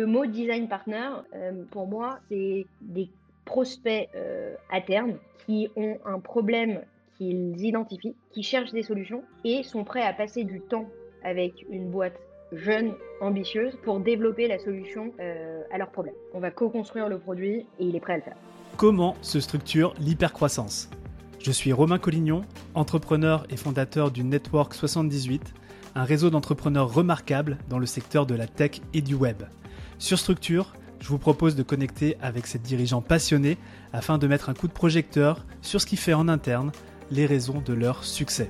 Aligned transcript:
Le 0.00 0.06
mot 0.06 0.24
design 0.24 0.66
partner, 0.66 1.10
pour 1.70 1.86
moi, 1.86 2.20
c'est 2.30 2.64
des 2.80 3.10
prospects 3.44 4.08
à 4.70 4.80
terme 4.80 5.18
qui 5.44 5.68
ont 5.76 5.98
un 6.06 6.20
problème 6.20 6.80
qu'ils 7.18 7.62
identifient, 7.62 8.14
qui 8.30 8.42
cherchent 8.42 8.72
des 8.72 8.82
solutions 8.82 9.22
et 9.44 9.62
sont 9.62 9.84
prêts 9.84 10.00
à 10.00 10.14
passer 10.14 10.44
du 10.44 10.62
temps 10.62 10.88
avec 11.22 11.66
une 11.68 11.90
boîte 11.90 12.18
jeune, 12.52 12.94
ambitieuse, 13.20 13.76
pour 13.82 14.00
développer 14.00 14.48
la 14.48 14.58
solution 14.58 15.12
euh, 15.20 15.60
à 15.70 15.76
leur 15.76 15.90
problème. 15.90 16.14
On 16.32 16.40
va 16.40 16.50
co-construire 16.50 17.10
le 17.10 17.18
produit 17.18 17.66
et 17.78 17.84
il 17.84 17.94
est 17.94 18.00
prêt 18.00 18.14
à 18.14 18.16
le 18.16 18.22
faire. 18.22 18.36
Comment 18.78 19.16
se 19.20 19.38
structure 19.38 19.92
l'hypercroissance? 20.00 20.88
Je 21.40 21.52
suis 21.52 21.74
Romain 21.74 21.98
Collignon, 21.98 22.40
entrepreneur 22.74 23.44
et 23.50 23.58
fondateur 23.58 24.10
du 24.10 24.24
Network 24.24 24.72
78, 24.72 25.52
un 25.94 26.04
réseau 26.04 26.30
d'entrepreneurs 26.30 26.90
remarquables 26.90 27.58
dans 27.68 27.78
le 27.78 27.86
secteur 27.86 28.24
de 28.24 28.34
la 28.34 28.46
tech 28.46 28.80
et 28.94 29.02
du 29.02 29.14
web. 29.14 29.42
Sur 30.00 30.18
Structure, 30.18 30.72
je 30.98 31.08
vous 31.08 31.18
propose 31.18 31.56
de 31.56 31.62
connecter 31.62 32.16
avec 32.22 32.46
ces 32.46 32.58
dirigeants 32.58 33.02
passionnés 33.02 33.58
afin 33.92 34.16
de 34.16 34.26
mettre 34.26 34.48
un 34.48 34.54
coup 34.54 34.66
de 34.66 34.72
projecteur 34.72 35.44
sur 35.60 35.78
ce 35.78 35.84
qui 35.84 35.98
fait 35.98 36.14
en 36.14 36.26
interne 36.26 36.72
les 37.10 37.26
raisons 37.26 37.60
de 37.60 37.74
leur 37.74 38.02
succès. 38.02 38.48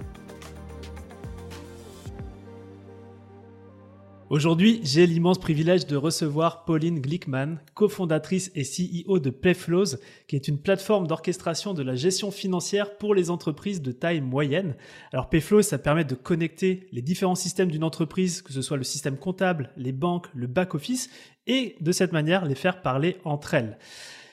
Aujourd'hui, 4.31 4.79
j'ai 4.85 5.09
l'immense 5.09 5.41
privilège 5.41 5.89
de 5.89 5.97
recevoir 5.97 6.65
Pauline 6.65 7.01
Glickman, 7.01 7.57
cofondatrice 7.75 8.53
et 8.55 8.63
CEO 8.63 9.19
de 9.19 9.29
Payflows, 9.29 9.97
qui 10.29 10.37
est 10.37 10.47
une 10.47 10.61
plateforme 10.61 11.09
d'orchestration 11.09 11.75
de 11.75 11.83
la 11.83 11.97
gestion 11.97 12.31
financière 12.31 12.97
pour 12.97 13.17
les 13.17 13.29
entreprises 13.31 13.83
de 13.83 13.91
taille 13.91 14.21
moyenne. 14.21 14.77
Alors 15.13 15.31
Payflows, 15.31 15.63
ça 15.63 15.79
permet 15.79 16.05
de 16.05 16.15
connecter 16.15 16.87
les 16.93 17.03
différents 17.03 17.35
systèmes 17.35 17.73
d'une 17.73 17.83
entreprise, 17.83 18.41
que 18.41 18.53
ce 18.53 18.63
soit 18.63 18.77
le 18.77 18.85
système 18.85 19.17
comptable, 19.17 19.73
les 19.77 19.91
banques, 19.91 20.29
le 20.33 20.47
back-office, 20.47 21.11
et 21.49 21.75
de 21.81 21.91
cette 21.91 22.13
manière 22.13 22.45
les 22.45 22.55
faire 22.55 22.83
parler 22.83 23.17
entre 23.25 23.55
elles. 23.55 23.79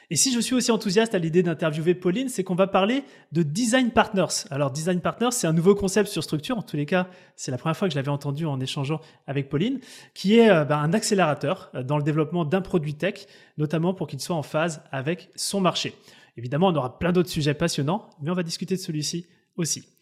Et 0.09 0.15
si 0.15 0.31
je 0.31 0.39
suis 0.39 0.55
aussi 0.55 0.71
enthousiaste 0.71 1.15
à 1.15 1.19
l'idée 1.19 1.43
d'interviewer 1.43 1.93
Pauline, 1.93 2.29
c'est 2.29 2.43
qu'on 2.43 2.55
va 2.55 2.67
parler 2.67 3.03
de 3.33 3.43
Design 3.43 3.91
Partners. 3.91 4.47
Alors 4.49 4.71
Design 4.71 5.01
Partners, 5.01 5.31
c'est 5.31 5.47
un 5.47 5.53
nouveau 5.53 5.75
concept 5.75 6.09
sur 6.09 6.23
structure. 6.23 6.57
En 6.57 6.61
tous 6.61 6.77
les 6.77 6.85
cas, 6.85 7.09
c'est 7.35 7.51
la 7.51 7.57
première 7.57 7.75
fois 7.75 7.89
que 7.89 7.93
je 7.93 7.99
l'avais 7.99 8.09
entendu 8.09 8.45
en 8.45 8.61
échangeant 8.61 9.01
avec 9.25 9.49
Pauline, 9.49 9.81
qui 10.13 10.37
est 10.37 10.49
euh, 10.49 10.63
bah, 10.63 10.77
un 10.77 10.93
accélérateur 10.93 11.71
euh, 11.75 11.83
dans 11.83 11.97
le 11.97 12.03
développement 12.03 12.45
d'un 12.45 12.61
produit 12.61 12.93
tech, 12.93 13.27
notamment 13.57 13.93
pour 13.93 14.07
qu'il 14.07 14.21
soit 14.21 14.35
en 14.35 14.43
phase 14.43 14.81
avec 14.93 15.29
son 15.35 15.59
marché. 15.59 15.93
Évidemment, 16.37 16.67
on 16.67 16.75
aura 16.75 16.99
plein 16.99 17.11
d'autres 17.11 17.29
sujets 17.29 17.53
passionnants, 17.53 18.09
mais 18.21 18.29
on 18.29 18.35
va 18.35 18.43
discuter 18.43 18.75
de 18.75 18.81
celui-ci 18.81 19.25
aussi. 19.57 19.96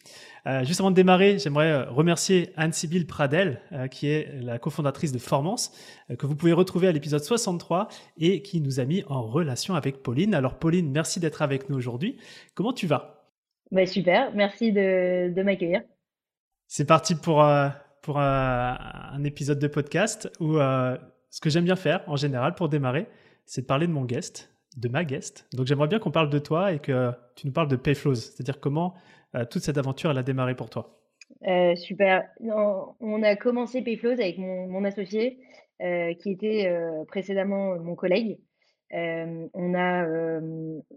Euh, 0.47 0.63
juste 0.63 0.79
avant 0.79 0.91
de 0.91 0.95
démarrer, 0.95 1.39
j'aimerais 1.39 1.71
euh, 1.71 1.89
remercier 1.89 2.51
Anne-Sybille 2.55 3.05
Pradel, 3.05 3.61
euh, 3.71 3.87
qui 3.87 4.07
est 4.07 4.31
la 4.41 4.59
cofondatrice 4.59 5.11
de 5.11 5.17
Formance, 5.17 5.71
que 6.19 6.25
vous 6.27 6.35
pouvez 6.35 6.53
retrouver 6.53 6.87
à 6.87 6.91
l'épisode 6.91 7.23
63 7.23 7.87
et 8.17 8.41
qui 8.43 8.61
nous 8.61 8.79
a 8.79 8.85
mis 8.85 9.03
en 9.07 9.23
relation 9.23 9.73
avec 9.75 10.03
Pauline. 10.03 10.35
Alors 10.35 10.59
Pauline, 10.59 10.91
merci 10.91 11.19
d'être 11.19 11.41
avec 11.41 11.69
nous 11.69 11.77
aujourd'hui. 11.77 12.17
Comment 12.53 12.73
tu 12.73 12.85
vas? 12.85 13.31
Bah, 13.71 13.85
Super, 13.85 14.33
merci 14.35 14.71
de, 14.71 15.41
m'accueillir. 15.41 15.81
C'est 16.67 16.85
parti 16.85 17.15
pour, 17.15 17.43
pour 18.01 18.19
un 18.19 19.23
épisode 19.23 19.59
de 19.59 19.67
podcast 19.67 20.31
où 20.39 20.57
ce 20.57 21.41
que 21.41 21.49
j'aime 21.49 21.65
bien 21.65 21.75
faire 21.75 22.03
en 22.07 22.15
général 22.15 22.53
pour 22.55 22.69
démarrer, 22.69 23.07
c'est 23.45 23.61
de 23.61 23.65
parler 23.65 23.87
de 23.87 23.91
mon 23.91 24.05
guest, 24.05 24.55
de 24.77 24.89
ma 24.89 25.03
guest. 25.03 25.47
Donc 25.53 25.67
j'aimerais 25.67 25.87
bien 25.87 25.99
qu'on 25.99 26.11
parle 26.11 26.29
de 26.29 26.39
toi 26.39 26.71
et 26.71 26.79
que 26.79 27.11
tu 27.35 27.47
nous 27.47 27.53
parles 27.53 27.67
de 27.67 27.75
Payflows, 27.75 28.15
c'est-à-dire 28.15 28.59
comment 28.59 28.95
toute 29.49 29.61
cette 29.61 29.77
aventure, 29.77 30.11
elle 30.11 30.17
a 30.17 30.23
démarré 30.23 30.55
pour 30.55 30.69
toi 30.69 31.01
euh, 31.47 31.75
Super. 31.75 32.27
on 32.39 33.23
a 33.23 33.35
commencé 33.35 33.81
Payflows 33.81 34.13
avec 34.13 34.37
mon, 34.37 34.83
associé, 34.83 35.39
euh, 35.81 36.13
qui 36.15 36.31
était 36.31 36.71
précédemment 37.07 37.77
mon 37.79 37.95
collègue. 37.95 38.39
on 38.91 39.73
a 39.75 40.05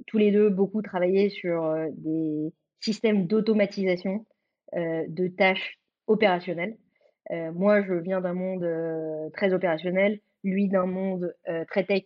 tous 0.06 0.18
les 0.18 0.30
deux 0.30 0.50
beaucoup 0.50 0.82
travaillé 0.82 1.30
sur 1.30 1.74
des 1.96 2.52
systèmes 2.80 3.26
d'automatisation 3.26 4.26
de 4.74 5.28
tâches 5.28 5.78
opérationnelles. 6.06 6.76
moi, 7.30 7.82
je 7.82 7.94
viens 7.94 8.20
d'un 8.20 8.34
monde 8.34 8.68
très 9.32 9.52
opérationnel, 9.52 10.20
lui 10.44 10.68
d'un 10.68 10.86
monde 10.86 11.34
très 11.68 11.84
tech 11.84 12.04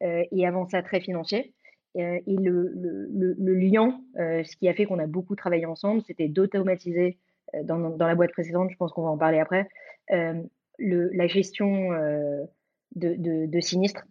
et 0.00 0.46
avant 0.46 0.66
ça 0.66 0.82
très 0.82 1.00
financier. 1.00 1.54
Euh, 1.96 2.20
et 2.26 2.36
le, 2.36 2.72
le, 2.74 3.34
le, 3.36 3.54
lien, 3.54 4.00
euh, 4.18 4.44
ce 4.44 4.56
qui 4.56 4.68
a 4.68 4.74
fait 4.74 4.84
qu'on 4.84 5.00
a 5.00 5.06
beaucoup 5.06 5.34
travaillé 5.34 5.66
ensemble, 5.66 6.02
c'était 6.06 6.28
d'automatiser, 6.28 7.18
euh, 7.54 7.64
dans, 7.64 7.78
dans, 7.78 8.06
la 8.06 8.14
boîte 8.14 8.30
précédente, 8.32 8.70
je 8.70 8.76
pense 8.76 8.92
qu'on 8.92 9.02
va 9.02 9.10
en 9.10 9.18
parler 9.18 9.38
après, 9.38 9.68
la 10.08 11.26
gestion 11.26 11.90
de, 12.96 13.46
de, 13.46 13.60
sinistres. 13.60 14.04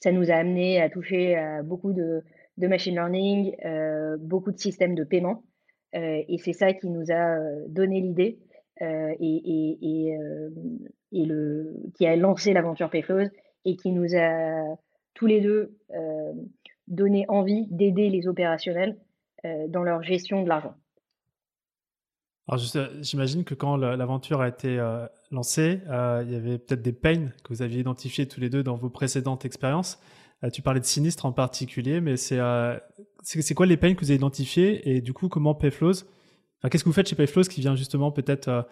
Ça 0.00 0.12
nous 0.12 0.30
a 0.30 0.34
amené 0.34 0.80
à 0.80 0.88
toucher 0.88 1.36
à 1.36 1.62
beaucoup 1.62 1.92
de, 1.92 2.22
de 2.56 2.66
machine 2.66 2.94
learning, 2.94 3.54
beaucoup 4.20 4.50
de 4.50 4.58
systèmes 4.58 4.94
de 4.94 5.04
paiement. 5.04 5.44
et 5.92 6.36
c'est 6.42 6.52
ça 6.52 6.72
qui 6.72 6.88
nous 6.88 7.12
a 7.12 7.38
donné 7.68 8.00
l'idée 8.00 8.38
et, 8.80 9.16
et, 9.20 9.78
et, 9.82 10.18
et, 11.12 11.24
le, 11.24 11.76
qui 11.96 12.06
a 12.06 12.16
lancé 12.16 12.52
l'aventure 12.52 12.90
Payflows 12.90 13.30
et 13.64 13.76
qui 13.76 13.92
nous 13.92 14.16
a 14.16 14.76
tous 15.14 15.26
les 15.26 15.40
deux 15.40 15.78
donner 16.88 17.24
envie 17.28 17.66
d'aider 17.70 18.10
les 18.10 18.26
opérationnels 18.28 18.96
euh, 19.44 19.68
dans 19.68 19.82
leur 19.82 20.02
gestion 20.02 20.42
de 20.42 20.48
l'argent. 20.48 20.74
Alors, 22.48 22.64
j'imagine 23.02 23.44
que 23.44 23.54
quand 23.54 23.76
l'aventure 23.76 24.40
a 24.40 24.48
été 24.48 24.78
euh, 24.78 25.06
lancée, 25.30 25.80
euh, 25.88 26.24
il 26.26 26.32
y 26.32 26.34
avait 26.34 26.58
peut-être 26.58 26.80
des 26.80 26.94
pains 26.94 27.28
que 27.44 27.50
vous 27.50 27.62
aviez 27.62 27.80
identifiés 27.80 28.26
tous 28.26 28.40
les 28.40 28.48
deux 28.48 28.62
dans 28.62 28.74
vos 28.74 28.88
précédentes 28.88 29.44
expériences. 29.44 30.00
tu 30.52 30.62
parlais 30.62 30.80
de 30.80 30.86
sinistres 30.86 31.26
en 31.26 31.32
particulier, 31.32 32.00
mais 32.00 32.16
c'est 32.16 32.38
quoi 33.54 33.66
les 33.66 33.76
pains 33.76 33.94
que 33.94 34.00
vous 34.00 34.10
avez 34.10 34.16
identifiés 34.16 34.90
et 34.90 35.02
du 35.02 35.12
coup, 35.12 35.28
comment 35.28 35.54
Payflows, 35.54 36.04
enfin, 36.58 36.68
qu'est-ce 36.70 36.84
que 36.84 36.88
vous 36.88 36.94
faites 36.94 37.08
chez 37.08 37.16
Payflows 37.16 37.44
qui 37.44 37.60
vient 37.60 37.76
justement 37.76 38.10
peut-être 38.10 38.66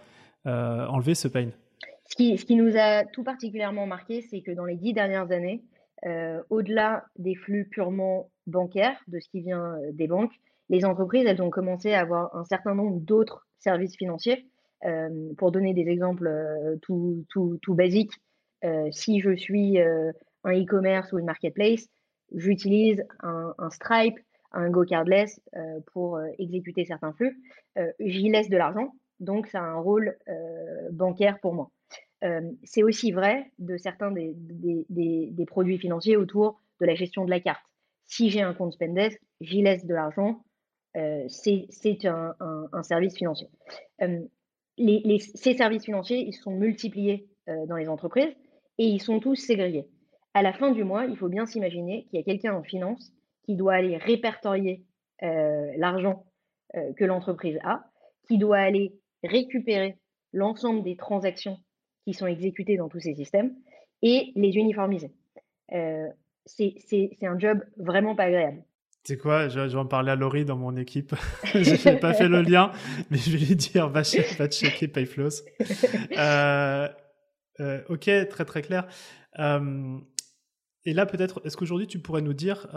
enlever 0.47 1.15
ce 1.15 1.28
pain? 1.28 1.50
Ce 2.09 2.16
qui, 2.16 2.38
ce 2.38 2.44
qui 2.44 2.56
nous 2.56 2.77
a 2.77 3.04
tout 3.04 3.25
particulièrement 3.25 3.87
marqué, 3.87 4.22
c'est 4.22 4.41
que 4.41 4.53
dans 4.53 4.65
les 4.65 4.77
dix 4.77 4.94
dernières 4.94 5.31
années, 5.33 5.62
au-delà 6.51 7.05
des 7.17 7.34
flux 7.34 7.67
purement 7.67 8.31
bancaires, 8.47 9.01
de 9.09 9.19
ce 9.19 9.29
qui 9.29 9.41
vient 9.41 9.77
des 9.93 10.07
banques, 10.07 10.34
les 10.69 10.84
entreprises, 10.84 11.27
elles 11.27 11.43
ont 11.43 11.51
commencé 11.51 11.93
à 11.93 12.01
avoir 12.01 12.34
un 12.34 12.45
certain 12.45 12.75
nombre 12.75 12.99
d'autres 13.01 13.47
services 13.59 13.97
financiers. 13.97 14.47
Pour 15.39 15.53
donner 15.53 15.75
des 15.75 15.89
exemples 15.89 16.31
tout, 16.83 17.27
basiques, 17.69 18.12
si 18.91 19.21
je 19.21 19.34
suis 19.37 19.79
un 19.81 20.53
e-commerce 20.53 21.12
ou 21.12 21.19
une 21.19 21.27
marketplace, 21.27 21.89
j'utilise 22.34 23.05
un, 23.21 23.55
Stripe, 23.71 24.19
un 24.53 24.71
GoCardless 24.71 25.41
pour 25.93 26.21
exécuter 26.39 26.84
certains 26.84 27.13
flux. 27.15 27.41
J'y 28.01 28.28
laisse 28.28 28.49
de 28.49 28.57
l'argent, 28.57 28.93
donc 29.21 29.47
ça 29.47 29.61
a 29.61 29.65
un 29.65 29.78
rôle 29.78 30.17
bancaire 30.93 31.39
pour 31.41 31.55
moi 31.55 31.71
c'est 32.65 32.83
aussi 32.83 33.13
vrai 33.13 33.51
de 33.59 33.77
certains 33.77 34.11
des, 34.11 35.47
produits 35.47 35.79
financiers 35.79 36.17
autour 36.17 36.61
de 36.81 36.87
la 36.87 36.95
gestion 36.95 37.25
de 37.25 37.31
la 37.31 37.41
carte. 37.41 37.63
Si 38.05 38.31
j'ai 38.31 38.43
un 38.43 38.55
compte 38.55 38.73
Spendesk, 38.73 39.21
j'y 39.41 39.63
laisse 39.63 39.85
de 39.85 39.95
l'argent, 39.95 40.45
c'est 40.95 42.07
un, 42.07 42.83
service 42.83 43.17
financier. 43.17 43.49
Ces 43.99 45.55
services 45.55 45.85
financiers, 45.85 46.19
ils 46.19 46.33
sont 46.33 46.53
multipliés 46.53 47.29
dans 47.47 47.77
les 47.77 47.89
entreprises 47.89 48.35
et 48.79 48.87
ils 48.87 49.01
sont 49.01 49.21
tous 49.21 49.37
ségrégés. 49.37 49.87
À 50.35 50.43
la 50.43 50.53
fin 50.53 50.71
du 50.71 50.85
mois, 50.85 51.07
il 51.07 51.17
faut 51.17 51.29
bien 51.29 51.47
s'imaginer 51.47 52.05
qu'il 52.05 52.19
y 52.19 52.23
a 52.23 52.25
quelqu'un 52.25 52.55
en 52.55 52.63
finance 52.63 53.13
qui 53.45 53.57
doit 53.57 53.75
aller 53.75 53.97
répertorier 53.97 54.85
l'argent 55.21 56.25
que 56.97 57.05
l'entreprise 57.05 57.59
a, 57.63 57.85
qui 58.29 58.39
doit 58.39 58.59
aller 58.59 58.95
récupérer 59.23 59.99
l'ensemble 60.33 60.83
des 60.83 60.97
transactions 60.97 61.59
qui 62.06 62.15
sont 62.15 62.27
exécutés 62.27 62.77
dans 62.77 62.89
tous 62.89 63.00
ces 63.00 63.15
systèmes 63.15 63.53
et 64.00 64.33
les 64.37 64.56
uniformiser. 64.56 65.11
Euh, 65.72 66.07
c'est 66.47 67.19
un 67.22 67.39
job 67.39 67.65
vraiment 67.77 68.15
pas 68.15 68.25
agréable. 68.25 68.63
C'est 69.03 69.19
quoi 69.19 69.48
je, 69.48 69.60
vais 69.60 69.75
en 69.77 69.86
parler 69.86 70.13
à 70.13 70.16
Laurie 70.16 70.45
dans 70.45 70.57
mon 70.57 70.77
équipe. 70.77 71.15
je 71.45 71.89
n'ai 71.89 71.97
pas 71.97 72.15
fait 72.15 72.28
le 72.28 72.42
lien, 72.42 72.71
mais 73.10 73.19
je 73.19 73.31
vais 73.31 73.39
lui 73.45 73.57
dire 73.57 73.89
va, 73.89 74.03
va 74.39 74.48
checker 74.48 74.89
Payflows. 74.89 75.31
Euh, 76.19 76.89
euh, 77.60 77.83
ok, 77.89 78.10
très 78.31 78.45
très 78.45 78.63
clair. 78.63 78.86
Euh, 79.39 79.98
et 80.84 80.92
là, 80.92 81.07
peut-être, 81.07 81.41
est-ce 81.45 81.57
qu'aujourd'hui 81.57 81.86
tu 81.86 81.98
pourrais 81.98 82.22
nous 82.22 82.33
dire 82.33 82.69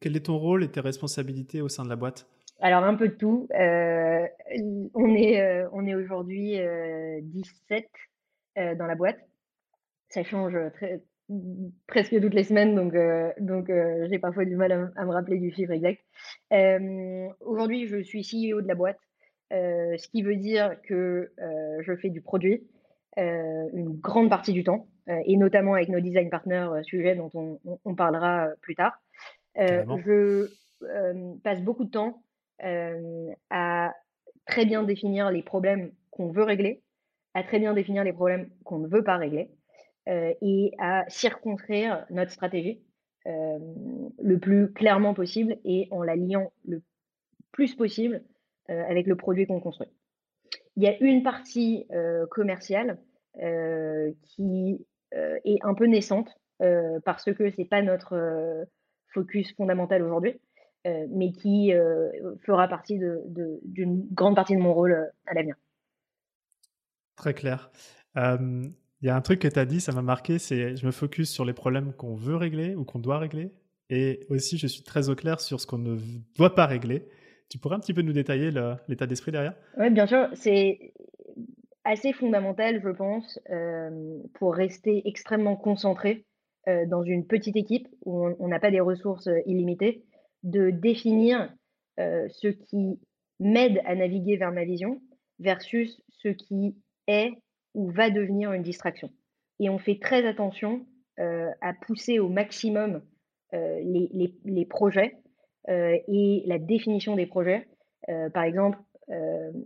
quel 0.00 0.16
est 0.16 0.26
ton 0.26 0.38
rôle 0.38 0.62
et 0.62 0.68
tes 0.68 0.80
responsabilités 0.80 1.60
au 1.60 1.68
sein 1.68 1.84
de 1.84 1.88
la 1.88 1.96
boîte? 1.96 2.26
Alors, 2.60 2.84
un 2.84 2.94
peu 2.94 3.08
de 3.08 3.14
tout. 3.14 3.48
on 3.50 5.14
est, 5.14 5.64
on 5.72 5.86
est 5.86 5.94
aujourd'hui 5.94 6.58
17 7.22 7.86
euh, 8.58 8.74
dans 8.74 8.86
la 8.86 8.94
boîte. 8.94 9.18
Ça 10.08 10.22
change 10.22 10.56
très, 10.74 11.02
presque 11.86 12.20
toutes 12.20 12.34
les 12.34 12.44
semaines, 12.44 12.74
donc, 12.74 12.94
euh, 12.94 13.32
donc 13.40 13.68
euh, 13.70 14.06
j'ai 14.10 14.18
parfois 14.18 14.44
du 14.44 14.54
mal 14.56 14.92
à, 14.94 15.04
me 15.04 15.10
rappeler 15.10 15.38
du 15.38 15.50
chiffre 15.52 15.72
exact. 15.72 16.00
Aujourd'hui, 17.40 17.88
je 17.88 18.02
suis 18.02 18.22
CEO 18.22 18.60
de 18.60 18.68
la 18.68 18.74
boîte, 18.74 18.98
ce 19.50 20.08
qui 20.08 20.22
veut 20.22 20.36
dire 20.36 20.76
que 20.86 21.32
je 21.80 21.96
fais 21.96 22.10
du 22.10 22.20
produit 22.20 22.68
une 23.16 23.98
grande 24.00 24.30
partie 24.30 24.52
du 24.52 24.62
temps. 24.62 24.86
et 25.08 25.36
notamment 25.36 25.74
avec 25.74 25.88
nos 25.88 26.00
design 26.00 26.30
partners, 26.30 26.68
sujet 26.82 27.16
dont 27.16 27.58
on, 27.84 27.94
parlera 27.94 28.50
plus 28.60 28.76
tard. 28.76 29.00
je 29.56 30.48
passe 31.42 31.60
beaucoup 31.60 31.84
de 31.84 31.90
temps 31.90 32.22
à 33.50 33.94
très 34.46 34.64
bien 34.64 34.84
définir 34.84 35.30
les 35.30 35.42
problèmes 35.42 35.90
qu'on 36.10 36.30
veut 36.30 36.44
régler, 36.44 36.83
à 37.34 37.42
très 37.42 37.58
bien 37.58 37.74
définir 37.74 38.04
les 38.04 38.12
problèmes 38.12 38.48
qu'on 38.64 38.78
ne 38.78 38.88
veut 38.88 39.04
pas 39.04 39.16
régler 39.16 39.50
et 40.06 40.72
à 40.78 41.04
circonscrire 41.08 42.06
notre 42.10 42.30
stratégie 42.30 42.80
le 43.26 44.36
plus 44.36 44.72
clairement 44.72 45.14
possible 45.14 45.56
et 45.64 45.88
en 45.90 46.02
la 46.02 46.16
liant 46.16 46.52
le 46.66 46.82
plus 47.52 47.74
possible 47.74 48.22
avec 48.68 49.06
le 49.06 49.16
produit 49.16 49.46
qu'on 49.46 49.60
construit. 49.60 49.88
Il 50.76 50.82
y 50.82 50.86
a 50.86 50.96
une 51.00 51.22
partie 51.22 51.86
commerciale 52.30 52.98
qui 54.22 54.86
est 55.12 55.58
un 55.62 55.74
peu 55.74 55.86
naissante 55.86 56.30
parce 57.04 57.24
que 57.32 57.50
c'est 57.50 57.64
pas 57.64 57.82
notre 57.82 58.66
focus 59.08 59.54
fondamental 59.54 60.02
aujourd'hui, 60.02 60.40
mais 60.84 61.32
qui 61.32 61.72
fera 62.42 62.68
partie 62.68 62.98
d'une 62.98 64.06
grande 64.12 64.36
partie 64.36 64.54
de 64.54 64.60
mon 64.60 64.74
rôle 64.74 65.10
à 65.26 65.34
l'avenir. 65.34 65.56
Très 67.16 67.34
clair. 67.34 67.70
Il 68.16 68.72
y 69.02 69.08
a 69.08 69.16
un 69.16 69.20
truc 69.20 69.40
que 69.40 69.48
tu 69.48 69.58
as 69.58 69.66
dit, 69.66 69.80
ça 69.80 69.92
m'a 69.92 70.02
marqué, 70.02 70.38
c'est 70.38 70.76
je 70.76 70.86
me 70.86 70.92
focus 70.92 71.30
sur 71.30 71.44
les 71.44 71.52
problèmes 71.52 71.92
qu'on 71.92 72.14
veut 72.14 72.36
régler 72.36 72.74
ou 72.74 72.84
qu'on 72.84 72.98
doit 72.98 73.18
régler. 73.18 73.52
Et 73.90 74.26
aussi, 74.30 74.56
je 74.56 74.66
suis 74.66 74.82
très 74.82 75.10
au 75.10 75.14
clair 75.14 75.40
sur 75.40 75.60
ce 75.60 75.66
qu'on 75.66 75.78
ne 75.78 75.98
doit 76.36 76.54
pas 76.54 76.66
régler. 76.66 77.06
Tu 77.50 77.58
pourrais 77.58 77.76
un 77.76 77.80
petit 77.80 77.92
peu 77.92 78.00
nous 78.00 78.14
détailler 78.14 78.50
l'état 78.88 79.06
d'esprit 79.06 79.30
derrière? 79.30 79.54
Oui, 79.76 79.90
bien 79.90 80.06
sûr. 80.06 80.28
C'est 80.32 80.94
assez 81.84 82.14
fondamental, 82.14 82.80
je 82.82 82.88
pense, 82.88 83.38
pour 84.34 84.54
rester 84.54 85.02
extrêmement 85.06 85.56
concentré 85.56 86.24
dans 86.66 87.02
une 87.02 87.26
petite 87.26 87.56
équipe 87.56 87.88
où 88.06 88.26
on 88.26 88.48
n'a 88.48 88.58
pas 88.58 88.70
des 88.70 88.80
ressources 88.80 89.28
illimitées, 89.44 90.02
de 90.44 90.70
définir 90.70 91.54
ce 91.98 92.48
qui 92.48 92.98
m'aide 93.38 93.82
à 93.84 93.94
naviguer 93.94 94.38
vers 94.38 94.50
ma 94.50 94.64
vision 94.64 95.02
versus 95.40 96.00
ce 96.08 96.28
qui 96.28 96.74
est 97.06 97.32
ou 97.74 97.90
va 97.90 98.10
devenir 98.10 98.52
une 98.52 98.62
distraction. 98.62 99.10
Et 99.60 99.68
on 99.68 99.78
fait 99.78 99.98
très 100.00 100.26
attention 100.26 100.86
euh, 101.20 101.50
à 101.60 101.72
pousser 101.74 102.18
au 102.18 102.28
maximum 102.28 103.02
euh, 103.52 103.80
les, 104.44 104.66
projets 104.66 105.16
euh, 105.68 105.96
et 106.08 106.42
la 106.46 106.58
définition 106.58 107.14
des 107.16 107.26
projets. 107.26 107.68
par 108.32 108.44
exemple, 108.44 108.78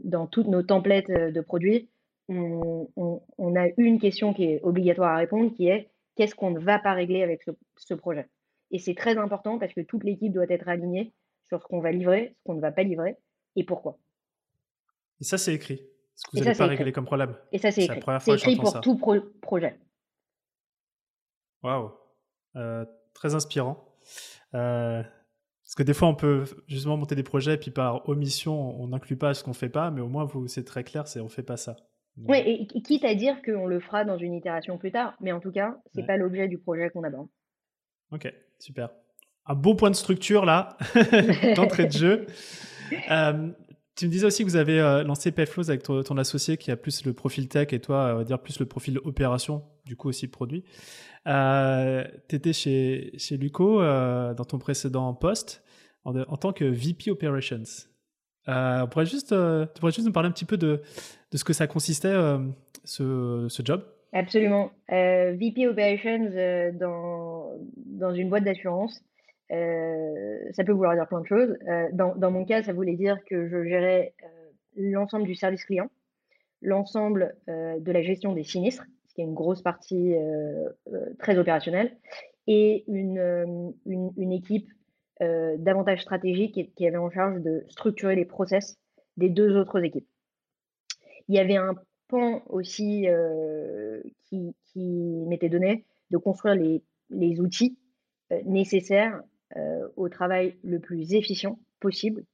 dans 0.04 0.26
toutes 0.26 0.48
nos 0.48 0.62
templates 0.62 1.10
de 1.10 1.40
produits, 1.40 1.88
on, 2.28 2.88
on, 2.96 3.56
a 3.56 3.68
une 3.76 4.00
question 4.00 4.34
qui 4.34 4.44
est 4.44 4.60
obligatoire 4.62 5.14
à 5.14 5.16
répondre, 5.16 5.54
qui 5.54 5.68
est 5.68 5.90
qu'est-ce 6.16 6.34
qu'on 6.34 6.50
ne 6.50 6.58
va 6.58 6.78
pas 6.78 6.92
régler 6.92 7.22
avec 7.22 7.42
ce, 7.44 7.52
ce 7.76 7.94
projet? 7.94 8.26
Et 8.70 8.78
c'est 8.78 8.94
très 8.94 9.16
important 9.16 9.58
parce 9.58 9.72
que 9.72 9.80
toute 9.80 10.04
l'équipe 10.04 10.32
doit 10.32 10.50
être 10.50 10.68
alignée 10.68 11.14
sur 11.44 11.62
ce 11.62 11.66
qu'on 11.66 11.80
va 11.80 11.92
livrer, 11.92 12.34
ce 12.36 12.42
qu'on 12.44 12.54
ne 12.54 12.60
va 12.60 12.72
pas 12.72 12.82
livrer 12.82 13.16
et 13.56 13.64
pourquoi. 13.64 13.98
Et 15.20 15.24
ça, 15.24 15.38
c'est 15.38 15.54
écrit. 15.54 15.80
Ce 16.18 16.26
que 16.26 16.36
vous 16.36 16.44
n'avez 16.44 16.58
pas 16.58 16.66
réglé 16.66 16.90
comme 16.90 17.04
problème. 17.04 17.36
Et 17.52 17.58
ça, 17.58 17.70
c'est 17.70 17.84
écrit. 17.84 18.00
C'est 18.18 18.34
écrit 18.34 18.56
pour 18.56 18.80
tout 18.80 18.98
projet. 19.40 19.78
Waouh. 21.62 21.92
Euh, 22.56 22.84
très 23.14 23.36
inspirant. 23.36 23.94
Euh, 24.54 25.02
parce 25.62 25.74
que 25.76 25.84
des 25.84 25.94
fois, 25.94 26.08
on 26.08 26.16
peut 26.16 26.44
justement 26.66 26.96
monter 26.96 27.14
des 27.14 27.22
projets 27.22 27.54
et 27.54 27.56
puis 27.56 27.70
par 27.70 28.08
omission, 28.08 28.80
on 28.80 28.88
n'inclut 28.88 29.16
pas 29.16 29.32
ce 29.32 29.44
qu'on 29.44 29.52
ne 29.52 29.56
fait 29.56 29.68
pas, 29.68 29.92
mais 29.92 30.00
au 30.00 30.08
moins, 30.08 30.24
vous, 30.24 30.48
c'est 30.48 30.64
très 30.64 30.82
clair, 30.82 31.06
c'est 31.06 31.20
on 31.20 31.24
ne 31.24 31.28
fait 31.28 31.44
pas 31.44 31.56
ça. 31.56 31.76
Oui, 32.26 32.38
et, 32.38 32.82
quitte 32.82 33.04
à 33.04 33.14
dire 33.14 33.40
qu'on 33.42 33.68
le 33.68 33.78
fera 33.78 34.04
dans 34.04 34.18
une 34.18 34.34
itération 34.34 34.76
plus 34.76 34.90
tard, 34.90 35.14
mais 35.20 35.30
en 35.30 35.38
tout 35.38 35.52
cas, 35.52 35.76
ce 35.94 36.00
n'est 36.00 36.06
pas 36.06 36.16
l'objet 36.16 36.48
du 36.48 36.58
projet 36.58 36.90
qu'on 36.90 37.04
aborde. 37.04 37.28
Ok, 38.10 38.32
super. 38.58 38.90
Un 39.46 39.54
bon 39.54 39.76
point 39.76 39.90
de 39.90 39.94
structure 39.94 40.44
là, 40.44 40.76
d'entrée 41.54 41.86
de 41.86 41.92
jeu. 41.92 42.26
Euh, 43.10 43.50
tu 43.98 44.06
me 44.06 44.12
disais 44.12 44.26
aussi 44.26 44.44
que 44.44 44.48
vous 44.48 44.56
avez 44.56 44.78
euh, 44.78 45.02
lancé 45.02 45.32
Payflows 45.32 45.70
avec 45.70 45.82
ton, 45.82 46.16
associé 46.18 46.56
qui 46.56 46.70
a 46.70 46.76
plus 46.76 47.04
le 47.04 47.12
profil 47.12 47.48
tech 47.48 47.72
et 47.72 47.80
toi, 47.80 48.12
on 48.14 48.18
va 48.18 48.24
dire 48.24 48.38
plus 48.38 48.60
le 48.60 48.66
profil 48.66 48.98
opération, 48.98 49.64
du 49.84 49.96
coup 49.96 50.08
aussi 50.08 50.28
produit. 50.28 50.64
Euh, 51.26 52.04
tu 52.28 52.36
étais 52.36 52.52
chez, 52.52 53.10
chez 53.18 53.36
Luco 53.36 53.82
euh, 53.82 54.34
dans 54.34 54.44
ton 54.44 54.58
précédent 54.58 55.12
poste 55.14 55.64
en, 56.04 56.36
tant 56.36 56.52
que 56.52 56.64
VP 56.64 57.10
Operations. 57.10 57.64
on 58.46 58.86
pourrait 58.88 59.04
juste, 59.04 59.30
tu 59.30 59.80
pourrais 59.80 59.92
juste 59.92 60.06
nous 60.06 60.12
parler 60.12 60.28
un 60.28 60.32
petit 60.32 60.44
peu 60.44 60.56
de, 60.56 60.80
de 61.32 61.36
ce 61.36 61.42
que 61.42 61.52
ça 61.52 61.66
consistait, 61.66 62.14
ce, 62.84 63.46
ce, 63.48 63.62
job? 63.64 63.84
Absolument. 64.12 64.70
VP 64.88 65.66
Operations 65.66 66.30
dans, 66.78 67.50
dans 67.76 68.14
une 68.14 68.30
boîte 68.30 68.44
d'assurance. 68.44 69.02
Euh, 69.50 70.38
ça 70.52 70.64
peut 70.64 70.72
vouloir 70.72 70.94
dire 70.94 71.06
plein 71.06 71.20
de 71.20 71.26
choses. 71.26 71.56
Euh, 71.68 71.88
dans, 71.92 72.30
mon 72.30 72.44
cas, 72.44 72.62
ça 72.62 72.72
voulait 72.72 72.96
dire 72.96 73.18
que 73.24 73.48
je 73.48 73.64
gérais 73.64 74.14
euh, 74.22 74.26
l'ensemble 74.76 75.24
du 75.24 75.34
service 75.34 75.64
client, 75.64 75.90
l'ensemble 76.60 77.36
de 77.46 77.92
la 77.92 78.02
gestion 78.02 78.32
des 78.32 78.44
sinistres, 78.44 78.84
ce 79.06 79.14
qui 79.14 79.20
est 79.20 79.24
une 79.24 79.34
grosse 79.34 79.62
partie 79.62 80.14
très 81.18 81.38
opérationnelle, 81.38 81.96
et 82.46 82.84
une, 82.88 83.72
une, 83.86 84.32
équipe 84.32 84.68
davantage 85.20 86.02
stratégique 86.02 86.74
qui, 86.74 86.86
avait 86.86 86.96
en 86.96 87.10
charge 87.10 87.40
de 87.42 87.64
structurer 87.68 88.16
les 88.16 88.24
process 88.24 88.76
des 89.16 89.28
deux 89.28 89.56
autres 89.56 89.84
équipes. 89.84 90.08
Il 91.28 91.36
y 91.36 91.38
avait 91.38 91.56
un 91.56 91.74
pan 92.08 92.42
aussi 92.48 93.06
qui, 94.24 94.56
qui 94.64 95.24
m'était 95.28 95.48
donné 95.48 95.84
de 96.10 96.18
construire 96.18 96.56
les, 96.56 96.82
les 97.10 97.40
outils 97.40 97.78
nécessaires 98.44 99.22
euh, 99.56 99.88
au 99.96 100.10
travail 100.10 100.56
le 100.62 100.78
plus 100.78 101.14
efficient 101.14 101.58
possible 101.80 102.24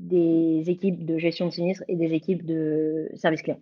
des 0.00 0.64
équipes 0.66 1.04
de 1.06 1.16
gestion 1.16 1.46
de 1.46 1.52
sinistres 1.52 1.84
et 1.86 1.94
des 1.94 2.14
équipes 2.14 2.44
de 2.44 3.08
service 3.14 3.42
client. 3.42 3.60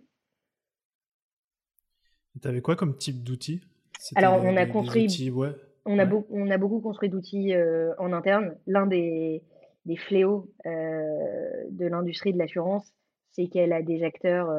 Tu 2.41 2.47
avais 2.47 2.61
quoi 2.61 2.75
comme 2.75 2.97
type 2.97 3.23
d'outils? 3.23 3.61
Alors, 4.15 4.43
on 4.43 4.57
a 4.57 4.65
construit. 4.65 5.31
On, 5.85 5.99
a 5.99 6.05
on 6.29 6.49
a 6.49 6.57
beaucoup 6.57 6.81
construit 6.81 7.09
d'outils 7.09 7.53
euh, 7.53 7.93
en 7.99 8.13
interne. 8.13 8.57
L'un 8.65 8.87
des, 8.87 9.43
des, 9.85 9.95
fléaux 9.95 10.51
euh, 10.65 11.63
de 11.69 11.85
l'industrie 11.85 12.33
de 12.33 12.37
l'assurance, 12.37 12.91
c'est 13.31 13.47
qu'elle 13.47 13.73
a 13.73 13.81
des 13.83 14.03
acteurs 14.03 14.49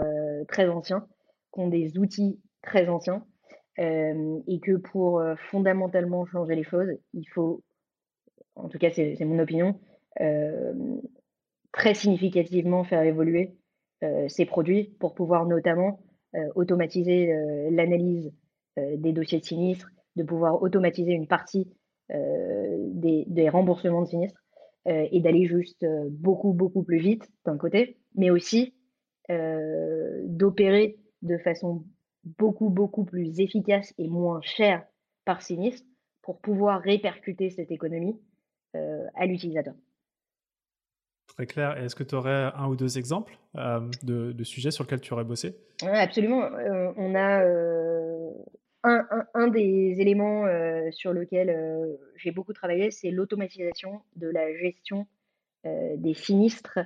très 0.46 0.68
anciens, 0.68 1.06
qui 1.52 1.60
ont 1.60 1.68
des 1.68 1.98
outils 1.98 2.40
très 2.62 2.88
anciens, 2.88 3.24
et 3.76 4.60
que 4.62 4.76
pour 4.76 5.22
fondamentalement 5.50 6.24
changer 6.26 6.54
les 6.54 6.64
choses, 6.64 6.88
il 7.12 7.28
faut 7.28 7.62
en 8.58 8.68
tout 8.68 8.78
cas 8.78 8.90
c'est 8.90 9.24
mon 9.24 9.38
opinion, 9.38 9.78
euh, 10.20 10.72
très 11.72 11.94
significativement 11.94 12.84
faire 12.84 13.02
évoluer 13.02 13.56
euh, 14.02 14.28
ces 14.28 14.46
produits 14.46 14.96
pour 14.98 15.14
pouvoir 15.14 15.46
notamment 15.46 16.00
euh, 16.34 16.48
automatiser 16.54 17.32
l'analyse 17.70 18.32
des 18.76 19.12
dossiers 19.12 19.40
de 19.40 19.44
sinistres, 19.44 19.88
de 20.14 20.22
pouvoir 20.22 20.62
automatiser 20.62 21.12
une 21.12 21.26
partie 21.26 21.66
des, 22.10 23.48
remboursements 23.48 24.02
de 24.02 24.06
sinistres 24.06 24.40
et 24.86 25.20
d'aller 25.20 25.46
juste 25.46 25.84
beaucoup, 26.10 26.52
beaucoup 26.52 26.84
plus 26.84 26.98
vite 26.98 27.28
d'un 27.44 27.58
côté, 27.58 27.98
mais 28.14 28.30
aussi 28.30 28.76
d'opérer 29.28 30.96
de 31.22 31.38
façon 31.38 31.84
beaucoup, 32.38 32.70
beaucoup 32.70 33.04
plus 33.04 33.40
efficace 33.40 33.92
et 33.98 34.06
moins 34.06 34.40
chère 34.42 34.86
par 35.24 35.42
sinistre 35.42 35.84
pour 36.22 36.38
pouvoir 36.40 36.80
répercuter 36.80 37.50
cette 37.50 37.72
économie 37.72 38.16
à 39.14 39.26
l'utilisateur. 39.26 39.74
Très 41.38 41.46
clair. 41.46 41.78
Est-ce 41.78 41.94
que 41.94 42.02
tu 42.02 42.16
aurais 42.16 42.50
un 42.56 42.66
ou 42.66 42.74
deux 42.74 42.98
exemples 42.98 43.38
euh, 43.56 43.80
de, 44.02 44.44
sujets 44.44 44.72
sur 44.72 44.82
lesquels 44.82 45.00
tu 45.00 45.12
aurais 45.12 45.24
bossé? 45.24 45.56
Absolument. 45.82 46.42
Euh, 46.42 46.92
on 46.96 47.14
a 47.14 47.44
un, 48.82 49.06
un, 49.34 49.46
des 49.46 50.00
éléments 50.00 50.46
sur 50.90 51.12
lequel 51.12 51.96
j'ai 52.16 52.32
beaucoup 52.32 52.52
travaillé, 52.52 52.90
c'est 52.90 53.10
l'automatisation 53.10 54.00
de 54.16 54.28
la 54.28 54.52
gestion 54.56 55.06
des 55.64 56.14
sinistres 56.14 56.80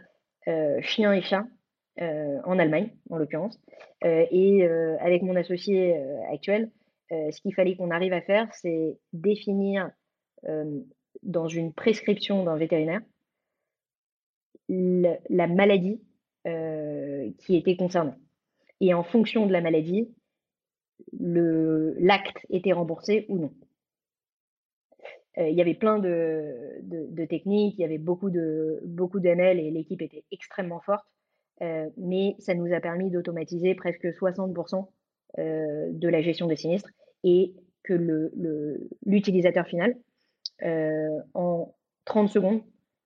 chiens 0.80 1.12
et 1.12 1.22
chats 1.22 1.46
en 1.98 2.58
Allemagne, 2.58 2.90
en 3.10 3.16
l'occurrence. 3.16 3.58
et 4.02 4.64
avec 5.00 5.22
mon 5.22 5.36
associé 5.36 5.96
actuel, 6.30 6.70
ce 7.10 7.40
qu'il 7.40 7.54
fallait 7.54 7.76
qu'on 7.76 7.90
arrive 7.90 8.12
à 8.12 8.20
faire, 8.20 8.48
c'est 8.54 8.98
définir 9.12 9.90
dans 11.22 11.48
une 11.48 11.72
prescription 11.72 12.44
d'un 12.44 12.56
vétérinaire 12.56 13.00
la 14.68 15.46
maladie 15.46 16.00
euh, 16.46 17.30
qui 17.38 17.56
était 17.56 17.76
concernée. 17.76 18.14
Et 18.80 18.94
en 18.94 19.04
fonction 19.04 19.46
de 19.46 19.52
la 19.52 19.60
maladie, 19.60 20.08
l'acte 21.18 22.38
était 22.50 22.72
remboursé 22.72 23.26
ou 23.28 23.38
non. 23.38 23.52
Euh, 25.38 25.48
il 25.48 25.56
y 25.56 25.60
avait 25.60 25.74
plein 25.74 25.98
de, 25.98 27.24
techniques, 27.26 27.76
il 27.78 27.82
y 27.82 27.84
avait 27.84 27.98
beaucoup 27.98 28.30
de 28.30 28.80
beaucoup 28.84 29.20
d'ML 29.20 29.58
et 29.58 29.70
l'équipe 29.70 30.02
était 30.02 30.24
extrêmement 30.30 30.80
forte, 30.80 31.06
euh, 31.62 31.88
mais 31.96 32.34
ça 32.38 32.54
nous 32.54 32.72
a 32.72 32.80
permis 32.80 33.10
d'automatiser 33.10 33.74
presque 33.74 34.06
60% 34.06 34.86
de 35.38 36.08
la 36.08 36.20
gestion 36.20 36.46
des 36.46 36.56
sinistres 36.56 36.90
et 37.24 37.54
que 37.84 37.94
l'utilisateur 39.06 39.66
final, 39.66 39.96
en 40.62 41.74
30 42.04 42.28
secondes, 42.28 42.62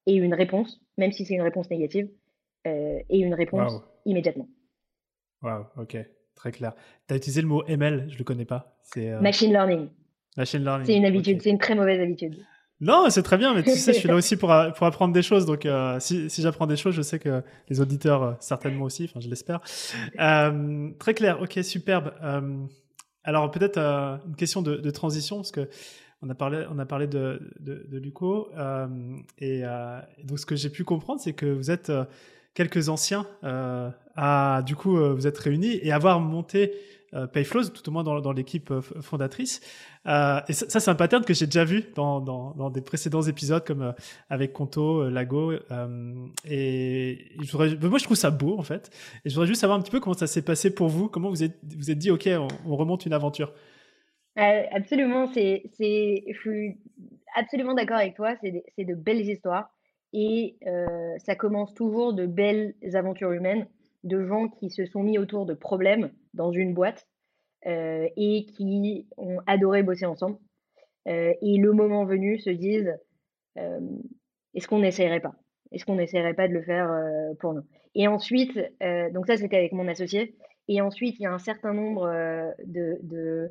ait 0.07 0.15
une 0.15 0.35
réponse, 0.35 0.81
même 0.99 1.13
si 1.13 1.25
c'est 1.25 1.35
une 1.35 1.43
réponse 1.43 1.71
négative, 1.71 2.09
et 2.65 3.19
une 3.19 3.35
réponse 3.35 3.83
immédiatement. 4.05 4.49
Waouh, 5.43 5.65
ok, 5.79 5.97
très 6.35 6.53
clair. 6.53 6.75
Tu 7.09 7.15
as 7.15 7.17
utilisé 7.17 7.43
le 7.43 7.49
mot 7.49 7.65
ML, 7.67 8.07
je 8.09 8.15
ne 8.15 8.19
le 8.19 8.25
connais 8.25 8.45
pas. 8.45 8.77
Machine 8.97 9.51
learning. 9.51 9.89
Machine 10.37 10.63
learning. 10.63 10.87
C'est 10.87 10.97
une 10.97 11.05
habitude, 11.05 11.43
c'est 11.43 11.51
une 11.51 11.59
très 11.59 11.75
mauvaise 11.75 12.01
habitude. 12.01 12.37
Non, 12.81 13.09
c'est 13.09 13.23
très 13.23 13.39
bien, 13.39 13.55
mais 13.55 13.63
tu 13.63 13.71
sais, 13.71 13.95
je 13.95 13.99
suis 13.99 14.09
là 14.09 14.15
aussi 14.17 14.37
pour, 14.37 14.55
pour 14.77 14.87
apprendre 14.87 15.15
des 15.15 15.23
choses. 15.23 15.47
Donc, 15.47 15.65
euh, 15.65 15.99
si, 15.99 16.29
si 16.29 16.43
j'apprends 16.43 16.67
des 16.67 16.77
choses, 16.77 16.95
je 16.95 17.03
sais 17.03 17.19
que 17.19 17.43
les 17.69 17.81
auditeurs, 17.81 18.23
euh, 18.23 18.33
certainement 18.39 18.85
aussi, 18.85 19.05
enfin, 19.05 19.21
je 19.21 19.29
l'espère. 19.29 19.61
Euh, 20.21 20.91
très 20.99 21.15
clair, 21.15 21.41
ok, 21.41 21.59
superbe. 21.63 22.13
Euh, 22.23 22.65
alors, 23.25 23.51
peut-être 23.51 23.79
euh, 23.79 24.19
une 24.27 24.37
question 24.37 24.61
de, 24.61 24.77
de, 24.77 24.91
transition, 24.91 25.37
parce 25.37 25.53
que 25.53 25.69
on 26.23 26.31
a 26.31 26.35
parlé, 26.35 26.65
on 26.71 26.79
a 26.79 26.87
parlé 26.87 27.07
de, 27.07 27.41
de, 27.61 27.99
Luco. 27.99 28.49
Et, 29.39 29.61
et, 29.61 30.25
donc, 30.25 30.39
ce 30.39 30.47
que 30.47 30.57
j'ai 30.57 30.71
pu 30.71 30.85
comprendre, 30.85 31.21
c'est 31.21 31.35
que 31.35 31.47
vous 31.47 31.71
êtes 31.71 31.93
quelques 32.55 32.89
anciens 32.89 33.27
à, 34.17 34.63
du 34.65 34.77
coup, 34.77 34.97
vous 34.97 35.27
êtes 35.27 35.39
réunis 35.39 35.79
et 35.83 35.93
avoir 35.93 36.21
monté 36.21 36.73
euh, 37.15 37.27
Payflows, 37.27 37.69
tout 37.69 37.89
au 37.89 37.93
moins 37.93 38.03
dans, 38.03 38.33
l'équipe 38.33 38.71
euh, 38.71 38.81
fondatrice. 38.81 39.61
Euh, 40.07 40.41
et 40.49 40.53
ça, 40.53 40.81
c'est 40.81 40.91
un 40.91 40.95
pattern 40.95 41.25
que 41.25 41.35
j'ai 41.35 41.47
déjà 41.47 41.65
vu 41.65 41.85
dans, 41.95 42.21
dans, 42.21 42.71
des 42.71 42.81
précédents 42.81 43.23
épisodes, 43.23 43.65
comme 43.65 43.95
avec 44.29 44.53
Conto, 44.53 45.09
Lago. 45.09 45.53
et 46.45 47.37
moi, 47.53 47.99
je 47.99 48.05
trouve 48.05 48.17
ça 48.17 48.31
beau, 48.31 48.59
en 48.59 48.63
fait. 48.63 48.91
Et 49.25 49.31
je 49.31 49.35
voudrais 49.35 49.47
juste 49.47 49.61
savoir 49.61 49.79
un 49.79 49.83
petit 49.83 49.91
peu 49.91 50.01
comment 50.01 50.17
ça 50.17 50.27
s'est 50.27 50.43
passé 50.43 50.71
pour 50.75 50.89
vous. 50.89 51.09
Comment 51.09 51.31
vous 51.31 51.43
êtes, 51.43 51.59
vous 51.77 51.91
êtes 51.91 51.99
dit, 51.99 52.11
OK, 52.11 52.29
on, 52.67 52.77
remonte 52.77 53.07
une 53.07 53.13
aventure 53.13 53.53
Absolument, 54.37 55.27
c'est, 55.29 55.63
je 55.79 56.39
suis 56.39 56.79
absolument 57.35 57.75
d'accord 57.75 57.97
avec 57.97 58.15
toi. 58.15 58.35
C'est 58.43 58.85
de, 58.85 58.95
belles 58.95 59.29
histoires. 59.29 59.71
Et 60.13 60.57
ça 61.19 61.35
commence 61.35 61.75
toujours 61.75 62.15
de 62.15 62.27
belles 62.27 62.75
aventures 62.95 63.33
humaines 63.33 63.67
de 64.05 64.25
gens 64.25 64.49
qui 64.49 64.71
se 64.71 64.87
sont 64.87 65.03
mis 65.03 65.19
autour 65.19 65.47
de 65.47 65.55
problèmes 65.55 66.11
dans 66.35 66.53
une 66.53 66.75
boîte 66.75 67.07
euh, 67.67 68.09
et 68.17 68.47
qui 68.47 69.09
ont 69.17 69.39
adoré 69.47 69.83
bosser 69.83 70.07
ensemble. 70.07 70.39
Euh, 71.09 71.33
et 71.43 71.59
le 71.59 71.73
moment 71.73 72.05
venu 72.05 72.39
se 72.39 72.51
disent 72.51 72.97
euh, 73.59 73.81
est-ce 74.55 74.69
qu'on 74.69 74.79
n'essayerait 74.79 75.21
pas? 75.21 75.35
Est-ce 75.73 75.85
qu'on 75.85 75.97
n'essayerait 75.97 76.35
pas 76.35 76.47
de 76.47 76.53
le 76.53 76.63
faire 76.63 76.89
pour 77.41 77.55
nous? 77.55 77.63
Et 77.97 78.07
ensuite, 78.07 78.57
donc 79.13 79.27
ça 79.27 79.37
c'était 79.37 79.57
avec 79.57 79.73
mon 79.73 79.89
associé. 79.89 80.37
Et 80.69 80.81
ensuite, 80.81 81.17
il 81.19 81.23
y 81.23 81.27
a 81.27 81.33
un 81.33 81.39
certain 81.39 81.75
nombre 81.75 82.09
de, 82.65 83.51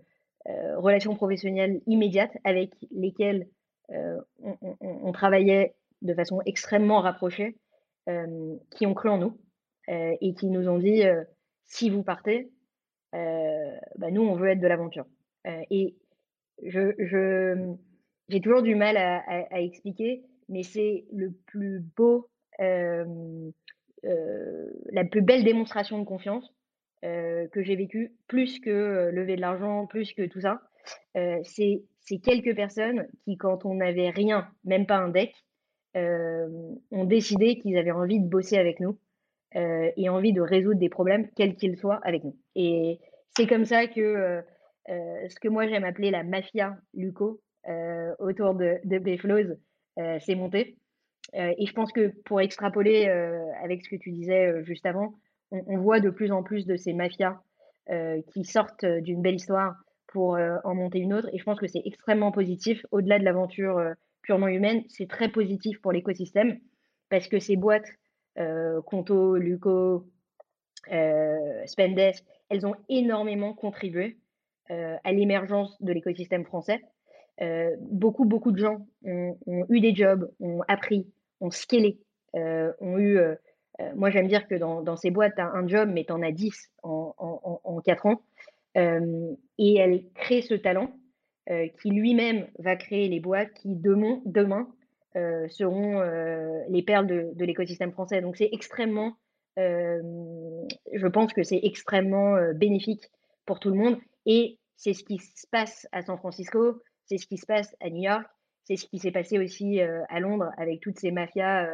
relations 0.78 1.16
professionnelles 1.16 1.82
immédiates 1.88 2.38
avec 2.44 2.72
lesquelles 2.92 3.48
on, 3.90 5.12
travaillait 5.12 5.76
de 6.02 6.14
façon 6.14 6.42
extrêmement 6.46 7.02
rapprochée, 7.02 7.58
qui 8.72 8.86
ont 8.86 8.94
cru 8.94 9.10
en 9.10 9.18
nous 9.18 9.38
euh, 9.90 10.16
et 10.20 10.34
qui 10.34 10.48
nous 10.48 10.68
ont 10.68 10.80
dit 10.80 11.04
euh, 11.04 11.24
si 11.68 11.92
vous 11.92 12.02
partez, 12.02 12.50
euh, 13.14 13.78
bah, 13.98 14.10
nous, 14.10 14.24
on 14.24 14.34
veut 14.36 14.50
être 14.50 14.60
de 14.60 14.68
l'aventure. 14.68 15.06
et 15.46 15.96
j'ai 16.64 18.42
toujours 18.42 18.64
du 18.64 18.76
mal 18.76 18.98
à, 18.98 19.62
expliquer, 19.62 20.24
mais 20.50 20.64
c'est 20.64 21.06
le 21.14 21.32
plus 21.46 21.82
beau, 21.96 22.30
la 22.58 23.06
plus 25.12 25.22
belle 25.22 25.44
démonstration 25.44 26.00
de 26.00 26.06
confiance 26.06 26.55
que 27.06 27.62
j'ai 27.64 27.76
vécue, 27.76 28.14
plus 28.28 28.60
que 28.60 29.10
lever 29.14 29.36
de 29.36 29.42
l'argent, 29.42 29.86
plus 29.86 30.14
que 30.14 30.26
tout 30.26 30.42
ça. 30.42 30.62
c'est, 31.44 31.84
c'est 32.00 32.18
quelques 32.20 32.56
personnes 32.56 33.08
qui, 33.24 33.38
quand 33.38 33.66
on 33.66 33.76
n'avait 33.76 34.10
rien, 34.10 34.48
même 34.64 34.86
pas 34.86 34.98
un 34.98 35.10
deck, 35.10 35.34
ont 35.96 37.06
décidé 37.06 37.60
qu'ils 37.60 37.78
avaient 37.78 37.92
envie 37.92 38.20
de 38.20 38.28
bosser 38.28 38.58
avec 38.58 38.80
nous 38.80 38.98
et 39.54 40.10
envie 40.10 40.34
de 40.34 40.42
résoudre 40.42 40.80
des 40.80 40.90
problèmes, 40.90 41.30
quels 41.36 41.56
qu'ils 41.56 41.78
soient, 41.78 42.00
avec 42.04 42.24
nous. 42.24 42.36
Et 42.56 43.00
c'est 43.36 43.48
comme 43.48 43.66
ça 43.66 43.88
que 43.88 44.44
ce 44.88 45.40
que 45.40 45.48
moi 45.48 45.68
j'aime 45.68 45.84
appeler 45.84 46.12
la 46.12 46.24
mafia 46.24 46.78
Luco 46.94 47.40
autour 48.20 48.56
de, 48.56 48.80
de 48.84 50.20
s'est 50.20 50.36
monté. 50.36 50.78
et 51.34 51.66
je 51.66 51.74
pense 51.74 51.92
que 51.92 52.08
pour 52.26 52.42
extrapoler 52.42 53.06
avec 53.64 53.84
ce 53.84 53.90
que 53.90 53.96
tu 53.96 54.12
disais 54.12 54.64
juste 54.64 54.86
avant, 54.86 55.14
on, 55.52 55.78
voit 55.78 56.00
de 56.00 56.10
plus 56.10 56.32
en 56.32 56.44
plus 56.44 56.66
de 56.66 56.76
ces 56.76 56.94
mafias 56.94 57.40
qui 58.34 58.44
sortent 58.44 58.86
d'une 58.86 59.22
belle 59.22 59.36
histoire 59.36 59.76
pour 60.08 60.38
en 60.64 60.76
monter 60.76 61.00
une 61.00 61.14
autre. 61.14 61.30
Et 61.34 61.38
je 61.38 61.44
pense 61.44 61.60
que 61.60 61.68
c'est 61.68 61.84
extrêmement 61.86 62.32
positif. 62.32 62.86
Au-delà 62.92 63.20
de 63.20 63.24
l'aventure 63.24 63.80
purement 64.22 64.48
humaine, 64.48 64.84
c'est 64.90 65.08
très 65.08 65.30
positif 65.30 65.80
pour 65.82 65.92
l'écosystème 65.92 66.60
parce 67.10 67.28
que 67.28 67.40
ces 67.40 67.56
boîtes 67.56 67.88
euh, 68.38 68.82
Conto, 68.82 69.38
Luco, 69.38 70.08
euh, 70.92 71.66
Spendes, 71.66 72.14
elles 72.50 72.66
ont 72.66 72.76
énormément 72.90 73.54
contribué 73.54 74.18
euh, 74.72 74.98
à 75.04 75.14
l'émergence 75.14 75.82
de 75.82 75.94
l'écosystème 75.94 76.46
français. 76.46 76.82
beaucoup, 77.80 78.26
beaucoup 78.26 78.52
de 78.52 78.58
gens 78.58 78.88
ont, 79.04 79.38
eu 79.70 79.80
des 79.80 79.96
jobs, 79.96 80.32
ont 80.40 80.62
appris, 80.68 81.08
ont 81.42 81.52
scalé, 81.52 82.00
ont 82.34 82.98
eu 82.98 83.20
moi, 83.96 84.10
j'aime 84.10 84.28
dire 84.28 84.48
que 84.48 84.56
dans, 84.56 84.96
ces 84.96 85.12
boîtes, 85.12 85.36
tu 85.36 85.42
as 85.42 85.52
un 85.52 85.68
job, 85.68 85.90
mais 85.92 86.06
tu 86.06 86.14
en 86.14 86.22
as 86.22 86.32
10 86.32 86.72
en, 86.84 87.14
en, 87.18 87.82
4 87.82 88.06
ans. 88.06 88.22
et 88.76 89.76
elle 89.78 90.04
crée 90.14 90.42
ce 90.42 90.54
talent 90.54 90.92
qui 91.80 91.90
lui-même 91.90 92.48
va 92.60 92.76
créer 92.76 93.08
les 93.10 93.20
boîtes 93.20 93.54
qui, 93.54 93.76
demain, 93.76 94.68
euh, 95.16 95.48
seront 95.48 96.02
euh, 96.02 96.62
les 96.68 96.84
perles 96.84 97.08
de, 97.08 97.46
l'écosystème 97.46 97.94
français. 97.94 98.22
Donc 98.22 98.36
c'est 98.36 98.50
extrêmement, 98.52 99.16
euh, 99.58 100.02
je 100.92 101.08
pense 101.08 101.32
que 101.32 101.42
c'est 101.42 101.62
extrêmement 101.64 102.36
bénéfique 102.54 103.10
pour 103.46 103.62
tout 103.62 103.70
le 103.70 103.78
monde. 103.78 103.98
Et 104.26 104.60
c'est 104.76 104.94
ce 104.94 105.06
qui 105.06 105.20
se 105.20 105.48
passe 105.50 105.88
à 105.94 106.02
San 106.02 106.18
Francisco, 106.18 106.82
c'est 107.06 107.18
ce 107.18 107.28
qui 107.28 107.38
se 107.38 107.46
passe 107.46 107.74
à 107.80 107.90
New 107.90 108.04
York, 108.04 108.26
c'est 108.66 108.76
ce 108.76 108.88
qui 108.88 109.00
s'est 109.00 109.12
passé 109.12 109.40
aussi 109.40 109.80
à 109.80 110.20
Londres 110.20 110.52
avec 110.58 110.82
toutes 110.82 111.00
ces 111.00 111.12
mafias 111.12 111.70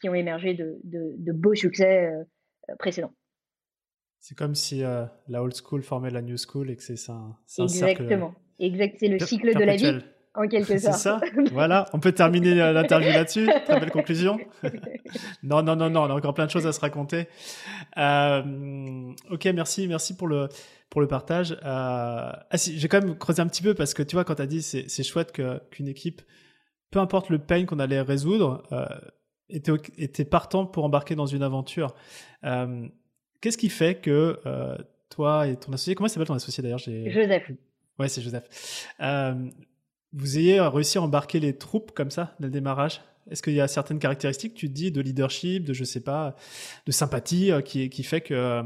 qui 0.00 0.08
ont 0.08 0.14
émergé 0.14 0.54
de, 0.54 0.80
de 0.84 1.32
beaux 1.32 1.54
succès 1.54 2.10
précédents. 2.78 3.12
C'est 4.18 4.36
comme 4.36 4.54
si 4.54 4.80
la 4.80 5.42
old 5.42 5.54
school 5.54 5.82
formait 5.82 6.10
la 6.10 6.22
new 6.22 6.36
school 6.36 6.70
et 6.70 6.76
que 6.76 6.82
c'est 6.82 6.96
ça. 6.96 7.18
Exactement. 7.58 8.34
Exact, 8.58 8.96
c'est 8.98 9.08
le 9.08 9.18
cycle 9.18 9.54
de 9.54 9.64
la 9.64 9.76
vie 9.76 10.00
en 10.34 10.46
quelque 10.46 10.78
sorte. 10.78 10.94
C'est 10.94 11.02
ça. 11.02 11.20
voilà, 11.52 11.86
on 11.92 12.00
peut 12.00 12.12
terminer 12.12 12.54
l'interview 12.54 13.10
là-dessus. 13.10 13.48
Très 13.64 13.80
belle 13.80 13.90
conclusion. 13.90 14.38
non, 15.42 15.62
non, 15.62 15.76
non, 15.76 15.90
non, 15.90 16.02
on 16.02 16.10
a 16.10 16.14
encore 16.14 16.34
plein 16.34 16.46
de 16.46 16.50
choses 16.50 16.66
à 16.66 16.72
se 16.72 16.80
raconter. 16.80 17.28
Euh, 17.96 19.12
ok, 19.30 19.44
merci, 19.54 19.88
merci 19.88 20.16
pour 20.16 20.28
le 20.28 20.48
pour 20.88 21.00
le 21.00 21.06
partage. 21.06 21.52
Euh, 21.52 21.56
ah 21.62 22.56
si, 22.56 22.78
j'ai 22.78 22.88
quand 22.88 23.02
même 23.02 23.16
creusé 23.16 23.40
un 23.40 23.46
petit 23.46 23.62
peu 23.62 23.74
parce 23.74 23.94
que 23.94 24.02
tu 24.02 24.16
vois, 24.16 24.24
quand 24.24 24.34
tu 24.34 24.42
as 24.42 24.46
dit 24.46 24.62
c'est, 24.62 24.88
c'est 24.88 25.04
chouette 25.04 25.30
que, 25.32 25.60
qu'une 25.70 25.86
équipe, 25.88 26.20
peu 26.90 26.98
importe 26.98 27.30
le 27.30 27.38
pain 27.38 27.64
qu'on 27.64 27.78
allait 27.78 28.00
résoudre, 28.00 28.64
euh, 28.72 28.86
était, 29.50 29.72
était 29.98 30.24
partant 30.24 30.66
pour 30.66 30.84
embarquer 30.84 31.14
dans 31.14 31.26
une 31.26 31.42
aventure. 31.42 31.94
Euh, 32.44 32.86
qu'est-ce 33.40 33.58
qui 33.58 33.68
fait 33.68 33.96
que 33.96 34.38
euh, 34.46 34.76
toi 35.08 35.46
et 35.46 35.56
ton 35.56 35.72
associé, 35.72 35.94
comment 35.94 36.08
s'appelle 36.08 36.28
ton 36.28 36.34
associé 36.34 36.62
d'ailleurs 36.62 36.78
Joseph. 36.78 37.50
Ouais, 37.98 38.08
c'est 38.08 38.22
Joseph. 38.22 38.88
Euh, 39.00 39.34
vous 40.12 40.38
ayez 40.38 40.60
réussi 40.60 40.98
à 40.98 41.02
embarquer 41.02 41.40
les 41.40 41.56
troupes 41.56 41.92
comme 41.92 42.10
ça 42.10 42.34
dès 42.40 42.46
le 42.46 42.52
démarrage? 42.52 43.02
Est-ce 43.30 43.42
qu'il 43.42 43.52
y 43.52 43.60
a 43.60 43.68
certaines 43.68 43.98
caractéristiques, 43.98 44.54
tu 44.54 44.68
dis, 44.68 44.90
de 44.90 45.00
leadership, 45.00 45.64
de 45.64 45.72
je 45.72 45.84
sais 45.84 46.02
pas, 46.02 46.34
de 46.86 46.92
sympathie 46.92 47.52
qui, 47.64 47.88
qui 47.90 48.02
fait 48.02 48.22
que 48.22 48.64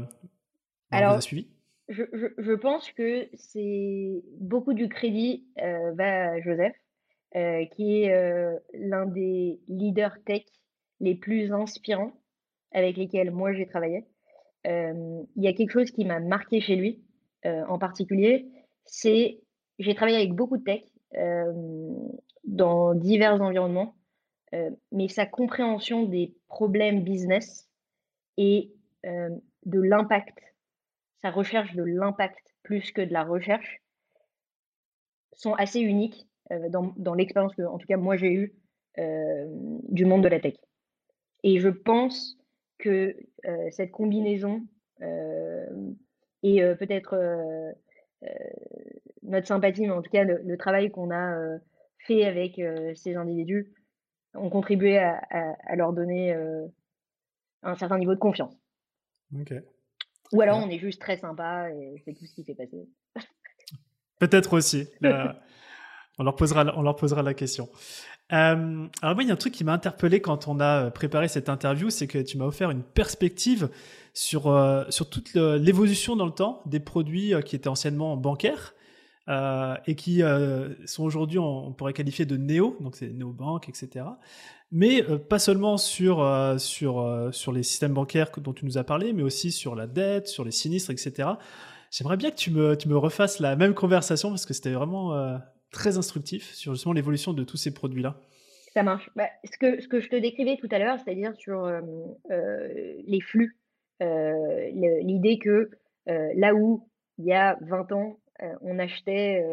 Alors, 0.89 1.13
vous 1.13 1.17
a 1.17 1.21
suivi? 1.21 1.47
je, 1.89 2.03
je, 2.37 2.53
pense 2.53 2.89
que 2.93 3.27
c'est 3.35 4.23
beaucoup 4.39 4.73
du 4.73 4.89
crédit 4.89 5.45
va 5.57 6.31
à 6.31 6.41
Joseph, 6.41 6.73
qui 7.75 8.01
est 8.01 8.59
l'un 8.73 9.05
des 9.05 9.59
leaders 9.67 10.17
tech 10.25 10.45
les 11.05 11.15
plus 11.15 11.53
inspirants 11.53 12.11
avec 12.71 12.97
lesquels 12.97 13.31
moi 13.31 13.53
j'ai 13.53 13.67
travaillé. 13.67 14.05
Il 14.65 15.25
y 15.43 15.47
a 15.47 15.53
quelque 15.53 15.71
chose 15.71 15.91
qui 15.91 16.03
m'a 16.03 16.19
marqué 16.19 16.59
chez 16.59 16.75
lui 16.75 17.01
en 17.45 17.77
particulier, 17.77 18.47
c'est 18.83 19.39
j'ai 19.77 19.93
travaillé 19.93 20.17
avec 20.17 20.33
beaucoup 20.33 20.57
de 20.57 20.63
tech 20.63 20.81
dans 22.43 22.95
divers 22.95 23.41
environnements, 23.41 23.95
mais 24.91 25.07
sa 25.07 25.25
compréhension 25.25 26.03
des 26.03 26.35
problèmes 26.47 27.03
business 27.03 27.69
et 28.37 28.73
de 29.03 29.79
l'impact, 29.79 30.39
sa 31.21 31.29
recherche 31.29 31.75
de 31.75 31.83
l'impact 31.83 32.55
plus 32.63 32.91
que 32.91 33.01
de 33.01 33.13
la 33.13 33.23
recherche, 33.23 33.81
sont 35.33 35.53
assez 35.53 35.79
uniques 35.81 36.27
dans, 36.69 36.93
dans 36.97 37.13
l'expérience 37.13 37.53
que, 37.55 37.61
en 37.61 37.77
tout 37.77 37.87
cas, 37.87 37.97
moi 37.97 38.17
j'ai 38.17 38.33
eue 38.33 38.55
du 38.97 40.05
monde 40.05 40.23
de 40.23 40.29
la 40.29 40.39
tech. 40.39 40.55
Et 41.45 41.59
je 41.59 41.69
pense 41.69 42.39
que 42.79 43.15
cette 43.69 43.91
combinaison 43.91 44.63
et 46.41 46.61
peut-être 46.79 47.15
notre 49.21 49.47
sympathie, 49.47 49.83
mais 49.83 49.91
en 49.91 50.01
tout 50.01 50.09
cas 50.09 50.23
le, 50.23 50.57
travail 50.57 50.89
qu'on 50.89 51.11
a 51.11 51.59
fait 51.99 52.25
avec 52.25 52.59
ces 52.95 53.15
individus 53.15 53.71
ont 54.33 54.49
contribué 54.49 54.97
à, 54.97 55.75
leur 55.75 55.93
donner 55.93 56.35
un 57.61 57.75
certain 57.75 57.99
niveau 57.99 58.15
de 58.15 58.19
confiance. 58.19 58.57
Ou 60.33 60.41
alors 60.41 60.57
on 60.65 60.69
est 60.69 60.79
juste 60.79 60.99
très 60.99 61.17
sympa 61.17 61.69
et 61.69 62.01
c'est 62.05 62.15
tout 62.15 62.25
ce 62.25 62.33
qui 62.33 62.43
s'est 62.43 62.55
passé. 62.55 62.89
Peut-être 64.17 64.53
aussi. 64.53 64.89
on, 66.17 66.23
leur 66.23 66.35
posera, 66.35 66.65
on 66.75 66.81
leur 66.81 66.95
posera 66.95 67.21
la 67.21 67.35
question. 67.35 67.69
Euh, 68.33 68.87
alors 69.01 69.15
moi, 69.15 69.23
il 69.23 69.27
y 69.27 69.29
a 69.29 69.33
un 69.33 69.37
truc 69.37 69.53
qui 69.53 69.63
m'a 69.63 69.73
interpellé 69.73 70.19
quand 70.19 70.47
on 70.47 70.59
a 70.59 70.89
préparé 70.89 71.27
cette 71.27 71.49
interview, 71.49 71.89
c'est 71.89 72.07
que 72.07 72.17
tu 72.17 72.37
m'as 72.37 72.45
offert 72.45 72.71
une 72.71 72.83
perspective 72.83 73.69
sur, 74.13 74.47
euh, 74.47 74.83
sur 74.89 75.09
toute 75.09 75.33
l'évolution 75.33 76.15
dans 76.15 76.25
le 76.25 76.31
temps 76.31 76.61
des 76.65 76.79
produits 76.79 77.33
euh, 77.33 77.41
qui 77.41 77.55
étaient 77.55 77.67
anciennement 77.67 78.17
bancaires 78.17 78.73
euh, 79.27 79.75
et 79.85 79.95
qui 79.95 80.23
euh, 80.23 80.73
sont 80.85 81.03
aujourd'hui, 81.03 81.37
on, 81.37 81.71
pourrait 81.73 81.93
qualifier 81.93 82.25
de 82.25 82.37
néo, 82.37 82.77
donc 82.79 82.95
c'est 82.95 83.09
néobanques, 83.09 83.69
etc. 83.69 84.05
Mais 84.71 85.03
pas 85.03 85.39
seulement 85.39 85.77
sur, 85.77 86.27
sur, 86.57 87.29
sur 87.31 87.51
les 87.51 87.63
systèmes 87.63 87.93
bancaires 87.93 88.31
dont 88.37 88.51
tu 88.51 88.65
nous 88.65 88.77
as 88.77 88.83
parlé, 88.83 89.13
mais 89.13 89.23
aussi 89.23 89.51
sur 89.51 89.75
la 89.75 89.85
dette, 89.87 90.27
sur 90.27 90.43
les 90.43 90.51
sinistres, 90.51 90.89
etc. 90.89 91.29
J'aimerais 91.91 92.17
bien 92.17 92.31
que 92.31 92.35
tu 92.35 92.51
me, 92.51 92.75
tu 92.75 92.89
me 92.89 92.97
refasses 92.97 93.39
la 93.39 93.55
même 93.55 93.73
conversation 93.73 94.29
parce 94.29 94.45
que 94.45 94.53
c'était 94.53 94.73
vraiment 94.73 95.39
très 95.75 95.97
instructif 95.97 96.53
sur 96.53 96.73
justement 96.73 96.93
l'évolution 96.93 97.33
de 97.33 97.43
tous 97.43 97.57
ces 97.57 97.73
produits-là. 97.73 98.19
Ça 98.73 98.83
marche. 98.83 99.09
Bah, 99.15 99.27
ce, 99.43 99.57
que, 99.57 99.81
ce 99.81 99.87
que 99.87 99.99
je 99.99 100.09
te 100.09 100.15
décrivais 100.15 100.57
tout 100.57 100.67
à 100.71 100.79
l'heure, 100.79 100.97
c'est-à-dire 100.99 101.33
sur 101.35 101.69
les 102.29 103.21
flux 103.21 103.55
euh, 104.01 104.69
l'idée 105.01 105.37
que 105.39 105.69
euh, 106.09 106.31
là 106.35 106.53
où 106.53 106.87
il 107.17 107.25
y 107.25 107.33
a 107.33 107.57
20 107.61 107.91
ans, 107.93 108.19
euh, 108.41 108.53
on 108.61 108.79
achetait 108.79 109.43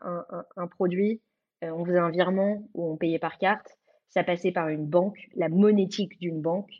un, 0.00 0.66
produit, 0.66 1.20
on 1.62 1.84
faisait 1.84 1.98
un 1.98 2.10
virement 2.10 2.64
ou 2.74 2.92
on 2.92 2.96
payait 2.96 3.20
par 3.20 3.38
carte, 3.38 3.78
ça 4.08 4.24
passait 4.24 4.52
par 4.52 4.68
une 4.68 4.86
banque, 4.86 5.28
la 5.36 5.48
monétique 5.48 6.18
d'une 6.18 6.40
banque, 6.40 6.70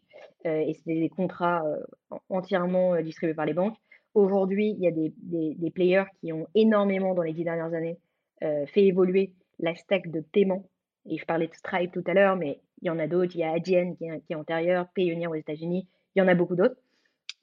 et 0.44 0.74
c'était 0.74 0.98
des 0.98 1.08
contrats 1.08 1.62
entièrement 2.28 3.00
distribués 3.00 3.34
par 3.34 3.46
les 3.46 3.54
banques. 3.54 3.76
Aujourd'hui, 4.14 4.74
il 4.76 4.82
y 4.82 4.88
a 4.88 4.90
des, 4.90 5.14
des, 5.16 5.70
players 5.70 6.04
qui 6.20 6.32
ont 6.32 6.48
énormément, 6.56 7.14
dans 7.14 7.22
les 7.22 7.32
dix 7.32 7.44
dernières 7.44 7.72
années, 7.72 7.96
fait 8.66 8.84
évoluer 8.86 9.32
la 9.58 9.74
stack 9.74 10.10
de 10.10 10.20
paiement. 10.20 10.68
Et 11.08 11.18
je 11.18 11.24
parlais 11.24 11.46
de 11.46 11.54
Stripe 11.54 11.92
tout 11.92 12.04
à 12.06 12.14
l'heure, 12.14 12.36
mais 12.36 12.60
il 12.80 12.86
y 12.86 12.90
en 12.90 12.98
a 12.98 13.06
d'autres. 13.06 13.34
Il 13.34 13.40
y 13.40 13.44
a 13.44 13.52
Adyen 13.52 13.94
qui 13.94 14.04
est, 14.04 14.20
qui 14.26 14.34
antérieur, 14.34 14.88
Payoneer 14.94 15.28
aux 15.28 15.34
États-Unis. 15.34 15.86
Il 16.14 16.18
y 16.18 16.22
en 16.22 16.28
a 16.28 16.34
beaucoup 16.34 16.56
d'autres. 16.56 16.76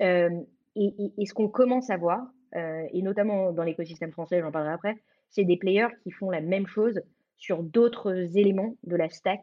Euh, 0.02 0.30
et, 0.76 1.26
ce 1.26 1.34
qu'on 1.34 1.50
commence 1.50 1.90
à 1.90 1.98
voir, 1.98 2.28
euh, 2.56 2.88
et 2.94 3.02
notamment 3.02 3.52
dans 3.52 3.64
l'écosystème 3.64 4.12
français, 4.12 4.40
j'en 4.42 4.52
parlerai 4.52 4.74
après, 4.74 4.96
c'est 5.30 5.44
des 5.44 5.58
players 5.58 5.90
qui 6.04 6.12
font 6.12 6.30
la 6.30 6.42
même 6.42 6.68
chose 6.68 7.02
sur 7.38 7.64
d'autres 7.64 8.38
éléments 8.38 8.76
de 8.84 8.96
la 8.96 9.10
stack 9.10 9.42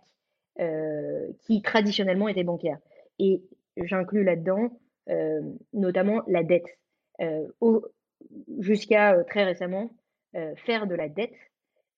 euh, 0.61 1.29
qui 1.43 1.63
traditionnellement 1.63 2.29
étaient 2.29 2.45
bancaires. 2.45 2.79
Et 3.19 3.43
j'inclus 3.77 4.25
là-dedans 4.25 4.79
notamment 5.73 6.23
la 6.27 6.43
dette. 6.43 6.67
Jusqu'à 8.59 9.23
très 9.23 9.45
récemment, 9.45 9.93
faire 10.65 10.87
de 10.87 10.95
la 10.95 11.09
dette, 11.09 11.35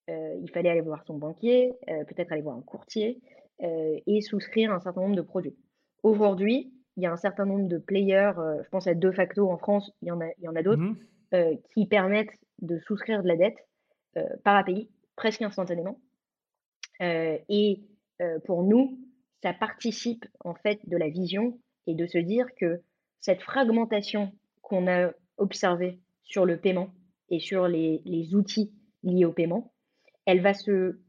il 0.07 0.49
fallait 0.53 0.69
aller 0.69 0.81
voir 0.81 1.03
son 1.05 1.17
banquier, 1.17 1.73
peut-être 1.87 2.31
aller 2.31 2.41
voir 2.41 2.57
un 2.57 2.61
courtier 2.61 3.21
et 3.59 4.21
souscrire 4.21 4.71
un 4.71 4.79
certain 4.79 5.01
nombre 5.01 5.15
de 5.15 5.21
produits. 5.21 5.57
Aujourd'hui, 6.03 6.71
il 6.99 7.03
y 7.03 7.05
a 7.05 7.11
un 7.13 7.17
certain 7.17 7.45
nombre 7.45 7.67
de 7.67 7.77
players, 7.77 8.33
euh, 8.37 8.61
je 8.63 8.69
pense 8.69 8.85
à 8.87 8.93
De 8.93 9.11
facto 9.11 9.49
en 9.49 9.57
France, 9.57 9.89
il 10.01 10.09
y 10.09 10.11
en 10.11 10.19
a, 10.19 10.27
il 10.37 10.43
y 10.43 10.47
en 10.47 10.55
a 10.55 10.61
d'autres, 10.61 10.81
mmh 10.81 10.97
euh, 11.35 11.55
qui 11.75 11.85
permettent 11.85 12.33
de 12.63 12.79
souscrire 12.79 13.21
de 13.21 13.27
la 13.27 13.35
dette 13.35 13.57
euh, 14.17 14.23
par 14.43 14.55
API, 14.55 14.89
presque 15.15 15.43
instantanément. 15.43 15.99
et 16.99 17.83
pour 18.45 18.63
nous, 18.63 18.97
ça 19.43 19.53
participe 19.53 20.25
en 20.43 20.55
fait 20.55 20.79
de 20.89 20.97
la 20.97 21.07
vision 21.07 21.59
et 21.85 21.93
de 21.93 22.07
se 22.07 22.17
dire 22.17 22.47
que 22.59 22.81
cette 23.19 23.43
fragmentation 23.43 24.31
qu'on 24.63 24.87
a 24.87 25.11
observée 25.37 25.99
sur 26.23 26.45
le 26.45 26.57
paiement 26.57 26.89
et 27.29 27.39
sur 27.39 27.67
les, 27.67 28.01
les 28.05 28.35
outils 28.35 28.71
liés 29.03 29.25
au 29.25 29.31
paiement, 29.31 29.73
elle 30.25 30.41
va 30.41 30.53
se 30.53 30.99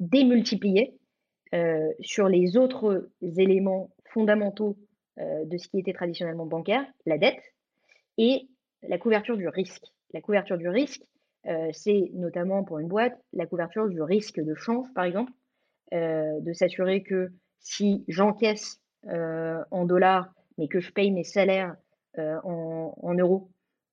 démultiplier 0.00 0.98
sur 2.00 2.28
les 2.28 2.56
autres 2.56 3.08
éléments 3.22 3.94
fondamentaux 4.14 4.76
euh, 5.20 5.44
de 5.44 5.58
ce 5.58 5.68
qui 5.68 5.78
était 5.78 5.92
traditionnellement 5.92 6.46
bancaire, 6.46 6.84
la 7.06 7.18
dette, 7.18 7.40
et 8.18 8.48
la 8.82 8.98
couverture 8.98 9.36
du 9.36 9.46
risque. 9.46 9.84
La 10.12 10.20
couverture 10.20 10.58
du 10.58 10.68
risque, 10.68 11.02
euh, 11.46 11.68
c'est 11.72 12.10
notamment 12.14 12.64
pour 12.64 12.80
une 12.80 12.88
boîte 12.88 13.16
la 13.32 13.46
couverture 13.46 13.88
du 13.88 14.02
risque 14.02 14.40
de 14.40 14.54
change, 14.56 14.92
par 14.92 15.04
exemple, 15.04 15.30
euh, 15.92 16.40
de 16.40 16.52
s'assurer 16.52 17.04
que 17.04 17.30
si 17.60 18.04
j'encaisse 18.08 18.80
en 19.70 19.84
dollars, 19.84 20.32
mais 20.56 20.66
que 20.66 20.80
je 20.80 20.90
paye 20.90 21.10
mes 21.10 21.24
salaires 21.24 21.76
en, 22.16 23.14
euros, 23.18 23.50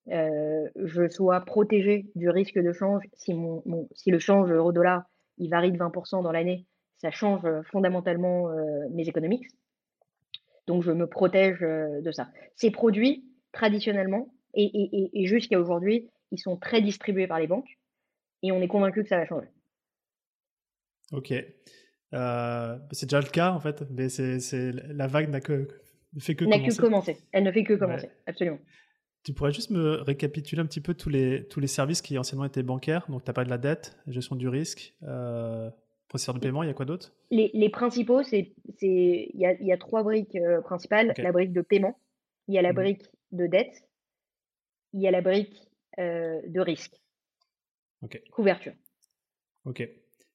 je 0.07 1.07
sois 1.09 1.41
protégé 1.41 2.07
du 2.15 2.29
risque 2.29 2.59
de 2.59 2.71
change. 2.71 3.03
Si, 3.15 3.33
mon, 3.33 3.63
si 3.93 4.11
le 4.11 4.19
change 4.19 4.51
euro-dollar 4.51 5.03
il 5.37 5.49
varie 5.49 5.71
de 5.71 5.77
20% 5.77 6.23
dans 6.23 6.31
l'année, 6.31 6.65
ça 6.97 7.11
change 7.11 7.41
fondamentalement 7.71 8.49
mes 8.91 9.07
économiques. 9.07 9.47
Donc, 10.67 10.83
je 10.83 10.91
me 10.91 11.07
protège 11.07 11.59
de 11.61 12.11
ça. 12.11 12.29
Ces 12.55 12.69
produits, 12.69 13.25
traditionnellement, 13.51 14.31
et, 14.53 15.25
jusqu'à 15.25 15.59
aujourd'hui, 15.59 16.09
ils 16.31 16.39
sont 16.39 16.57
très 16.57 16.81
distribués 16.81 17.27
par 17.27 17.39
les 17.39 17.47
banques. 17.47 17.77
Et 18.43 18.51
on 18.51 18.61
est 18.61 18.67
convaincu 18.67 19.03
que 19.03 19.09
ça 19.09 19.17
va 19.17 19.25
changer. 19.25 19.47
Ok. 21.11 21.33
Euh, 22.13 22.77
c'est 22.91 23.05
déjà 23.05 23.21
le 23.21 23.29
cas, 23.29 23.51
en 23.51 23.59
fait. 23.59 23.83
Mais 23.91 24.09
c'est, 24.09 24.71
la 24.71 25.07
vague 25.07 25.29
n'a 25.29 25.41
que, 25.41 25.67
ne 26.13 26.19
fait 26.19 26.35
que 26.35 26.45
commencer. 26.45 26.75
que 26.75 26.81
commencer. 26.81 27.17
Elle 27.31 27.43
ne 27.43 27.51
fait 27.51 27.63
que 27.63 27.73
commencer, 27.73 28.09
absolument. 28.25 28.59
Tu 29.23 29.33
pourrais 29.33 29.51
juste 29.51 29.69
me 29.69 30.01
récapituler 30.01 30.61
un 30.61 30.65
petit 30.65 30.81
peu 30.81 30.93
tous 30.95 31.09
les, 31.09 31.47
tous 31.47 31.59
les 31.59 31.67
services 31.67 32.01
qui 32.01 32.17
anciennement 32.17 32.45
étaient 32.45 32.63
bancaires? 32.63 33.05
Donc, 33.09 33.23
tu 33.23 33.29
as 33.29 33.33
pas 33.33 33.43
de 33.43 33.49
la 33.49 33.59
dette, 33.59 33.97
gestion 34.07 34.35
du 34.35 34.47
risque, 34.47 34.95
euh, 35.03 35.69
Procédure 36.11 36.33
de 36.33 36.39
paiement, 36.39 36.61
il 36.61 36.67
y 36.67 36.69
a 36.69 36.73
quoi 36.73 36.83
d'autre? 36.83 37.13
Les, 37.29 37.69
principaux, 37.69 38.21
c'est 38.21 38.53
il 38.81 39.31
y 39.33 39.45
a, 39.45 39.53
y 39.61 39.71
a, 39.71 39.77
trois 39.77 40.03
briques 40.03 40.35
euh, 40.35 40.59
principales. 40.59 41.13
La 41.17 41.31
brique 41.31 41.53
de 41.53 41.61
paiement, 41.61 41.97
il 42.49 42.55
y 42.55 42.57
a 42.57 42.61
la 42.61 42.73
mmh 42.73 42.75
brique 42.75 43.05
de 43.31 43.47
dette, 43.47 43.87
il 44.91 44.99
y 44.99 45.07
a 45.07 45.11
la 45.11 45.21
brique 45.21 45.55
euh, 45.99 46.41
de 46.45 46.59
risque. 46.59 47.01
Couverture. 48.33 48.73
Ok. 49.63 49.87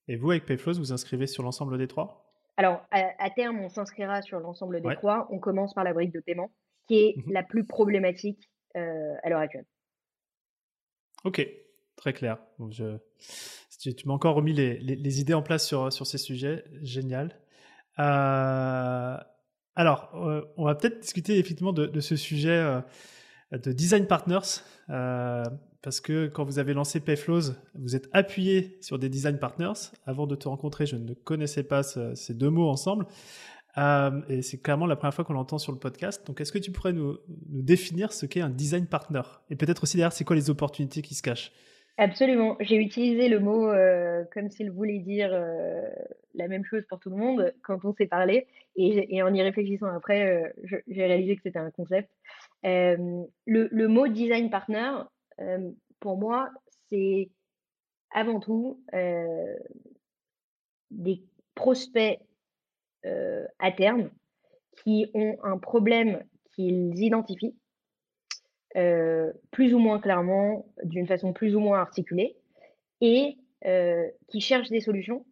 Et 0.09 0.17
vous, 0.17 0.31
avec 0.31 0.47
Payflows, 0.47 0.79
vous 0.79 0.95
inscrivez 0.95 1.27
sur 1.27 1.43
l'ensemble 1.43 1.77
des 1.77 1.89
trois? 1.89 2.33
Alors, 2.57 2.87
à, 2.91 3.29
terme, 3.29 3.61
on 3.61 3.69
s'inscrira 3.69 4.23
sur 4.23 4.41
l'ensemble 4.41 4.81
des 4.81 4.95
trois. 4.95 5.29
On 5.31 5.39
commence 5.39 5.75
par 5.75 5.85
la 5.85 5.93
brique 5.93 6.15
de 6.15 6.21
paiement, 6.21 6.51
qui 6.89 7.01
est 7.01 7.17
mmh 7.19 7.33
la 7.35 7.43
plus 7.43 7.67
problématique 7.67 8.49
à 8.77 9.29
l'heure 9.29 9.41
actuelle. 9.41 9.67
Ok, 11.25 11.45
très 11.97 12.13
clair. 12.13 12.39
tu, 13.81 13.93
m'as 14.07 14.15
encore 14.15 14.37
remis 14.37 14.53
les, 14.53 15.21
idées 15.21 15.35
en 15.35 15.43
place 15.43 15.67
sur, 15.67 16.07
ces 16.07 16.19
sujets. 16.19 16.65
Génial. 16.83 17.37
Euh, 17.99 19.17
alors, 19.75 20.11
euh, 20.15 20.43
on 20.57 20.65
va 20.65 20.75
peut-être 20.75 21.01
discuter 21.01 21.39
effectivement 21.39 21.73
de, 21.73 22.01
ce 22.01 22.15
sujet 22.15 22.51
euh, 22.51 22.81
de 23.53 23.73
design 23.73 24.07
partners. 24.07 24.63
parce 25.83 26.01
que 26.01 26.29
quand 26.29 26.45
vous 26.45 26.59
avez 26.59 26.75
lancé 26.75 27.01
Payflows, 27.01 27.55
vous 27.75 27.97
êtes 27.97 28.09
appuyé 28.13 28.79
sur 28.81 28.99
des 28.99 29.09
design 29.09 29.39
partners. 29.39 29.91
Avant 30.05 30.27
de 30.29 30.37
te 30.37 30.47
rencontrer, 30.47 30.87
je 30.87 30.97
ne 30.97 31.15
connaissais 31.15 31.65
pas 31.65 31.83
ces 31.83 32.35
deux 32.35 32.51
mots 32.51 32.69
ensemble. 32.69 33.07
Et 33.77 34.43
c'est 34.43 34.59
clairement 34.63 34.87
la 34.87 34.97
première 34.97 35.15
fois 35.15 35.25
qu'on 35.25 35.35
l'entend 35.35 35.59
sur 35.59 35.73
le 35.73 35.79
podcast. 35.79 36.27
Donc, 36.27 36.41
est-ce 36.41 36.53
que 36.53 36.59
tu 36.59 36.71
pourrais 36.73 36.93
nous, 36.93 37.19
définir 37.29 38.13
ce 38.13 38.27
qu'est 38.27 38.41
un 38.41 38.51
design 38.51 38.87
partner? 38.87 39.23
Et 39.51 39.57
peut-être 39.57 39.83
aussi 39.83 39.97
derrière, 39.97 40.13
c'est 40.13 40.25
quoi 40.25 40.37
les 40.37 40.51
opportunités 40.51 41.03
qui 41.03 41.15
se 41.15 41.23
cachent? 41.23 41.53
Absolument. 41.99 42.57
J'ai 42.61 42.77
utilisé 42.77 43.29
le 43.29 43.41
mot 43.41 43.71
euh, 43.71 44.25
comme 44.33 44.51
s'il 44.51 44.71
voulait 44.71 44.99
dire 44.99 45.31
euh, 45.33 45.89
la 46.35 46.47
même 46.47 46.65
chose 46.65 46.85
pour 46.89 47.01
tout 47.01 47.09
le 47.09 47.17
monde 47.17 47.55
quand 47.63 47.85
on 47.85 47.95
s'est 47.95 48.07
parlé. 48.07 48.47
Et, 48.77 49.23
en 49.23 49.33
y 49.33 49.41
réfléchissant 49.41 49.87
après, 49.87 50.27
euh, 50.27 50.81
j'ai 50.87 51.07
réalisé 51.07 51.37
que 51.37 51.43
c'était 51.43 51.59
un 51.59 51.71
concept. 51.71 52.11
le 52.63 53.87
mot 53.87 54.09
design 54.09 54.51
partner, 54.51 54.93
pour 56.01 56.19
moi, 56.19 56.51
c'est 56.91 57.31
avant 58.11 58.41
tout 58.41 58.83
des 60.91 61.23
prospects 61.55 62.21
à 63.59 63.73
terme 63.73 64.11
qui 64.83 65.11
ont 65.15 65.37
un 65.43 65.59
problème 65.59 66.25
qu'ils 66.55 67.03
identifient 67.03 67.57
euh, 68.77 69.33
plus 69.53 69.73
ou 69.73 69.79
moins 69.79 69.99
clairement, 69.99 70.67
d'une 70.83 71.07
façon 71.07 71.33
plus 71.33 71.57
ou 71.57 71.61
moins 71.61 71.81
articulée, 71.81 72.37
et 73.01 73.39
euh, 73.65 74.07
qui 74.29 74.41
cherchent 74.41 74.69
des 74.69 74.81
solutions, 74.81 75.25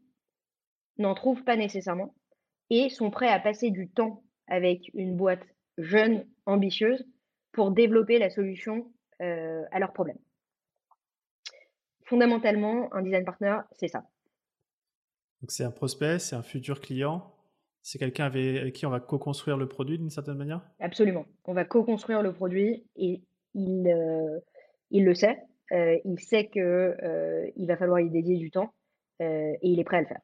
n'en 0.96 1.14
trouvent 1.14 1.44
pas 1.44 1.56
nécessairement, 1.56 2.14
et 2.70 2.88
sont 2.88 3.10
prêts 3.10 3.28
à 3.28 3.38
passer 3.38 3.70
du 3.70 3.90
temps 3.90 4.22
avec 4.46 4.90
une 4.94 5.16
boîte 5.16 5.42
jeune, 5.76 6.26
ambitieuse, 6.46 7.04
pour 7.52 7.70
développer 7.70 8.18
la 8.18 8.30
solution 8.30 8.90
euh, 9.20 9.62
à 9.70 9.78
leurs 9.78 9.92
problèmes. 9.92 10.18
fondamentalement, 12.06 12.92
un 12.94 13.02
design 13.02 13.24
partner, 13.24 13.58
c'est 13.72 13.88
ça. 13.88 14.04
Donc 15.40 15.50
c'est 15.50 15.64
un 15.64 15.70
prospect, 15.70 16.18
c'est 16.18 16.37
un 16.37 16.42
futur 16.42 16.80
client, 16.80 17.34
c'est 17.85 17.99
quelqu'un 17.99 18.25
avec 18.25 18.73
qui 18.73 18.87
on 18.87 18.90
va 18.90 18.99
co-construire 18.99 19.59
le 19.59 19.68
produit 19.68 19.99
d'une 19.99 20.09
certaine 20.09 20.38
manière? 20.38 20.62
Absolument. 20.81 21.27
On 21.44 21.53
va 21.53 21.66
co-construire 21.66 22.23
le 22.23 22.33
produit 22.33 22.87
et 22.97 23.20
il, 23.53 23.87
euh, 23.87 24.40
il 24.90 25.05
le 25.05 25.14
sait. 25.14 25.42
Euh, 25.70 25.99
il 26.07 26.18
sait 26.18 26.49
qu'il 26.49 26.62
euh, 26.62 27.51
va 27.59 27.77
falloir 27.77 28.01
y 28.01 28.09
dédier 28.09 28.38
du 28.38 28.51
temps 28.51 28.73
et 29.20 29.59
il 29.62 29.79
est 29.79 29.85
prêt 29.85 29.99
à 29.99 30.01
le 30.01 30.07
faire. 30.07 30.20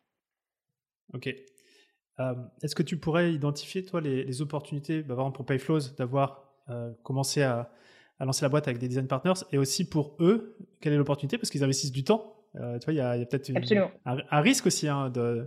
Ok. 1.13 1.29
Est-ce 2.63 2.75
que 2.75 2.83
tu 2.83 2.99
pourrais 2.99 3.33
identifier, 3.33 3.83
toi, 3.85 4.01
les, 4.01 4.43
opportunités, 4.43 5.03
bah, 5.03 5.15
par 5.15 5.25
exemple 5.25 5.37
pour 5.37 5.47
Payflows, 5.47 5.95
d'avoir 5.97 6.55
commencé 7.03 7.43
à, 7.43 7.71
à, 8.19 8.25
lancer 8.25 8.45
la 8.45 8.49
boîte 8.49 8.69
avec 8.69 8.79
des 8.79 8.89
design 8.89 9.07
partners 9.07 9.45
et 9.53 9.59
aussi 9.59 9.89
pour 9.89 10.17
eux, 10.21 10.57
quelle 10.81 10.95
est 10.95 10.99
l'opportunité? 10.99 11.39
Parce 11.39 11.51
qu'ils 11.51 11.63
investissent 11.63 11.93
du 11.93 12.05
temps. 12.05 12.37
tu 12.55 12.61
vois, 12.61 12.93
il 12.93 12.97
y 12.97 13.01
a, 13.01 13.17
peut-être 13.27 13.51
un, 14.05 14.19
un, 14.31 14.41
risque 14.41 14.67
aussi, 14.67 14.89
hein, 14.89 15.09
de, 15.09 15.47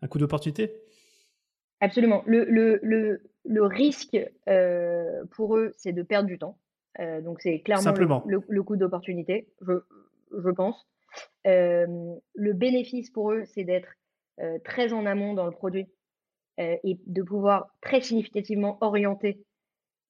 un 0.00 0.08
coup 0.08 0.18
d'opportunité. 0.18 0.82
Absolument. 1.80 2.22
Le, 2.26 2.44
le, 2.44 2.78
le, 2.82 3.22
le 3.44 3.64
risque 3.64 4.18
euh, 4.48 5.24
pour 5.32 5.56
eux, 5.56 5.72
c'est 5.76 5.92
de 5.92 6.02
perdre 6.02 6.28
du 6.28 6.38
temps. 6.38 6.58
Euh, 6.98 7.20
donc, 7.22 7.40
c'est 7.40 7.60
clairement 7.60 8.22
le, 8.26 8.40
le, 8.46 8.62
coût 8.62 8.76
d'opportunité, 8.76 9.48
je, 9.62 9.72
je 10.36 10.50
pense. 10.50 10.86
Euh, 11.46 11.86
le 12.34 12.52
bénéfice 12.52 13.10
pour 13.10 13.32
eux, 13.32 13.44
c'est 13.46 13.64
d'être 13.64 13.88
très 14.64 14.94
en 14.94 15.04
amont 15.04 15.34
dans 15.34 15.44
le 15.44 15.50
produit 15.50 15.86
et 16.56 16.98
de 17.06 17.22
pouvoir 17.22 17.76
très 17.82 18.00
significativement 18.00 18.78
orienter 18.80 19.44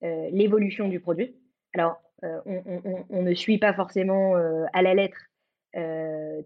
l'évolution 0.03 0.87
du 0.87 1.01
produit. 1.01 1.35
Alors, 1.75 2.01
on, 2.23 2.63
on, 2.65 3.05
on, 3.11 3.23
ne 3.23 3.35
suit 3.35 3.59
pas 3.59 3.75
forcément 3.75 4.37
à 4.73 4.83
la 4.83 4.95
lettre 4.95 5.19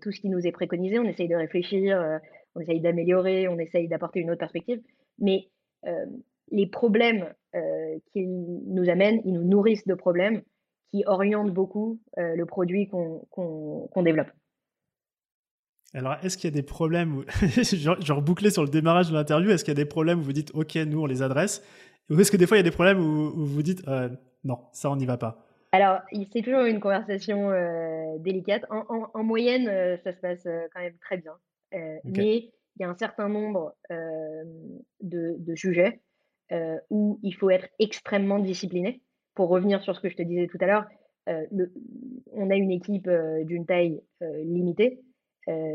tout 0.00 0.12
ce 0.12 0.20
qui 0.20 0.30
nous 0.30 0.46
est 0.46 0.52
préconisé. 0.52 0.98
On 0.98 1.04
essaye 1.04 1.28
de 1.28 1.37
réfléchir, 1.37 2.20
on 2.54 2.60
essaye 2.60 2.80
d'améliorer, 2.80 3.48
on 3.48 3.58
essaye 3.58 3.87
d'apporter 3.87 4.20
une 4.20 4.30
autre 4.30 4.40
perspective. 4.40 4.80
Mais 5.18 5.48
euh, 5.87 6.07
les 6.50 6.66
problèmes 6.66 7.33
euh, 7.55 7.98
qu'ils 8.12 8.29
nous 8.66 8.88
amènent, 8.88 9.20
ils 9.24 9.33
nous 9.33 9.44
nourrissent 9.44 9.87
de 9.87 9.94
problèmes 9.94 10.42
qui 10.90 11.05
orientent 11.07 11.53
beaucoup 11.53 12.00
euh, 12.18 12.37
le 12.37 12.46
produit 12.46 12.88
qu'on 12.88 14.03
développe. 14.03 14.31
Alors, 15.94 16.16
est-ce 16.22 16.37
qu'il 16.37 16.50
y 16.50 16.53
a 16.53 16.55
des 16.55 16.66
problèmes, 16.66 17.18
où... 17.18 17.24
genre 18.00 18.22
boucler 18.22 18.50
sur 18.50 18.62
le 18.62 18.68
démarrage 18.68 19.11
de 19.11 19.14
l'interview, 19.14 19.50
est-ce 19.50 19.64
qu'il 19.64 19.72
y 19.72 19.79
a 19.79 19.83
des 19.83 19.88
problèmes 19.88 20.18
où 20.18 20.22
vous 20.22 20.33
dites, 20.33 20.50
OK, 20.55 20.74
nous, 20.74 21.03
on 21.03 21.07
les 21.07 21.22
adresse? 21.22 21.62
Ou 22.11 22.18
est-ce 22.20 22.31
que 22.31 22.37
des 22.37 22.46
fois, 22.46 22.57
il 22.57 22.61
y 22.61 22.66
a 22.66 22.68
des 22.68 22.72
problèmes 22.72 22.98
où, 22.98 23.46
vous 23.46 23.62
dites, 23.62 23.83
non, 24.42 24.59
ça, 24.72 24.90
on 24.90 24.96
n'y 24.96 25.07
va 25.07 25.16
pas? 25.16 25.46
Alors, 25.72 26.00
c'est 26.33 26.42
toujours 26.42 26.62
une 26.62 26.81
conversation 26.81 27.50
délicate. 28.18 28.64
En, 28.70 29.22
moyenne, 29.22 29.66
ça 30.03 30.12
se 30.12 30.18
passe 30.18 30.44
quand 30.74 30.81
même 30.81 30.98
très 30.98 31.16
bien. 31.16 31.33
Mais 32.05 32.50
il 32.76 32.82
y 32.82 32.84
a 32.84 32.88
un 32.88 32.96
certain 32.96 33.28
nombre 33.28 33.74
de, 35.00 35.54
sujets 35.54 36.00
où 36.90 37.18
il 37.22 37.32
faut 37.32 37.50
être 37.50 37.68
extrêmement 37.78 38.38
discipliné. 38.38 39.02
Pour 39.34 39.48
revenir 39.48 39.82
sur 39.82 39.96
ce 39.96 40.00
que 40.00 40.08
je 40.08 40.16
te 40.16 40.22
disais 40.22 40.46
tout 40.46 40.58
à 40.60 40.66
l'heure, 40.66 40.87
on 42.32 42.50
a 42.50 42.54
une 42.54 42.70
équipe 42.70 43.08
d'une 43.42 43.66
taille 43.66 44.00
limitée. 44.20 45.00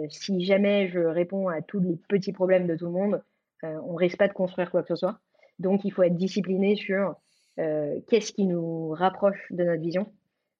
si 0.09 0.41
jamais 0.41 0.88
je 0.88 0.99
réponds 0.99 1.47
à 1.47 1.62
tous 1.62 1.79
les 1.79 1.97
petits 2.07 2.33
problèmes 2.33 2.67
de 2.67 2.75
tout 2.75 2.85
le 2.85 2.91
monde, 2.91 3.23
on 3.63 3.93
ne 3.93 3.97
risque 3.97 4.17
pas 4.17 4.27
de 4.27 4.33
construire 4.33 4.71
quoi 4.71 4.81
que 4.81 4.89
ce 4.89 4.95
soit. 4.95 5.19
Donc, 5.59 5.83
il 5.83 5.91
faut 5.91 6.03
être 6.03 6.15
discipliné 6.15 6.75
sur 6.75 7.15
qu'est-ce 7.55 8.31
qui 8.31 8.45
nous 8.45 8.89
rapproche 8.89 9.51
de 9.51 9.63
notre 9.63 9.81
vision 9.81 10.07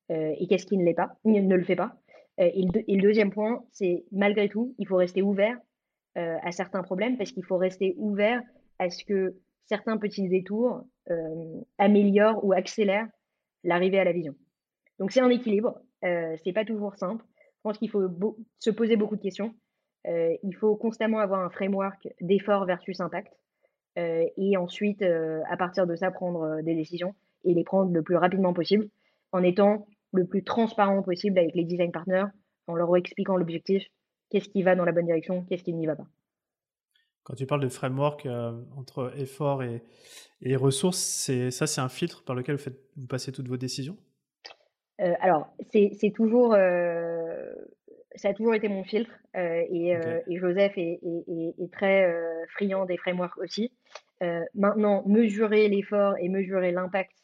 et 0.10 0.48
qu'est-ce 0.48 0.66
qui 0.66 0.78
ne 0.78 0.84
l'est 0.84 0.94
pas, 0.94 1.16
ne 1.24 1.56
le 1.56 1.64
fait 1.64 1.76
pas. 1.76 1.96
et 2.38 2.66
le 2.66 3.02
deuxième 3.02 3.32
point, 3.32 3.64
c'est 3.72 4.06
malgré 4.12 4.50
tout, 4.50 4.74
il 4.78 4.88
faut 4.88 4.98
rester 4.98 5.22
ouvert 5.22 5.58
euh, 6.18 6.38
à 6.42 6.52
certains 6.52 6.84
problèmes 6.84 7.18
parce 7.18 7.32
qu'il 7.32 7.46
faut 7.46 7.58
rester 7.58 7.96
ouvert 7.98 8.42
à 8.80 8.90
ce 8.90 9.04
que 9.04 9.36
certains 9.70 9.98
petits 9.98 10.28
détours 10.28 10.84
euh, 11.12 11.62
améliorent 11.78 12.44
ou 12.44 12.54
accélèrent 12.54 13.08
l'arrivée 13.64 14.00
à 14.00 14.04
la 14.04 14.12
vision. 14.12 14.34
Donc 14.98 15.12
c'est 15.12 15.22
un 15.22 15.30
équilibre, 15.30 15.80
euh, 16.04 16.36
c'est 16.44 16.54
pas 16.54 16.66
toujours 16.66 16.96
simple. 16.96 17.24
Je 17.38 17.62
pense 17.64 17.78
qu'il 17.78 17.90
faut 17.90 18.10
se 18.58 18.70
poser 18.72 18.96
beaucoup 18.96 19.16
de 19.16 19.22
questions. 19.22 19.54
Euh, 20.08 20.36
il 20.44 20.56
faut 20.56 20.76
constamment 20.76 21.20
avoir 21.20 21.42
un 21.42 21.50
framework 21.50 22.08
d'effort 22.22 22.66
versus 22.66 23.00
impact. 23.00 23.34
et 23.98 24.56
ensuite, 24.56 25.02
à 25.04 25.58
partir 25.58 25.86
de 25.86 25.96
ça, 25.96 26.10
prendre 26.10 26.62
des 26.62 26.74
décisions 26.74 27.14
et 27.44 27.54
les 27.54 27.66
prendre 27.66 27.92
le 27.92 28.02
plus 28.02 28.16
rapidement 28.16 28.54
possible 28.54 28.88
en 29.34 29.44
étant 29.44 29.88
le 30.14 30.26
plus 30.26 30.44
transparent 30.44 31.02
possible 31.04 31.38
avec 31.38 31.54
les 31.54 31.66
design 31.66 31.92
partners, 31.92 32.32
en 32.68 32.76
leur 32.76 32.96
expliquant 32.96 33.36
l'objectif, 33.36 33.84
qu'est-ce 34.30 34.50
qui 34.50 34.64
va 34.64 34.76
dans 34.76 34.86
la 34.86 34.92
bonne 34.92 35.06
direction, 35.06 35.44
qu'est-ce 35.46 35.64
qui 35.64 35.74
n'y 35.74 35.86
va 35.86 35.96
pas? 35.96 36.08
Quand 37.24 37.36
tu 37.36 37.46
parles 37.46 37.62
de 37.62 37.70
framework 37.70 38.26
euh, 38.26 38.60
entre 38.76 39.14
effort 39.18 39.62
et, 39.62 39.84
et 40.42 40.56
ressources, 40.56 40.98
c'est, 40.98 41.52
ça, 41.52 41.68
c'est 41.68 41.82
un 41.82 41.90
filtre 41.90 42.24
par 42.24 42.36
lequel 42.36 42.56
vous, 42.56 42.62
faites, 42.62 42.80
vous 42.98 43.08
passez 43.08 43.32
toutes 43.32 43.48
vos 43.48 43.58
décisions? 43.58 43.98
Euh, 45.00 45.14
Alors, 45.20 45.54
c'est, 45.72 46.12
toujours, 46.16 46.54
euh, 46.56 47.54
ça 48.16 48.30
a 48.30 48.34
toujours 48.34 48.56
été 48.56 48.68
mon 48.68 48.84
filtre 48.84 49.12
et, 49.36 49.92
et, 50.28 50.38
Joseph 50.40 50.74
est, 50.78 51.00
est 51.04 51.72
très 51.72 52.12
friand 52.56 52.86
des 52.86 52.98
frameworks 52.98 53.38
aussi. 53.38 53.72
maintenant, 54.56 55.04
mesurer 55.06 55.70
l'effort 55.70 56.16
et 56.20 56.30
mesurer 56.30 56.72
l'impact 56.72 57.16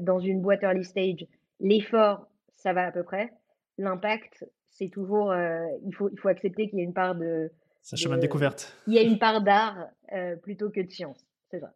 dans 0.00 0.20
une 0.20 0.40
boîte 0.40 0.62
early 0.62 0.84
stage, 0.84 1.26
l'effort, 1.60 2.26
ça 2.56 2.72
va 2.72 2.86
à 2.86 2.92
peu 2.92 3.02
près. 3.02 3.30
L'impact, 3.76 4.46
c'est 4.72 4.88
toujours, 4.88 5.30
euh, 5.30 5.66
il, 5.84 5.94
faut, 5.94 6.08
il 6.10 6.18
faut 6.18 6.28
accepter 6.28 6.68
qu'il 6.68 6.78
y 6.78 6.82
a 6.82 6.84
une 6.84 6.94
part 6.94 7.14
de... 7.14 7.52
C'est 7.82 7.94
un 7.94 7.98
chemin 7.98 8.16
de 8.16 8.20
découverte. 8.20 8.76
Il 8.86 8.94
y 8.94 8.98
a 8.98 9.02
une 9.02 9.18
part 9.18 9.42
d'art 9.42 9.88
euh, 10.12 10.36
plutôt 10.36 10.70
que 10.70 10.80
de 10.80 10.90
science, 10.90 11.26
c'est 11.50 11.60
ça. 11.60 11.74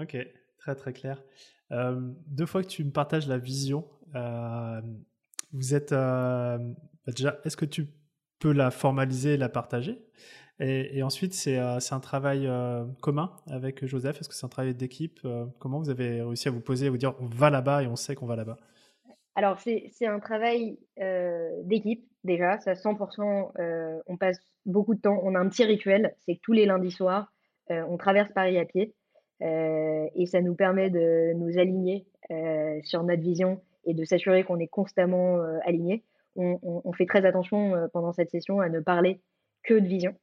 Ok, 0.00 0.16
très 0.58 0.74
très 0.74 0.92
clair. 0.92 1.22
Euh, 1.72 2.00
deux 2.26 2.46
fois 2.46 2.62
que 2.62 2.68
tu 2.68 2.84
me 2.84 2.90
partages 2.90 3.26
la 3.28 3.38
vision, 3.38 3.84
vous 5.52 5.74
êtes 5.74 5.90
bah, 5.90 6.58
déjà, 7.08 7.40
est-ce 7.44 7.56
que 7.56 7.64
tu 7.64 7.88
peux 8.38 8.52
la 8.52 8.70
formaliser 8.70 9.34
et 9.34 9.36
la 9.36 9.48
partager? 9.48 9.98
Et, 10.58 10.96
et, 10.96 11.02
ensuite, 11.02 11.34
c'est 11.34 11.58
un 11.58 12.00
travail 12.00 12.48
commun 13.02 13.36
avec 13.46 13.84
Joseph? 13.84 14.20
Est-ce 14.20 14.28
que 14.28 14.34
c'est 14.34 14.46
un 14.46 14.50
travail 14.50 14.74
d'équipe? 14.74 15.26
Comment 15.58 15.80
vous 15.80 15.90
avez 15.90 16.22
réussi 16.22 16.48
à 16.48 16.50
vous 16.50 16.60
poser, 16.60 16.86
à 16.86 16.90
vous 16.90 16.98
dire 16.98 17.14
on 17.20 17.26
va 17.26 17.50
là-bas 17.50 17.82
et 17.82 17.86
on 17.88 17.96
sait 17.96 18.14
qu'on 18.14 18.26
va 18.26 18.36
là-bas? 18.36 18.58
Alors, 19.36 19.60
c'est 19.60 20.06
un 20.06 20.18
travail 20.18 20.78
euh, 20.98 21.50
d'équipe, 21.64 22.08
déjà. 22.24 22.58
Ça, 22.60 22.72
100%, 22.72 23.52
euh, 23.58 24.00
on 24.06 24.16
passe 24.16 24.38
beaucoup 24.64 24.94
de 24.94 25.00
temps. 25.00 25.20
On 25.22 25.34
a 25.34 25.38
un 25.38 25.48
petit 25.50 25.64
rituel, 25.64 26.14
c'est 26.20 26.36
que 26.36 26.40
tous 26.40 26.54
les 26.54 26.64
lundis 26.64 26.90
soirs, 26.90 27.30
euh, 27.70 27.84
on 27.86 27.98
traverse 27.98 28.32
Paris 28.32 28.58
à 28.58 28.64
pied. 28.64 28.94
et 29.40 30.26
ça 30.26 30.40
nous 30.40 30.54
permet 30.54 30.88
de 30.88 31.34
nous 31.34 31.58
aligner 31.58 32.06
sur 32.82 33.02
notre 33.02 33.20
vision 33.20 33.60
et 33.84 33.92
de 33.92 34.04
s'assurer 34.06 34.42
qu'on 34.42 34.58
est 34.58 34.68
constamment 34.68 35.38
aligné. 35.66 36.02
On, 36.36 36.58
on, 36.62 36.92
fait 36.94 37.04
très 37.04 37.26
attention 37.26 37.74
pendant 37.92 38.12
cette 38.12 38.30
session 38.30 38.60
à 38.60 38.70
ne 38.70 38.80
parler 38.80 39.20
que 39.62 39.74
de 39.74 39.86
vision 39.86 40.14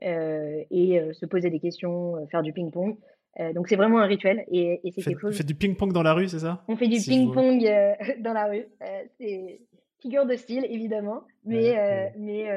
et 0.00 1.12
se 1.12 1.26
poser 1.26 1.50
des 1.50 1.60
questions, 1.60 2.26
faire 2.28 2.42
du 2.42 2.54
ping-pong. 2.54 2.96
Euh, 3.40 3.52
donc 3.54 3.68
c'est 3.68 3.76
vraiment 3.76 3.98
un 3.98 4.06
rituel 4.06 4.44
et, 4.48 4.80
et 4.84 4.92
c'est 4.92 5.02
quelque 5.02 5.20
chose. 5.20 5.36
fait 5.36 5.44
du 5.44 5.54
ping-pong 5.54 5.92
dans 5.92 6.02
la 6.02 6.12
rue, 6.12 6.28
c'est 6.28 6.40
ça? 6.40 6.62
On 6.68 6.76
fait 6.76 6.88
du 6.88 7.00
ping-pong 7.00 7.64
euh, 7.64 7.94
dans 8.20 8.34
la 8.34 8.46
rue. 8.46 8.66
Euh, 8.82 9.02
c'est 9.18 9.60
figure 10.00 10.26
de 10.26 10.34
style 10.34 10.66
évidemment, 10.68 11.22
mais 11.44 12.12
mais 12.18 12.50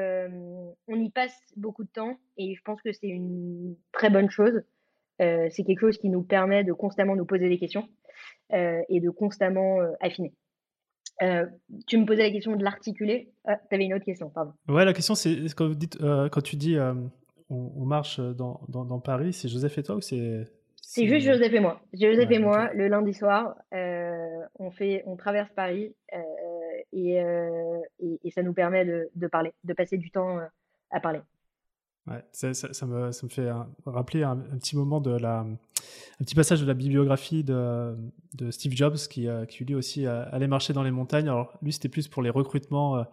on 0.88 1.00
y 1.00 1.10
passe 1.10 1.38
beaucoup 1.56 1.84
de 1.84 1.88
temps 1.88 2.18
et 2.36 2.54
je 2.56 2.62
pense 2.62 2.82
que 2.82 2.92
c'est 2.92 3.06
une 3.06 3.76
très 3.92 4.10
bonne 4.10 4.30
chose. 4.30 4.62
c'est 5.20 5.64
quelque 5.64 5.78
chose 5.78 5.96
qui 5.96 6.08
nous 6.08 6.22
permet 6.22 6.64
de 6.64 6.72
constamment 6.72 7.14
nous 7.14 7.24
poser 7.24 7.48
des 7.48 7.58
questions 7.58 7.88
et 8.52 9.00
de 9.00 9.10
constamment 9.10 9.78
affiner. 10.00 10.32
tu 11.86 11.98
me 11.98 12.04
posais 12.04 12.24
la 12.24 12.30
question 12.32 12.56
de 12.56 12.64
l'articuler. 12.64 13.30
Ah, 13.44 13.60
tu 13.68 13.76
avais 13.76 13.84
une 13.84 13.94
autre 13.94 14.04
question, 14.04 14.28
pardon. 14.28 14.52
Ouais, 14.68 14.84
la 14.84 14.92
question 14.92 15.14
c'est 15.14 15.36
quand, 15.56 15.68
vous 15.68 15.76
dites, 15.76 15.98
quand 16.00 16.42
tu 16.42 16.56
dis 16.56 16.76
on, 17.48 17.84
marche 17.84 18.18
dans, 18.18 18.60
dans, 18.68 18.84
dans 18.84 18.98
Paris, 18.98 19.32
c'est 19.32 19.46
Joseph 19.46 19.78
et 19.78 19.84
toi 19.84 19.94
ou 19.94 20.00
c'est 20.00 20.46
c'est 20.88 21.08
juste 21.08 21.26
Joseph 21.26 21.52
et 21.52 21.58
moi. 21.58 21.80
Joseph 21.92 22.30
et 22.30 22.38
moi, 22.38 22.72
le 22.72 22.86
lundi 22.86 23.12
soir, 23.12 23.56
euh, 23.74 24.44
on, 24.60 24.70
fait, 24.70 25.02
on 25.06 25.16
traverse 25.16 25.50
Paris 25.50 25.92
euh, 26.14 26.18
euh, 26.94 27.80
et, 27.98 28.20
et, 28.22 28.30
ça 28.30 28.44
nous 28.44 28.52
permet 28.52 28.84
de, 28.84 29.10
de, 29.16 29.26
parler, 29.26 29.52
de 29.64 29.72
passer 29.72 29.98
du 29.98 30.12
temps 30.12 30.38
à 30.92 31.00
parler. 31.00 31.22
Ouais, 32.06 32.22
ça, 32.30 32.54
ça, 32.54 32.86
me, 32.86 33.10
ça, 33.10 33.26
me, 33.26 33.30
fait 33.30 33.50
rappeler 33.84 34.22
un, 34.22 34.36
petit 34.36 34.76
moment 34.76 35.00
de 35.00 35.10
la, 35.10 35.40
un 35.40 35.56
petit 36.20 36.36
passage 36.36 36.60
de 36.60 36.66
la 36.66 36.74
bibliographie 36.74 37.42
de, 37.42 37.96
de 38.34 38.52
Steve 38.52 38.72
Jobs 38.72 38.96
qui, 39.10 39.26
qui 39.48 39.64
lui 39.64 39.74
aussi 39.74 40.06
allait 40.06 40.46
marcher 40.46 40.72
dans 40.72 40.84
les 40.84 40.92
montagnes. 40.92 41.28
Alors 41.28 41.52
lui, 41.62 41.72
c'était 41.72 41.88
plus 41.88 42.06
pour 42.06 42.22
les 42.22 42.30
recrutements 42.30 43.04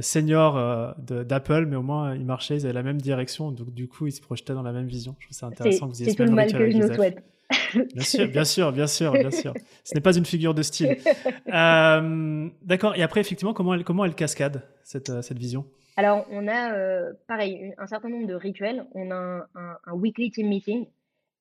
senior 0.00 0.94
d'Apple, 0.98 1.66
mais 1.66 1.76
au 1.76 1.82
moins 1.82 2.14
ils 2.14 2.24
marchaient, 2.24 2.56
ils 2.56 2.64
avaient 2.64 2.74
la 2.74 2.82
même 2.82 3.00
direction, 3.00 3.50
donc 3.52 3.72
du 3.72 3.88
coup 3.88 4.06
ils 4.06 4.12
se 4.12 4.20
projetaient 4.20 4.54
dans 4.54 4.62
la 4.62 4.72
même 4.72 4.86
vision. 4.86 5.16
Je 5.18 5.26
trouve 5.26 5.36
ça 5.36 5.46
intéressant 5.46 5.86
que 5.86 5.92
vous 5.92 6.02
ayez 6.02 6.10
C'est 6.10 6.16
tout 6.16 6.24
le 6.24 6.30
mal 6.30 6.52
que 6.52 6.70
je 6.70 6.76
nous 6.76 6.94
souhaite. 6.94 7.22
Bien 7.94 8.04
sûr, 8.04 8.28
bien 8.28 8.44
sûr, 8.44 8.72
bien 8.72 8.86
sûr, 8.86 9.12
bien 9.12 9.30
sûr. 9.30 9.54
Ce 9.82 9.94
n'est 9.94 10.02
pas 10.02 10.14
une 10.14 10.26
figure 10.26 10.54
de 10.54 10.62
style. 10.62 10.98
Euh, 11.54 12.50
D'accord. 12.62 12.94
Et 12.94 13.02
après, 13.02 13.22
effectivement, 13.22 13.54
comment 13.54 13.72
elle, 13.72 13.82
comment 13.82 14.04
elle 14.04 14.14
cascade 14.14 14.62
cette, 14.84 15.08
euh, 15.08 15.22
cette 15.22 15.38
vision? 15.38 15.64
Alors, 15.98 16.26
on 16.30 16.46
a, 16.46 16.74
euh, 16.74 17.12
pareil, 17.26 17.74
un 17.76 17.88
certain 17.88 18.08
nombre 18.08 18.28
de 18.28 18.34
rituels. 18.34 18.86
On 18.94 19.10
a 19.10 19.16
un, 19.16 19.78
un, 19.84 19.92
weekly 19.94 20.30
team 20.30 20.48
meeting 20.48 20.86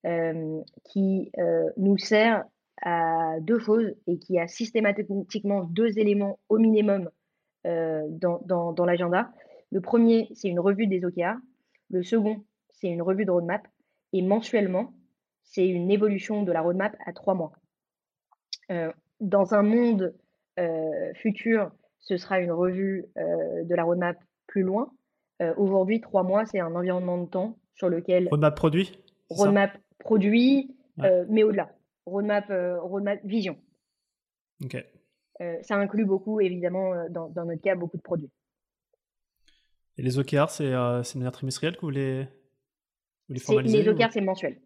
euh, 0.08 0.62
qui 0.84 1.32
euh, 1.38 1.70
nous 1.78 2.00
sert 2.00 2.44
à 2.82 3.36
deux 3.42 3.60
choses 3.60 3.94
et 4.08 4.18
qui 4.18 4.40
a 4.40 4.48
systématiquement 4.48 5.64
deux 5.66 6.00
éléments 6.00 6.40
au 6.50 6.58
minimum 6.58 7.08
dans, 8.10 8.42
dans, 8.46 8.72
dans 8.72 8.86
l'agenda. 8.86 9.32
Le 9.72 9.82
premier, 9.82 10.30
c'est 10.34 10.48
une 10.48 10.60
revue 10.60 10.88
des 10.88 11.04
OKR. 11.04 11.36
Le 11.90 12.04
second, 12.04 12.44
c'est 12.70 12.88
une 12.88 13.02
revue 13.02 13.26
de 13.26 13.32
roadmap. 13.32 13.68
Et 14.14 14.22
mensuellement, 14.22 14.94
c'est 15.44 15.68
une 15.68 15.92
évolution 15.92 16.44
de 16.44 16.52
la 16.52 16.62
roadmap 16.62 16.96
à 17.06 17.14
trois 17.14 17.34
mois. 17.34 17.52
Euh, 18.72 18.92
dans 19.20 19.54
un 19.54 19.64
monde 19.64 20.14
euh, 20.60 21.14
futur, 21.16 21.72
ce 22.00 22.18
sera 22.18 22.40
une 22.40 22.52
revue 22.52 23.06
euh, 23.18 23.64
de 23.64 23.76
la 23.76 23.84
roadmap 23.84 24.18
plus 24.48 24.64
loin. 24.64 24.92
Aujourd'hui, 25.56 26.02
trois 26.02 26.24
mois, 26.24 26.48
c'est 26.48 26.60
un 26.60 26.74
environnement 26.74 27.20
de 27.20 27.30
temps 27.30 27.60
sur 27.76 27.90
lequel. 27.90 28.28
Roadmap 28.32 28.56
produit 28.56 29.00
Roadmap 29.30 29.78
produit, 30.00 30.76
mais 30.98 31.44
au-delà. 31.44 31.70
Roadmap, 32.08 32.52
roadmap 32.82 33.20
vision. 33.24 33.56
Ok. 34.64 34.84
Ça 35.62 35.76
inclut 35.76 36.06
beaucoup, 36.06 36.40
évidemment, 36.40 36.94
dans, 37.10 37.46
notre 37.46 37.62
cas, 37.62 37.76
beaucoup 37.76 37.98
de 37.98 38.02
produits. 38.02 38.32
Et 39.98 40.02
les 40.02 40.20
OKR, 40.20 40.50
c'est 40.50 40.70
de 40.72 41.18
manière 41.18 41.32
trimestrielle 41.32 41.76
que 41.76 41.82
vous 41.82 41.90
les, 41.90 42.28
vous 43.28 43.34
les 43.34 43.40
formalisez 43.40 43.84
Les 43.84 43.90
OKR, 43.90 44.12
c'est 44.12 44.22
mensuel. 44.22 44.60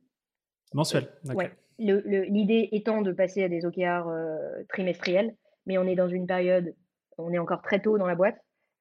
Mensuel, 0.74 1.10
d'accord. 1.24 1.50
L'idée 1.80 2.70
étant 2.72 3.02
de 3.02 3.12
passer 3.12 3.44
à 3.44 3.50
des 3.50 3.66
OKR 3.66 4.08
euh, 4.08 4.38
trimestriels, 4.70 5.36
mais 5.66 5.78
on 5.78 5.88
est 5.88 5.96
dans 5.96 6.08
une 6.08 6.28
période, 6.28 6.76
on 7.18 7.34
est 7.34 7.40
encore 7.40 7.62
très 7.62 7.82
tôt 7.82 7.98
dans 7.98 8.06
la 8.06 8.16
boîte. 8.16 8.38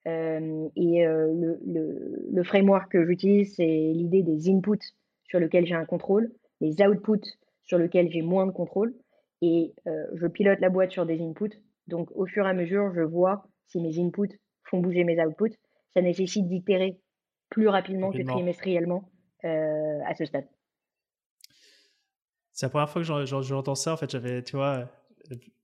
Euh, 0.07 0.69
et 0.77 1.07
euh, 1.07 1.33
le, 1.35 2.27
le, 2.33 2.43
framework 2.43 2.93
que 2.93 3.07
j'utilise, 3.07 3.55
c'est 3.57 3.67
l'idée 3.67 4.23
des 4.23 4.51
inputs 4.51 4.95
sur 5.25 5.41
lesquels 5.41 5.67
j'ai 5.67 5.75
un 5.75 5.85
contrôle, 5.85 6.31
les 6.61 6.83
outputs 6.83 7.39
sur 7.65 7.79
lesquels 7.79 8.11
j'ai 8.11 8.23
moins 8.23 8.47
de 8.47 8.53
contrôle. 8.53 8.95
Et 9.43 9.73
je 9.87 10.27
pilote 10.27 10.61
la 10.61 10.69
boîte 10.69 10.91
sur 10.91 11.07
des 11.07 11.23
inputs. 11.23 11.63
Donc, 11.87 12.11
au 12.13 12.27
fur 12.27 12.47
et 12.47 12.51
à 12.51 12.55
mesure, 12.55 12.93
je 12.95 13.03
vois 13.03 13.45
si 13.67 13.81
mes 13.81 13.99
inputs 13.99 14.39
font 14.65 14.81
bouger 14.81 15.05
mes 15.05 15.19
outputs. 15.25 15.57
Ça 15.95 16.03
nécessite 16.03 16.47
d'itérer 16.49 17.01
plus 17.49 17.69
rapidement, 17.69 18.09
rapidement. 18.09 18.33
que 18.35 18.39
trimestriellement 18.39 19.11
à 19.43 20.15
ce 20.15 20.25
stade. 20.25 20.47
C'est 22.53 22.67
la 22.67 22.71
première 22.71 22.91
fois 22.91 23.03
que 23.03 23.25
j'entends 23.43 23.75
ça. 23.75 23.95
En 23.95 23.97
fait, 23.97 24.11
j'avais, 24.11 24.43
tu 24.43 24.57
vois, 24.57 24.89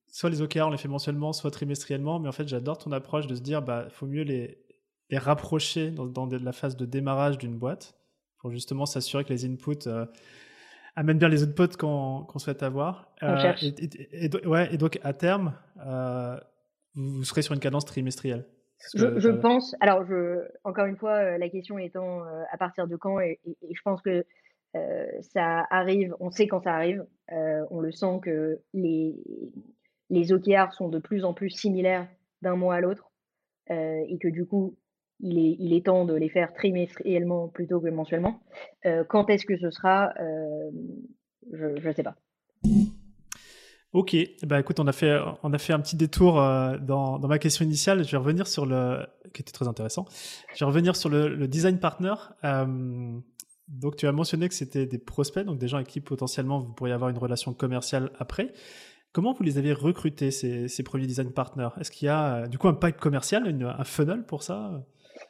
soit 0.09 0.31
les 0.31 0.41
OKR, 0.41 0.67
on 0.67 0.71
les 0.71 0.79
fait 0.79 0.89
mensuellement, 0.89 1.33
soit 1.33 1.51
trimestriellement. 1.51 2.19
Mais 2.19 2.29
en 2.29 2.33
fait, 2.33 2.49
j'adore 2.49 2.79
ton 2.79 2.91
approche 2.93 3.27
de 3.27 3.35
se 3.35 3.43
dire, 3.43 3.63
bah, 3.63 3.87
faut 3.91 4.07
mieux 4.07 4.23
les, 4.23 4.59
les 5.11 5.19
rapprocher 5.19 5.91
dans, 5.91 6.27
la 6.27 6.53
phase 6.53 6.77
de 6.77 6.87
démarrage 6.87 7.39
d'une 7.39 7.59
boîte 7.59 7.95
pour 8.39 8.51
justement 8.51 8.87
s'assurer 8.87 9.25
que 9.25 9.33
les 9.33 9.45
inputs 9.45 9.87
euh, 9.87 10.07
amènent 10.97 11.19
bien 11.19 11.29
les 11.29 11.43
outputs 11.43 11.77
qu'on 11.77 12.39
souhaite 12.39 12.63
avoir. 12.63 13.13
Euh, 13.23 13.53
et, 14.13 14.47
ouais, 14.47 14.75
et 14.75 14.79
donc, 14.79 14.99
à 15.03 15.13
terme, 15.13 15.55
euh, 15.87 16.37
vous, 16.95 17.23
serez 17.25 17.43
sur 17.43 17.55
une 17.55 17.61
cadence 17.61 17.85
trimestrielle. 17.85 18.47
Je, 18.95 19.31
pense, 19.31 19.75
alors 19.81 20.05
je, 20.05 20.47
encore 20.65 20.87
une 20.87 20.97
fois, 20.97 21.39
la 21.39 21.49
question 21.49 21.79
étant 21.79 22.23
à 22.53 22.57
partir 22.59 22.87
de 22.87 22.97
quand, 22.97 23.21
et, 23.21 23.39
je 23.45 23.81
pense 23.85 24.03
que 24.03 24.25
euh, 24.77 25.07
ça 25.21 25.67
arrive, 25.71 26.15
on 26.21 26.31
sait 26.31 26.47
quand 26.47 26.61
ça 26.61 26.75
arrive, 26.75 27.07
euh, 27.33 27.65
on 27.71 27.81
le 27.81 27.93
sent 27.93 28.21
que 28.23 28.61
les, 28.75 29.15
les 30.11 30.33
OKR 30.33 30.73
sont 30.73 30.89
de 30.89 30.99
plus 30.99 31.25
en 31.25 31.33
plus 31.33 31.51
similaires 31.51 32.09
d'un 32.43 32.57
mois 32.57 32.75
à 32.75 32.81
l'autre 32.81 33.11
euh, 33.71 34.05
et 34.09 34.19
que 34.19 34.29
du 34.29 34.45
coup, 34.45 34.77
il 35.21 35.73
est, 35.73 35.87
temps 35.87 36.05
de 36.05 36.15
les 36.15 36.29
faire 36.29 36.53
trimestriellement 36.53 37.49
plutôt 37.49 37.81
que 37.81 37.89
mensuellement. 37.89 38.41
quand 39.09 39.31
est-ce 39.31 39.47
que 39.47 39.57
ce 39.57 39.71
sera 39.71 40.13
Je 41.53 41.89
ne 41.89 41.93
sais 41.93 42.03
pas. 42.03 42.17
Ok, 43.93 44.15
bah 44.43 44.61
écoute, 44.61 44.79
on 44.79 44.87
a 44.87 44.93
fait, 44.93 45.19
on 45.43 45.53
a 45.55 45.59
fait 45.59 45.73
un 45.73 45.81
petit 45.81 45.97
détour 45.97 46.35
dans, 46.35 47.19
dans, 47.19 47.29
ma 47.29 47.39
question 47.39 47.65
initiale. 47.65 48.05
Je 48.05 48.11
vais 48.11 48.19
revenir 48.19 48.47
sur 48.47 48.67
le, 48.67 49.07
qui 49.33 49.41
était 49.41 49.53
très 49.53 49.69
intéressant. 49.69 50.05
Je 50.55 50.61
vais 50.61 50.67
revenir 50.67 50.97
sur 50.97 51.09
le, 51.09 51.35
le 51.35 51.49
design 51.49 51.79
partner. 51.79 52.15
Donc, 53.69 53.97
tu 53.97 54.07
as 54.07 54.13
mentionné 54.13 54.49
que 54.49 54.55
c'était 54.55 54.87
des 54.87 54.99
prospects, 54.99 55.45
donc 55.45 55.59
des 55.59 55.67
gens 55.69 55.79
avec 55.79 55.89
qui 55.89 56.01
potentiellement 56.01 56.61
vous 56.61 56.73
pourriez 56.73 56.93
avoir 56.93 57.11
une 57.11 57.19
relation 57.19 57.53
commerciale 57.53 58.11
après. 58.19 58.53
Comment 59.13 59.33
vous 59.33 59.43
les 59.43 59.59
avez 59.59 59.73
recrutés, 59.73 60.31
ces, 60.31 60.69
ces 60.69 60.83
premiers 60.83 61.07
design 61.07 61.33
partners? 61.33 61.71
Est-ce 61.81 61.91
qu'il 61.91 62.07
y 62.07 62.09
a 62.09 62.35
euh, 62.35 62.47
du 62.47 62.59
coup 62.59 62.69
un 62.69 62.75
pipe 62.75 62.99
commercial, 62.99 63.47
un 63.47 63.85
funnel 63.85 64.25
pour 64.25 64.43
ça? 64.43 64.85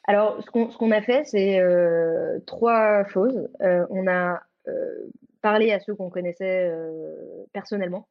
Alors, 0.07 0.43
ce 0.43 0.51
qu'on 0.51 0.91
a 0.91 1.03
fait, 1.03 1.25
c'est 1.25 1.61
euh, 1.61 2.39
trois 2.47 3.05
choses. 3.07 3.49
Euh, 3.61 3.87
on 3.91 4.07
a 4.07 4.43
parlé 5.43 5.73
à 5.73 5.81
ceux 5.81 5.95
qu'on 5.95 6.11
connaissait 6.11 6.73
personnellement 7.53 8.09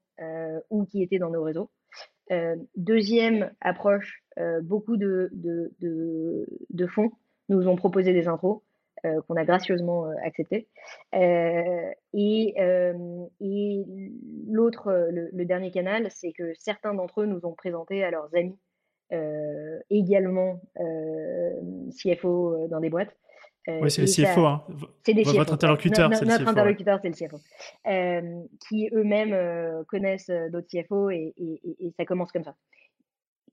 ou 0.70 0.86
qui 0.86 1.04
étaient 1.04 1.20
dans 1.20 1.30
nos 1.30 1.44
réseaux. 1.44 1.70
deuxième 2.78 3.52
approche, 3.60 4.24
beaucoup 4.62 4.96
de, 4.96 5.30
fonds 6.88 7.12
nous 7.50 7.68
ont 7.68 7.76
proposé 7.76 8.14
des 8.14 8.30
intros. 8.30 8.62
Euh, 9.06 9.22
qu'on 9.28 9.36
a 9.36 9.46
gracieusement 9.46 10.08
euh, 10.08 10.14
accepté. 10.24 10.68
Euh, 11.14 11.92
et, 12.14 12.56
et 13.42 13.86
l'autre, 14.48 15.10
le, 15.12 15.46
dernier 15.46 15.70
canal, 15.70 16.08
c'est 16.10 16.32
que 16.32 16.54
certains 16.58 16.94
d'entre 16.94 17.22
eux 17.22 17.26
nous 17.26 17.46
ont 17.46 17.54
présenté 17.54 18.04
à 18.04 18.10
leurs 18.10 18.34
amis, 18.36 18.58
également 19.90 20.62
CFO 21.92 22.68
dans 22.70 22.80
des 22.80 22.90
boîtes. 22.90 23.16
oui, 23.68 23.90
c'est 23.90 24.02
le 24.02 24.08
CFO. 24.08 24.46
Hein. 24.46 24.64
C'est 25.06 25.14
des 25.14 25.24
Votre 25.24 25.54
interlocuteur, 25.54 26.14
c'est 26.14 26.26
le 26.26 26.32
Notre 26.32 26.48
interlocuteur, 26.48 27.00
c'est 27.02 27.10
le 27.10 27.16
CFO. 27.16 27.38
qui 28.68 28.90
eux-mêmes 28.94 29.84
connaissent 29.88 30.32
d'autres 30.52 30.68
CFO 30.68 31.10
et, 31.10 31.34
et, 31.38 31.88
et, 31.88 31.94
ça 31.98 32.06
commence 32.06 32.32
comme 32.32 32.44
ça. 32.44 32.56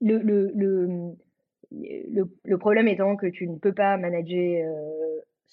Le, 0.01 0.17
le, 0.17 0.51
le, 0.55 1.15
le, 2.43 2.57
problème 2.57 2.87
étant 2.87 3.15
que 3.15 3.27
tu 3.27 3.47
ne 3.47 3.57
peux 3.57 3.73
pas 3.73 3.95
manager 3.97 4.67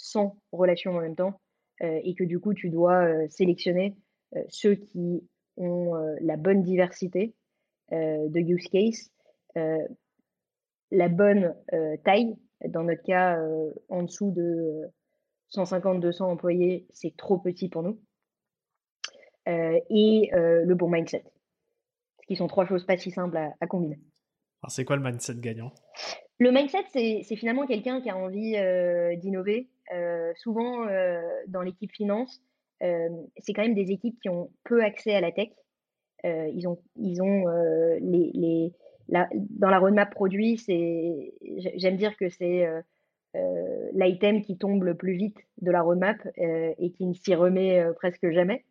100 0.01 0.37
relations 0.53 0.97
en 0.97 1.01
même 1.01 1.15
temps 1.15 1.41
euh, 1.83 2.01
et 2.03 2.15
que 2.15 2.25
du 2.25 2.41
coup, 2.41 2.55
tu 2.55 2.71
dois 2.71 3.05
euh, 3.05 3.27
sélectionner 3.29 3.97
euh, 4.37 4.43
ceux 4.49 4.75
qui 4.75 5.23
ont 5.57 5.93
la 6.23 6.39
bonne 6.39 6.63
diversité 6.63 7.35
de 7.93 8.39
use 8.39 8.67
case, 8.69 9.11
la 9.57 11.09
bonne 11.09 11.55
taille. 12.05 12.37
Dans 12.67 12.83
notre 12.83 13.03
cas, 13.03 13.39
en 13.89 14.03
dessous 14.03 14.33
de 14.33 14.83
150-200 15.55 16.23
employés, 16.23 16.87
c'est 16.91 17.17
trop 17.17 17.39
petit 17.39 17.69
pour 17.69 17.83
nous. 17.83 18.01
et 19.47 20.31
le 20.33 20.75
bon 20.75 20.91
mindset. 20.91 21.25
Ce 22.23 22.27
qui 22.27 22.37
sont 22.37 22.49
trois 22.49 22.67
choses 22.67 22.85
pas 22.85 22.97
si 22.97 23.11
simples 23.11 23.37
à, 23.37 23.67
combiner. 23.67 23.99
Alors, 24.63 24.71
c'est 24.71 24.85
quoi 24.85 24.97
le 24.97 25.03
mindset 25.03 25.37
gagnant? 25.37 25.73
Le 26.39 26.53
mindset, 26.53 26.85
c'est 26.93 27.37
finalement 27.37 27.67
quelqu'un 27.67 28.01
qui 28.01 28.11
a 28.11 28.17
envie 28.17 28.57
d'innover, 29.19 29.71
euh, 29.93 30.33
souvent, 30.37 30.87
euh, 30.87 31.21
dans 31.49 31.63
l'équipe 31.63 31.93
finance, 31.93 32.41
euh, 32.83 33.09
c'est 33.39 33.53
quand 33.53 33.63
même 33.63 33.75
des 33.75 33.91
équipes 33.91 34.19
qui 34.21 34.29
ont 34.29 34.51
peu 34.65 34.83
accès 34.83 35.15
à 35.15 35.21
la 35.21 35.33
tech. 35.33 35.49
ils 36.25 36.69
ont, 36.69 36.79
ils 36.97 37.23
ont 37.23 37.47
les, 38.01 38.31
les 38.35 38.73
dans 39.11 39.71
la 39.71 39.79
roadmap 39.79 40.11
produit, 40.11 40.59
c'est, 40.59 41.35
j'aime 41.77 41.97
dire 41.97 42.17
que 42.17 42.29
c'est 42.29 42.67
l'item 43.93 44.43
qui 44.43 44.57
tombe 44.57 44.85
le 44.85 44.95
plus 44.95 45.15
vite 45.15 45.39
de 45.63 45.71
la 45.71 45.83
roadmap 45.83 46.17
et 46.37 46.93
qui 46.93 47.07
ne 47.07 47.15
s'y 47.15 47.35
remet 47.35 47.85
presque 47.97 48.31
jamais. 48.31 48.65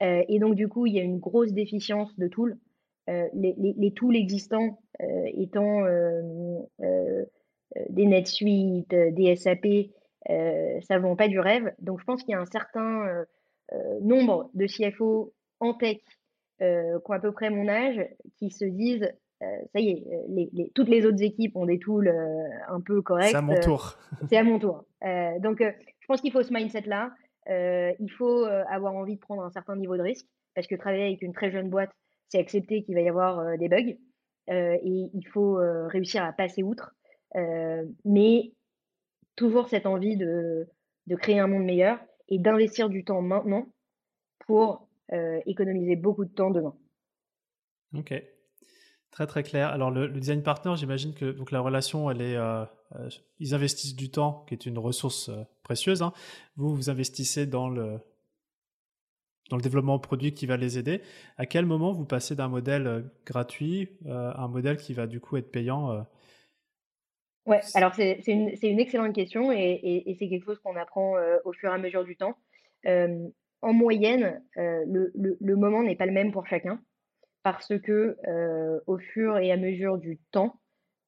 et 0.00 0.38
donc, 0.38 0.54
du 0.54 0.68
coup, 0.68 0.86
il 0.86 0.94
y 0.94 1.00
a 1.00 1.02
une 1.02 1.18
grosse 1.18 1.52
déficience 1.52 2.16
de 2.18 2.28
tools. 2.28 2.58
Les, 3.06 3.92
tools 3.94 4.16
existants 4.16 4.78
étant 5.00 5.84
des 7.90 8.06
NetSuite, 8.06 8.94
des 8.94 9.36
SAP, 9.36 9.66
euh, 10.30 10.80
ça 10.82 10.96
ne 10.96 11.02
vend 11.02 11.16
pas 11.16 11.28
du 11.28 11.38
rêve. 11.38 11.72
Donc, 11.80 12.00
je 12.00 12.04
pense 12.04 12.22
qu'il 12.22 12.32
y 12.32 12.34
a 12.34 12.40
un 12.40 12.46
certain 12.46 13.06
euh, 13.06 13.24
euh, 13.72 14.00
nombre 14.00 14.50
de 14.54 14.66
CFO 14.66 15.32
en 15.60 15.74
tech 15.74 15.98
qui 16.58 16.64
ont 16.64 17.12
à 17.12 17.18
peu 17.18 17.32
près 17.32 17.50
mon 17.50 17.68
âge 17.68 18.00
qui 18.38 18.50
se 18.50 18.64
disent 18.64 19.12
ça 19.72 19.80
y 19.80 19.90
est, 19.90 20.04
les, 20.28 20.70
toutes 20.74 20.88
les 20.88 21.06
autres 21.06 21.22
équipes 21.22 21.56
ont 21.56 21.66
des 21.66 21.78
tools 21.78 22.12
un 22.68 22.80
peu 22.80 23.02
corrects. 23.02 23.30
C'est 23.30 23.36
à 23.36 23.42
mon 23.42 23.58
tour. 23.60 23.96
c'est 24.28 24.36
à 24.36 24.44
mon 24.44 24.58
tour. 24.58 24.84
donc, 25.40 25.60
je 25.60 26.06
pense 26.06 26.20
qu'il 26.20 26.32
faut 26.32 26.42
ce 26.42 26.52
mindset-là. 26.52 27.12
il 27.48 28.10
faut 28.16 28.44
avoir 28.44 28.94
envie 28.94 29.16
de 29.16 29.20
prendre 29.20 29.42
un 29.42 29.50
certain 29.50 29.76
niveau 29.76 29.96
de 29.96 30.02
risque 30.02 30.26
parce 30.54 30.66
que 30.66 30.74
travailler 30.76 31.04
avec 31.04 31.22
une 31.22 31.32
très 31.32 31.50
jeune 31.50 31.68
boîte, 31.68 31.90
c'est 32.28 32.38
accepter 32.38 32.82
qu'il 32.82 32.94
va 32.94 33.00
y 33.00 33.08
avoir 33.08 33.58
des 33.58 33.68
bugs 33.68 33.96
et 34.48 35.10
il 35.12 35.26
faut 35.32 35.58
réussir 35.88 36.24
à 36.24 36.32
passer 36.32 36.62
outre. 36.62 36.94
mais 38.04 38.52
toujours 39.36 39.68
cette 39.68 39.86
envie 39.86 40.16
de, 40.16 40.68
de 41.06 41.16
créer 41.16 41.38
un 41.38 41.48
monde 41.48 41.64
meilleur 41.64 41.98
et 42.28 42.38
d'investir 42.38 42.88
du 42.88 43.04
temps 43.04 43.22
maintenant 43.22 43.68
pour 44.46 44.88
économiser 45.46 45.96
beaucoup 45.96 46.24
de 46.24 46.32
temps 46.32 46.50
demain. 46.50 46.74
Ok, 47.96 48.12
très 49.14 49.28
très 49.28 49.44
clair. 49.44 49.68
Alors 49.68 49.92
le, 49.92 50.08
design 50.08 50.42
partner, 50.42 50.72
j'imagine 50.76 51.14
que 51.14 51.30
donc 51.30 51.52
la 51.52 51.60
relation, 51.60 52.10
elle 52.10 52.20
est, 52.20 52.36
ils 53.38 53.54
investissent 53.54 53.94
du 53.94 54.10
temps, 54.10 54.44
qui 54.48 54.54
est 54.54 54.66
une 54.66 54.76
ressource 54.76 55.30
précieuse. 55.62 56.02
Hein. 56.02 56.12
Vous, 56.56 56.74
vous 56.74 56.90
investissez 56.90 57.46
dans 57.46 57.68
le 57.68 58.00
dans 59.50 59.56
le 59.56 59.62
développement 59.62 59.98
produit 59.98 60.32
qui 60.32 60.46
va 60.46 60.56
les 60.56 60.78
aider. 60.78 61.02
À 61.36 61.46
quel 61.46 61.66
moment 61.66 61.92
vous 61.92 62.06
passez 62.06 62.34
d'un 62.34 62.48
modèle 62.48 62.86
euh, 62.86 63.02
gratuit 63.26 63.90
euh, 64.06 64.30
à 64.30 64.44
un 64.44 64.48
modèle 64.48 64.78
qui 64.78 64.94
va 64.94 65.06
du 65.06 65.20
coup 65.20 65.36
être 65.36 65.50
payant 65.52 65.92
euh? 65.92 66.00
Ouais, 67.44 67.60
alors 67.74 67.94
c'est 67.94 68.22
une, 68.26 68.54
une, 68.62 68.80
excellente 68.80 69.14
question 69.14 69.52
et, 69.52 70.16
c'est 70.18 70.30
quelque 70.30 70.46
chose 70.46 70.58
qu'on 70.60 70.76
apprend 70.76 71.16
au 71.44 71.52
fur 71.52 71.70
et 71.70 71.74
à 71.74 71.76
mesure 71.76 72.02
du 72.02 72.16
temps. 72.16 72.38
en 72.86 73.72
moyenne, 73.74 74.42
le, 74.56 75.12
le, 75.14 75.56
moment 75.56 75.82
n'est 75.82 75.94
pas 75.94 76.06
le 76.06 76.12
même 76.12 76.32
pour 76.32 76.46
chacun 76.46 76.80
parce 77.44 77.78
que 77.78 78.16
au 78.86 78.98
fur 78.98 79.38
et 79.38 79.52
à 79.52 79.56
mesure 79.56 79.98
du 79.98 80.18
temps, 80.32 80.60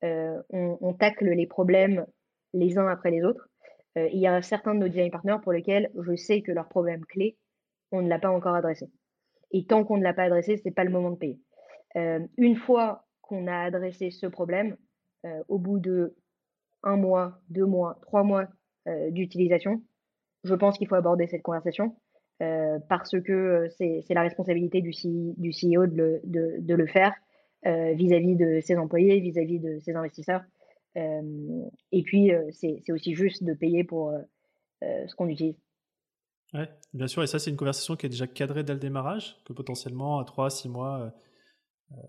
on, 0.02 0.94
tacle 0.94 1.24
les 1.24 1.46
problèmes 1.46 2.06
les 2.52 2.78
uns 2.78 2.86
après 2.86 3.10
les 3.10 3.24
autres. 3.24 3.48
il 3.96 4.20
y 4.20 4.26
a 4.26 4.40
certains 4.42 4.74
de 4.74 4.80
nos 4.80 4.88
design 4.88 5.10
partners 5.10 5.38
pour 5.42 5.52
lesquels 5.52 5.90
je 5.98 6.14
sais 6.14 6.42
que 6.42 6.52
leur 6.52 6.68
problème 6.68 7.04
clé, 7.06 7.36
on 7.90 8.02
ne 8.02 8.08
l'a 8.08 8.18
pas 8.18 8.30
encore 8.30 8.54
adressé. 8.54 8.86
Et 9.50 9.64
tant 9.66 9.84
qu'on 9.84 9.96
ne 9.96 10.02
l'a 10.02 10.12
pas 10.12 10.24
adressé, 10.24 10.58
ce 10.58 10.62
n'est 10.64 10.74
pas 10.74 10.84
le 10.84 10.90
moment 10.90 11.10
de 11.10 11.16
payer. 11.16 11.40
Une 12.36 12.56
fois 12.56 13.06
qu'on 13.22 13.46
a 13.46 13.56
adressé 13.56 14.10
ce 14.10 14.26
problème, 14.26 14.76
au 15.48 15.58
bout 15.58 15.80
de 15.80 16.14
un 16.82 16.96
mois, 16.96 17.40
deux 17.48 17.66
mois, 17.66 17.98
trois 18.02 18.22
mois 18.22 18.46
d'utilisation, 19.10 19.82
je 20.44 20.54
pense 20.54 20.76
qu'il 20.76 20.86
faut 20.86 20.94
aborder 20.94 21.26
cette 21.26 21.42
conversation 21.42 21.96
parce 22.38 23.20
que 23.20 23.68
c'est 23.78 24.04
la 24.10 24.22
responsabilité 24.22 24.80
du, 24.82 24.92
du 25.36 25.50
CEO 25.50 25.86
de 25.86 26.20
le, 26.24 26.86
faire 26.86 27.14
vis-à-vis 27.64 28.36
de 28.36 28.60
ses 28.60 28.76
employés, 28.76 29.20
vis-à-vis 29.20 29.58
de 29.58 29.78
ses 29.80 29.94
investisseurs. 29.94 30.42
et 30.94 32.02
puis, 32.04 32.30
c'est 32.52 32.90
aussi 32.90 33.14
juste 33.14 33.44
de 33.44 33.54
payer 33.54 33.84
pour 33.84 34.12
ce 34.82 35.14
qu'on 35.14 35.28
utilise. 35.28 35.56
Oui, 36.54 36.64
bien 36.94 37.06
sûr. 37.06 37.22
Et 37.22 37.26
ça, 37.26 37.38
c'est 37.38 37.50
une 37.50 37.56
conversation 37.56 37.96
qui 37.96 38.06
est 38.06 38.08
déjà 38.08 38.26
cadrée 38.26 38.62
dès 38.62 38.72
le 38.72 38.78
démarrage, 38.78 39.36
que 39.44 39.52
potentiellement, 39.52 40.18
à 40.18 40.24
3, 40.24 40.50
6 40.50 40.68
mois, 40.68 41.00
euh, 41.00 41.10
euh 41.92 42.02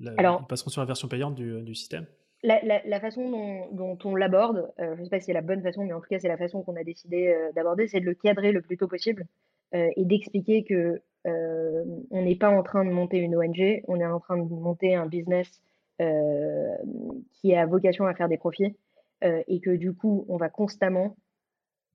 ils 0.00 0.14
passeront 0.48 0.70
sur 0.70 0.80
la 0.80 0.86
version 0.86 1.08
payante 1.08 1.34
du, 1.34 1.60
du 1.62 1.74
système. 1.74 2.06
La, 2.44 3.00
façon 3.00 3.68
dont, 3.72 3.98
on 4.04 4.14
l'aborde, 4.14 4.72
euh, 4.78 4.94
je 4.94 5.00
ne 5.00 5.04
sais 5.04 5.10
pas 5.10 5.18
si 5.18 5.26
c'est 5.26 5.32
la 5.32 5.42
bonne 5.42 5.60
façon, 5.60 5.84
mais 5.84 5.92
en 5.92 6.00
tout 6.00 6.06
cas, 6.08 6.20
c'est 6.20 6.28
la 6.28 6.36
façon 6.36 6.62
qu'on 6.62 6.76
a 6.76 6.84
décidé 6.84 7.26
euh, 7.26 7.50
d'aborder, 7.52 7.88
c'est 7.88 7.98
de 7.98 8.04
le 8.04 8.14
cadrer 8.14 8.52
le 8.52 8.62
plus 8.62 8.76
tôt 8.76 8.86
possible 8.86 9.26
et 9.72 10.04
d'expliquer 10.04 10.64
que 10.64 11.00
on 11.24 12.22
n'est 12.22 12.36
pas 12.36 12.48
en 12.48 12.62
train 12.62 12.84
de 12.84 12.90
monter 12.90 13.18
une 13.18 13.36
ONG, 13.36 13.82
on 13.86 14.00
est 14.00 14.06
en 14.06 14.20
train 14.20 14.38
de 14.38 14.48
monter 14.48 14.94
un 14.94 15.06
business 15.06 15.60
qui 15.98 17.54
a 17.54 17.66
vocation 17.66 18.06
à 18.06 18.14
faire 18.14 18.28
des 18.28 18.38
profits 18.38 18.76
et 19.22 19.60
que 19.60 19.70
du 19.70 19.92
coup, 19.92 20.24
on 20.28 20.36
va 20.36 20.48
constamment, 20.48 21.16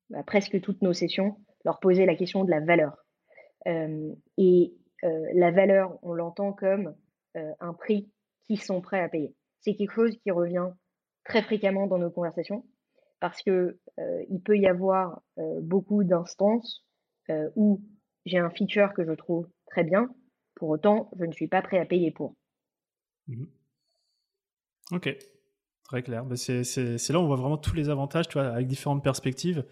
bah, 0.10 0.24
presque 0.24 0.62
toutes 0.62 0.82
nos 0.82 0.94
sessions, 0.94 1.38
leur 1.66 1.80
poser 1.80 2.06
la 2.06 2.16
question 2.16 2.44
de 2.44 2.52
la 2.52 2.60
valeur. 2.60 3.04
Euh, 3.68 4.14
et 4.38 4.74
euh, 5.04 5.26
la 5.34 5.52
valeur, 5.52 5.98
on 6.02 6.14
l'entend 6.14 6.54
comme 6.54 6.96
euh, 7.38 7.52
un 7.60 7.74
prix 7.74 8.10
qu'ils 8.44 8.62
sont 8.62 8.82
prêts 8.82 9.00
à 9.00 9.10
payer. 9.10 9.36
C'est 9.62 9.76
quelque 9.76 9.94
chose 9.94 10.18
qui 10.18 10.32
revient 10.32 10.70
très 11.24 11.42
fréquemment 11.42 11.88
dans 11.88 11.98
nos 11.98 12.12
conversations 12.12 12.66
parce 13.22 13.42
que 13.42 13.80
il 14.30 14.42
peut 14.42 14.58
y 14.58 14.68
avoir 14.68 15.22
beaucoup 15.62 16.04
d'instances 16.04 16.84
où 17.56 17.82
j'ai 18.26 18.38
un 18.38 18.50
feature 18.50 18.94
que 18.94 19.06
je 19.06 19.12
trouve 19.12 19.48
très 19.68 19.84
bien, 19.84 20.10
pour 20.56 20.70
autant, 20.70 21.10
je 21.20 21.26
ne 21.26 21.32
suis 21.32 21.48
pas 21.48 21.62
prêt 21.62 21.80
à 21.80 21.86
payer 21.86 22.12
pour. 22.12 22.36
Mmh 23.28 23.46
ok, 24.92 25.18
très 25.84 26.04
clair. 26.04 26.26
Bah, 26.26 26.36
c'est 26.36 27.10
là 27.10 27.20
où 27.20 27.24
on 27.24 27.28
voit 27.28 27.36
vraiment 27.36 27.58
tous 27.58 27.76
les 27.76 27.90
avantages, 27.90 28.28
tu 28.28 28.34
vois, 28.34 28.48
avec 28.48 28.68
différentes 28.68 29.04
perspectives 29.04 29.66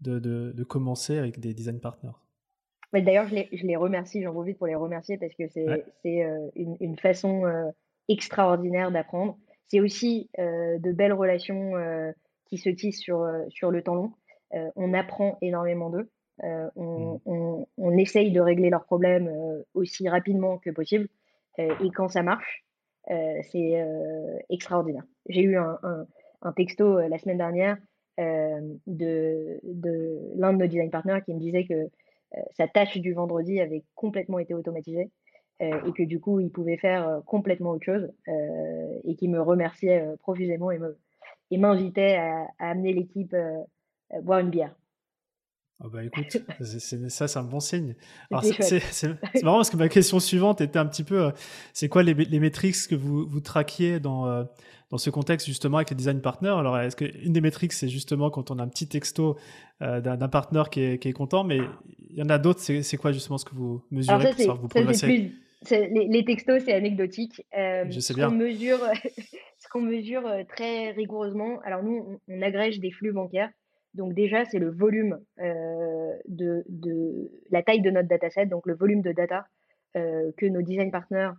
de, 0.00 0.18
de, 0.18 0.64
commencer 0.64 1.18
avec 1.18 1.40
des 1.40 1.54
design 1.54 1.80
partners. 1.80 2.12
D'ailleurs, 2.92 3.28
je 3.28 3.34
les, 3.34 3.48
je 3.52 3.66
les 3.66 3.76
remercie, 3.76 4.22
j'en 4.22 4.32
profite 4.32 4.58
pour 4.58 4.66
les 4.66 4.74
remercier 4.74 5.18
parce 5.18 5.34
que 5.34 5.46
c'est 5.48 6.24
euh, 6.24 6.50
une, 6.54 6.76
une, 6.80 6.98
façon 6.98 7.44
euh, 7.44 7.70
extraordinaire 8.08 8.90
d'apprendre. 8.90 9.36
C'est 9.66 9.80
aussi 9.80 10.30
euh, 10.38 10.78
de 10.78 10.92
belles 10.92 11.12
relations 11.12 11.72
qui 12.46 12.56
se 12.56 12.70
tissent 12.70 13.00
sur, 13.00 13.26
sur 13.50 13.70
le 13.70 13.82
temps 13.82 13.94
long. 13.94 14.12
on 14.76 14.94
apprend 14.94 15.36
énormément 15.42 15.90
d'eux. 15.90 16.10
On, 16.42 17.14
mm. 17.14 17.20
on, 17.26 17.66
on, 17.76 17.98
essaye 17.98 18.30
de 18.30 18.40
régler 18.40 18.70
leurs 18.70 18.84
problèmes 18.84 19.30
aussi 19.74 20.08
rapidement 20.08 20.58
que 20.58 20.70
possible. 20.70 21.08
et 21.58 21.90
quand 21.94 22.08
ça 22.08 22.22
marche, 22.22 22.64
c'est 23.08 23.84
extraordinaire. 24.48 25.04
J'ai 25.28 25.42
eu 25.42 25.56
un, 25.56 25.78
un, 25.82 26.06
un 26.42 26.52
texto 26.52 27.00
la 27.08 27.18
semaine 27.18 27.38
dernière 27.38 27.78
euh, 28.18 28.60
de, 28.88 29.60
de 29.62 30.18
l'un 30.34 30.52
de 30.52 30.58
nos 30.58 30.66
design 30.66 30.90
partners 30.90 31.20
qui 31.24 31.32
me 31.34 31.38
disait 31.38 31.64
que 31.64 31.74
euh, 31.74 32.40
sa 32.56 32.66
tâche 32.66 32.98
du 32.98 33.12
vendredi 33.12 33.60
avait 33.60 33.84
complètement 33.94 34.40
été 34.40 34.54
automatisée 34.54 35.12
euh, 35.62 35.80
et 35.86 35.92
que 35.92 36.02
du 36.02 36.18
coup, 36.18 36.40
il 36.40 36.50
pouvait 36.50 36.78
faire 36.78 37.22
complètement 37.26 37.70
autre 37.70 37.84
chose 37.84 38.12
et 39.04 39.14
qui 39.14 39.28
me 39.28 39.40
remerciait 39.40 40.04
profusément 40.18 40.72
et, 40.72 40.80
m'invitait 41.56 42.16
à, 42.16 42.48
amener 42.58 42.92
l'équipe 42.92 43.36
boire 44.22 44.40
une 44.40 44.50
bière. 44.50 44.74
Ah 45.80 45.86
bah 45.92 46.04
écoute, 46.04 46.38
c'est, 46.60 47.08
ça, 47.08 47.28
c'est 47.28 47.38
un 47.38 47.44
bon 47.44 47.60
signe. 47.60 47.94
c'est, 48.60 48.82
marrant 49.42 49.58
parce 49.58 49.70
que 49.70 49.76
ma 49.76 49.88
question 49.88 50.18
suivante 50.18 50.60
était 50.60 50.78
un 50.78 50.86
petit 50.86 51.04
peu, 51.04 51.30
c'est 51.72 51.88
quoi 51.88 52.02
les, 52.02 52.14
les 52.14 52.40
métriques 52.40 52.76
que 52.88 52.96
vous, 52.96 53.26
vous 53.28 53.40
traquiez 53.40 54.00
dans, 54.00 54.44
dans 54.90 54.98
ce 54.98 55.10
contexte 55.10 55.46
justement 55.46 55.78
avec 55.78 55.90
les 55.90 55.96
design 55.96 56.20
partners? 56.20 56.48
Alors, 56.48 56.78
est-ce 56.78 56.96
qu'une 56.96 57.32
des 57.32 57.40
métriques, 57.40 57.72
c'est 57.72 57.88
justement 57.88 58.30
quand 58.30 58.50
on 58.50 58.58
a 58.58 58.62
un 58.62 58.68
petit 58.68 58.88
texto 58.88 59.36
euh, 59.82 60.00
d'un, 60.00 60.28
partenaire 60.28 60.70
qui 60.70 60.80
est, 60.80 60.98
qui 60.98 61.08
est, 61.08 61.12
content, 61.12 61.44
mais 61.44 61.58
il 62.10 62.16
y 62.16 62.22
en 62.22 62.30
a 62.30 62.38
d'autres, 62.38 62.60
c'est, 62.60 62.96
quoi 62.96 63.12
justement 63.12 63.38
ce 63.38 63.44
que 63.44 63.54
vous 63.54 63.82
mesurez 63.90 64.30
pour 64.30 64.38
savoir 64.38 64.60
vous 64.60 64.68
progressez? 64.68 65.32
les, 65.70 66.24
textos, 66.24 66.62
c'est 66.64 66.72
anecdotique. 66.72 67.44
Euh, 67.56 67.84
Je 67.88 68.00
sais 68.00 68.14
bien. 68.14 68.28
Ce 68.28 68.30
qu'on 68.30 68.38
mesure, 68.38 68.78
ce 69.58 69.68
qu'on 69.70 69.80
mesure 69.82 70.26
euh, 70.26 70.42
très 70.48 70.92
rigoureusement, 70.92 71.60
alors 71.64 71.82
nous, 71.82 72.18
on, 72.28 72.42
agrège 72.42 72.80
des 72.80 72.90
flux 72.90 73.12
bancaires. 73.12 73.50
Donc 73.98 74.14
déjà, 74.14 74.46
c'est 74.46 74.58
le 74.58 74.70
volume 74.70 75.18
de, 75.38 76.64
de, 76.68 77.30
la 77.50 77.62
taille 77.62 77.82
de 77.82 77.90
notre 77.90 78.08
dataset, 78.08 78.46
donc 78.46 78.66
le 78.66 78.74
volume 78.74 79.02
de 79.02 79.12
data 79.12 79.46
que 79.94 80.46
nos 80.46 80.62
design 80.62 80.90
partners 80.90 81.32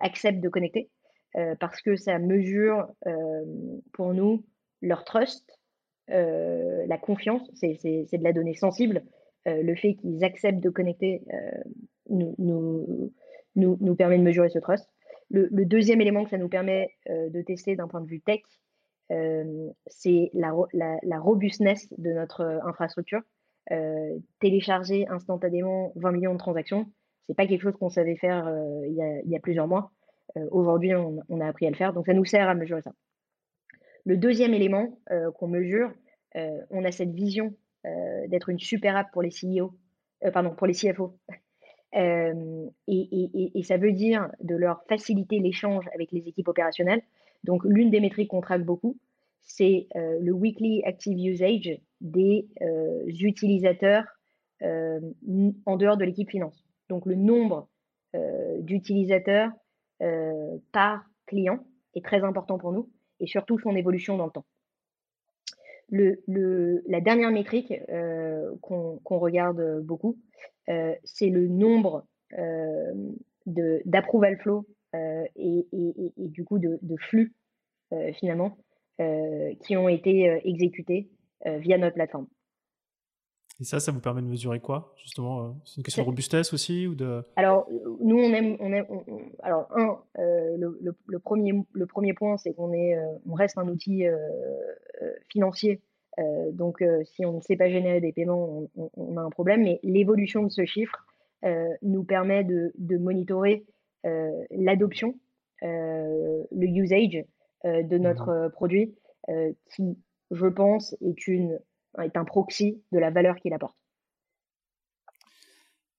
acceptent 0.00 0.40
de 0.40 0.48
connecter. 0.48 0.90
Euh, 1.36 1.54
parce 1.60 1.80
que 1.80 1.94
ça 1.94 2.18
mesure 2.18 2.88
euh, 3.06 3.44
pour 3.92 4.14
nous 4.14 4.44
leur 4.82 5.04
trust, 5.04 5.48
euh, 6.10 6.84
la 6.86 6.98
confiance, 6.98 7.48
c'est 7.54 7.78
de 7.78 8.24
la 8.24 8.32
donnée 8.32 8.54
sensible. 8.54 9.04
le 9.46 9.74
fait 9.76 9.94
qu'ils 9.94 10.24
acceptent 10.24 10.60
de 10.60 10.70
connecter 10.70 11.22
nous, 12.08 13.94
permet 13.96 14.18
de 14.18 14.22
mesurer 14.22 14.48
ce 14.48 14.58
trust. 14.58 14.88
Le, 15.30 15.48
deuxième 15.64 16.00
élément 16.00 16.24
que 16.24 16.30
ça 16.30 16.38
nous 16.38 16.48
permet 16.48 16.90
de 17.08 17.42
tester 17.42 17.76
d'un 17.76 17.86
point 17.86 18.00
de 18.00 18.08
vue 18.08 18.20
tech, 18.20 18.40
c'est 19.86 20.30
la, 20.34 20.54
la, 20.72 20.98
la, 21.02 21.18
robustness 21.18 21.88
de 21.98 22.12
notre 22.12 22.60
infrastructure. 22.64 23.20
télécharger 24.40 25.06
instantanément 25.08 25.92
20 25.96 26.12
millions 26.12 26.32
de 26.32 26.38
transactions, 26.38 26.86
c'est 27.26 27.34
pas 27.34 27.46
quelque 27.46 27.62
chose 27.62 27.76
qu'on 27.76 27.90
savait 27.90 28.16
faire 28.16 28.48
il, 28.86 28.94
y 28.94 29.36
a, 29.36 29.40
plusieurs 29.40 29.66
mois. 29.66 29.90
Euh, 30.36 30.46
aujourd'hui, 30.50 30.94
on, 30.94 31.40
a 31.40 31.46
appris 31.46 31.66
à 31.66 31.70
le 31.70 31.76
faire, 31.76 31.92
donc 31.92 32.06
ça 32.06 32.14
nous 32.14 32.24
sert 32.24 32.48
à 32.48 32.54
mesurer 32.54 32.82
ça. 32.82 32.92
Le 34.04 34.16
deuxième 34.16 34.54
élément 34.54 34.98
euh, 35.10 35.30
qu'on 35.32 35.48
mesure, 35.48 35.92
euh, 36.36 36.60
on 36.70 36.84
a 36.84 36.92
cette 36.92 37.12
vision 37.12 37.54
d'être 38.28 38.50
une 38.50 38.58
super 38.58 38.94
app 38.94 39.10
pour 39.10 39.22
les 39.22 39.30
CEO, 39.30 39.72
pardon, 40.34 40.54
pour 40.54 40.66
les 40.66 40.74
CFO. 40.74 41.18
Et, 41.94 43.62
ça 43.64 43.78
veut 43.78 43.92
dire 43.92 44.30
de 44.40 44.54
leur 44.54 44.84
faciliter 44.86 45.38
l'échange 45.38 45.88
avec 45.94 46.12
les 46.12 46.28
équipes 46.28 46.48
opérationnelles. 46.48 47.00
Donc, 47.44 47.64
l'une 47.64 47.90
des 47.90 48.00
métriques 48.00 48.30
qu'on 48.30 48.40
traque 48.40 48.64
beaucoup, 48.64 48.98
c'est 49.42 49.88
le 49.94 50.32
weekly 50.32 50.82
active 50.84 51.18
usage 51.18 51.78
des 52.00 52.46
utilisateurs 53.06 54.04
en 54.62 55.76
dehors 55.76 55.96
de 55.96 56.04
l'équipe 56.04 56.30
finance. 56.30 56.64
Donc, 56.88 57.06
le 57.06 57.14
nombre 57.14 57.68
d'utilisateurs 58.60 59.50
euh, 60.02 60.56
par 60.72 61.04
client 61.26 61.60
est 61.94 62.04
très 62.04 62.24
important 62.24 62.58
pour 62.58 62.72
nous 62.72 62.88
et 63.20 63.26
surtout 63.26 63.58
son 63.58 63.76
évolution 63.76 64.16
dans 64.16 64.26
le 64.26 64.30
temps. 64.30 64.46
La 65.90 67.00
dernière 67.00 67.30
métrique 67.30 67.74
euh, 67.90 68.54
qu'on 68.62 69.18
regarde 69.18 69.80
beaucoup, 69.82 70.16
euh, 70.68 70.94
c'est 71.04 71.28
le 71.28 71.48
nombre 71.48 72.06
euh, 72.38 72.94
d'approval 73.46 74.38
flow 74.38 74.66
et, 74.94 75.66
et, 75.72 76.12
et, 76.16 76.28
du 76.28 76.44
coup 76.44 76.58
de, 76.58 76.78
de 76.82 76.96
flux 76.96 77.34
finalement 78.14 78.56
qui 79.60 79.76
ont 79.76 79.88
été 79.88 80.40
exécutés 80.44 81.08
via 81.44 81.78
notre 81.78 81.94
plateforme. 81.94 82.26
Et 83.60 83.64
ça, 83.64 83.78
ça 83.78 83.92
vous 83.92 84.00
permet 84.00 84.22
de 84.22 84.26
mesurer 84.26 84.58
quoi, 84.58 84.94
justement 84.96 85.44
euh, 85.44 85.48
C'est 85.66 85.76
une 85.76 85.82
question 85.82 86.02
de 86.02 86.06
robustesse 86.06 86.54
aussi 86.54 86.86
ou 86.86 86.94
de... 86.94 87.22
Alors, 87.36 87.68
nous, 88.00 88.16
on 88.16 88.32
aime... 88.32 88.56
On 88.58 88.72
aime 88.72 88.86
alors, 89.42 89.68
un, 89.76 89.98
euh, 90.18 90.56
le, 90.56 91.18
premier, 91.18 91.52
le 91.72 91.86
premier 91.86 92.14
point, 92.14 92.38
c'est 92.38 92.54
qu'on 92.54 92.72
est, 92.72 92.96
euh, 92.96 93.04
on 93.28 93.34
reste 93.34 93.58
un 93.58 93.68
outil 93.68 94.04
financier. 95.28 95.82
donc, 96.52 96.82
si 97.04 97.26
on 97.26 97.36
ne 97.36 97.40
sait 97.40 97.56
pas 97.56 97.68
générer 97.68 98.00
des 98.00 98.12
paiements, 98.12 98.66
on, 98.96 99.16
a 99.18 99.20
un 99.20 99.30
problème. 99.30 99.62
Mais 99.62 99.78
l'évolution 99.82 100.42
de 100.42 100.50
ce 100.50 100.64
chiffre 100.64 101.06
nous 101.82 102.04
permet 102.04 102.44
de, 102.44 102.72
de 102.78 102.96
monitorer 102.96 103.64
l'adoption, 104.04 105.14
le 105.62 106.66
usage 106.66 107.24
de 107.64 107.98
mmh 107.98 108.02
notre 108.02 108.48
produit, 108.52 108.94
qui, 109.74 109.98
je 110.30 110.46
pense, 110.46 110.96
est 111.00 111.26
une 111.26 111.58
est 112.00 112.16
un 112.16 112.24
proxy 112.24 112.80
de 112.92 112.98
la 112.98 113.10
valeur 113.10 113.36
qu'il 113.36 113.52
apporte. 113.52 113.76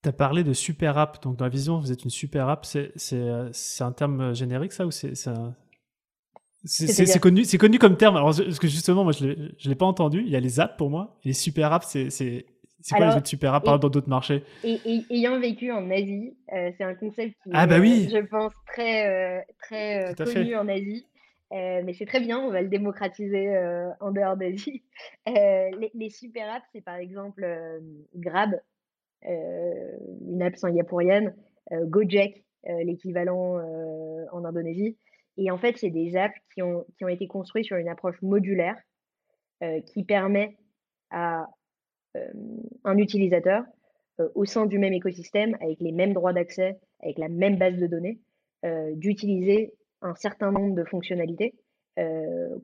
Tu 0.02 0.08
as 0.08 0.12
parlé 0.12 0.42
de 0.42 0.52
super 0.52 0.98
app, 0.98 1.22
donc 1.22 1.36
dans 1.36 1.44
la 1.44 1.50
vision, 1.50 1.78
vous 1.78 1.92
êtes 1.92 2.02
une 2.02 2.10
super 2.10 2.48
app, 2.48 2.64
c'est 2.64 2.92
un 3.80 3.92
terme 3.92 4.34
générique 4.34 4.72
ça 4.72 4.86
ou 4.86 4.90
c'est 4.90 5.14
c'est 6.64 7.18
connu, 7.20 7.44
c'est 7.44 7.58
connu 7.58 7.78
comme 7.78 7.96
terme. 7.96 8.16
Alors 8.16 8.34
parce 8.34 8.58
que 8.58 8.68
justement, 8.68 9.04
moi 9.04 9.12
je 9.12 9.26
ne 9.26 9.68
l'ai 9.68 9.74
pas 9.74 9.86
entendu. 9.86 10.22
Il 10.24 10.30
y 10.30 10.36
a 10.36 10.40
les 10.40 10.60
apps 10.60 10.76
pour 10.76 10.90
moi. 10.90 11.18
les 11.24 11.32
super 11.32 11.72
apps, 11.72 11.86
c'est 12.08 12.46
quoi 12.90 13.06
les 13.06 13.16
autres 13.16 13.26
super 13.26 13.54
apps 13.54 13.64
dans 13.66 13.88
d'autres 13.88 14.08
marchés 14.08 14.42
et, 14.64 14.78
ayant 15.10 15.38
vécu 15.38 15.70
en 15.72 15.90
Asie, 15.90 16.36
euh, 16.52 16.70
c'est 16.76 16.84
un 16.84 16.94
concept 16.94 17.34
qui 17.42 17.50
ah, 17.52 17.66
bah 17.66 17.78
oui. 17.80 18.08
je 18.10 18.18
pense, 18.18 18.52
très, 18.66 19.06
euh, 19.06 19.40
très 19.62 20.10
euh, 20.10 20.24
connu 20.24 20.56
en 20.56 20.68
Asie. 20.68 21.06
Euh, 21.52 21.82
mais 21.84 21.92
c'est 21.92 22.06
très 22.06 22.20
bien, 22.20 22.38
on 22.38 22.50
va 22.50 22.62
le 22.62 22.68
démocratiser 22.68 23.54
euh, 23.54 23.90
en 24.00 24.10
dehors 24.10 24.36
d'Asie. 24.36 24.82
Euh, 25.28 25.70
les, 25.94 26.10
super 26.10 26.52
apps, 26.52 26.66
c'est 26.72 26.80
par 26.80 26.96
exemple 26.96 27.44
Grab, 28.14 28.60
une 29.22 30.42
app 30.42 30.56
singapourienne, 30.56 31.34
Gojek, 31.72 32.44
l'équivalent 32.64 33.60
en 34.32 34.44
Indonésie. 34.44 34.96
Et 35.36 35.50
en 35.50 35.58
fait, 35.58 35.76
c'est 35.78 35.90
des 35.90 36.16
apps 36.16 36.36
qui 36.54 36.62
ont, 36.62 36.84
qui 36.96 37.04
ont 37.04 37.08
été 37.08 37.26
construites 37.28 37.66
sur 37.66 37.76
une 37.76 37.88
approche 37.88 38.20
modulaire 38.20 38.76
qui 39.86 40.04
permet 40.04 40.56
à 41.10 41.46
un 42.84 42.98
utilisateur, 42.98 43.64
au 44.34 44.44
sein 44.44 44.66
du 44.66 44.78
même 44.78 44.92
écosystème, 44.92 45.56
avec 45.60 45.80
les 45.80 45.92
mêmes 45.92 46.12
droits 46.12 46.32
d'accès, 46.32 46.78
avec 47.00 47.18
la 47.18 47.28
même 47.28 47.56
base 47.56 47.76
de 47.76 47.86
données, 47.86 48.20
d'utiliser 48.94 49.72
un 50.02 50.14
certain 50.14 50.52
nombre 50.52 50.74
de 50.74 50.84
fonctionnalités 50.84 51.54
euh, 51.98 52.58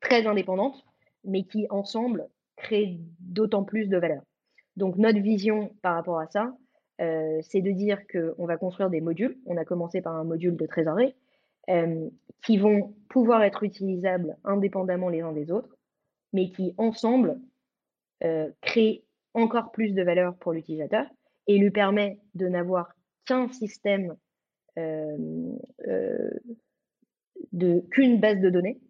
très 0.00 0.26
indépendantes, 0.26 0.84
mais 1.24 1.44
qui 1.44 1.66
ensemble 1.70 2.26
créent 2.56 2.98
d'autant 3.20 3.64
plus 3.64 3.88
de 3.88 3.96
valeur. 3.96 4.22
Donc 4.76 4.96
notre 4.96 5.20
vision 5.20 5.70
par 5.82 5.94
rapport 5.94 6.18
à 6.18 6.26
ça, 6.26 6.52
euh, 7.00 7.38
c'est 7.42 7.60
de 7.60 7.70
dire 7.70 8.00
qu'on 8.08 8.46
va 8.46 8.56
construire 8.56 8.90
des 8.90 9.00
modules. 9.00 9.38
On 9.46 9.56
a 9.56 9.64
commencé 9.64 10.00
par 10.00 10.16
un 10.16 10.24
module 10.24 10.56
de 10.56 10.66
trésorerie 10.66 11.14
euh, 11.70 12.08
qui 12.44 12.58
vont 12.58 12.94
pouvoir 13.08 13.42
être 13.42 13.62
utilisables 13.62 14.36
indépendamment 14.44 15.08
les 15.08 15.20
uns 15.20 15.32
des 15.32 15.50
autres, 15.50 15.76
mais 16.32 16.50
qui 16.50 16.74
ensemble 16.76 17.38
créent 18.62 19.04
encore 19.34 19.70
plus 19.72 19.92
de 19.92 20.02
valeur 20.02 20.36
pour 20.38 20.52
l'utilisateur 20.52 21.06
et 21.46 21.58
lui 21.58 21.70
permet 21.70 22.18
de 22.34 22.48
n'avoir 22.48 22.94
qu'un 23.26 23.48
système 23.50 24.16
qu'une 27.90 28.20
base 28.20 28.40
de 28.40 28.50
données, 28.50 28.80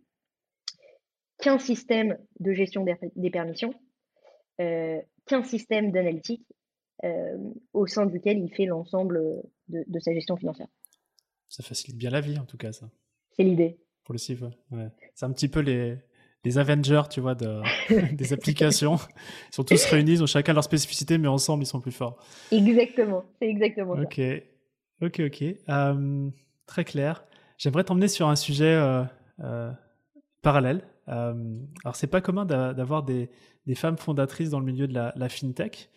qu'un 1.38 1.58
système 1.58 2.18
de 2.40 2.52
gestion 2.52 2.84
des, 2.84 3.30
permissions, 3.30 3.74
euh, 4.60 5.00
qu'un 5.26 5.42
système 5.42 5.92
d'analytique 5.92 6.46
euh, 7.04 7.36
au 7.72 7.86
sein 7.86 8.06
duquel 8.06 8.38
il 8.38 8.52
fait 8.54 8.64
l'ensemble 8.64 9.20
de, 9.68 9.98
sa 10.00 10.12
gestion 10.12 10.36
financière. 10.36 10.68
Ça 11.48 11.62
facilite 11.62 11.98
bien 11.98 12.10
la 12.10 12.20
vie 12.20 12.38
en 12.38 12.46
tout 12.46 12.56
cas, 12.56 12.72
ça. 12.72 12.90
C'est 13.32 13.44
l'idée. 13.44 13.78
Pour 14.04 14.14
le 14.14 14.18
CIF, 14.18 14.42
ouais. 14.42 14.88
C'est 15.14 15.26
un 15.26 15.32
petit 15.32 15.48
peu 15.48 15.60
les, 15.60 15.98
les 16.46 16.58
Avengers, 16.58 17.02
tu 17.10 17.20
vois, 17.20 17.34
de, 17.34 17.60
des 18.12 18.32
applications. 18.32 18.96
Ils 19.50 19.54
sont 19.54 19.64
tous 19.64 19.84
réunis, 19.86 20.12
ils 20.12 20.22
ont 20.22 20.26
chacun 20.26 20.52
leur 20.52 20.64
spécificité, 20.64 21.18
mais 21.18 21.28
ensemble, 21.28 21.64
ils 21.64 21.66
sont 21.66 21.80
plus 21.80 21.92
forts. 21.92 22.16
Exactement, 22.52 23.24
c'est 23.40 23.48
exactement 23.48 23.96
ça. 23.96 24.02
Ok, 24.02 24.20
ok, 25.02 25.20
ok. 25.26 25.44
Euh, 25.68 26.30
très 26.66 26.84
clair. 26.84 27.24
J'aimerais 27.58 27.82
t'emmener 27.82 28.08
sur 28.08 28.28
un 28.28 28.36
sujet 28.36 28.74
euh, 28.74 29.02
euh, 29.42 29.72
parallèle. 30.42 30.82
Euh, 31.08 31.34
alors, 31.84 31.96
c'est 31.96 32.06
pas 32.06 32.20
commun 32.20 32.44
d'avoir 32.44 33.02
des, 33.02 33.28
femmes 33.74 33.96
fondatrices 33.96 34.50
dans 34.50 34.60
le 34.60 34.66
milieu 34.66 34.86
de 34.86 34.94
la, 34.94 35.28
fintech. 35.28 35.90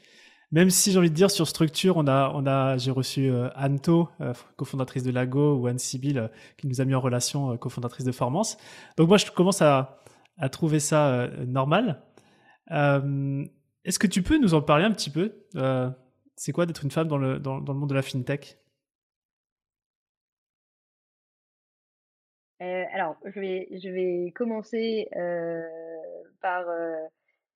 Même 0.52 0.72
si 0.72 0.92
j'ai 0.92 0.98
envie 0.98 1.12
de 1.12 1.16
dire 1.16 1.30
sur 1.30 1.48
structure, 1.48 1.98
on 1.98 2.08
a, 2.08 2.32
on 2.34 2.48
a, 2.48 2.76
j'ai 2.78 2.90
reçu 2.90 3.32
Anto, 3.56 4.10
cofondatrice 4.56 5.04
de 5.04 5.12
Lago, 5.12 5.58
ou 5.58 5.68
Anne 5.68 5.78
Sibyl, 5.78 6.32
qui 6.58 6.66
nous 6.66 6.82
a 6.82 6.86
mis 6.86 6.96
en 6.96 7.02
relation, 7.02 7.56
cofondatrice 7.58 8.04
de 8.04 8.12
Formance. 8.12 8.58
Donc 8.98 9.10
moi, 9.10 9.18
je 9.18 9.30
commence 9.30 9.62
à, 9.62 10.00
trouver 10.48 10.80
ça 10.80 11.28
normal. 11.46 12.02
Est-ce 12.70 14.00
que 14.00 14.08
tu 14.08 14.24
peux 14.24 14.38
nous 14.38 14.54
en 14.54 14.62
parler 14.62 14.86
un 14.86 14.92
petit 14.92 15.10
peu 15.10 15.34
C'est 16.36 16.54
quoi 16.54 16.66
d'être 16.66 16.86
une 16.86 16.92
femme 16.92 17.10
dans 17.10 17.18
le, 17.18 17.40
dans 17.40 17.60
le 17.60 17.74
monde 17.74 17.90
de 17.90 17.96
la 17.96 18.02
fintech? 18.02 18.60
Euh, 22.62 22.84
alors, 22.94 23.16
je 23.26 23.40
vais, 23.40 23.68
je 23.72 23.90
vais 23.90 24.32
commencer 24.36 25.08
euh, 25.16 25.62
par 26.42 26.68
euh, 26.68 27.06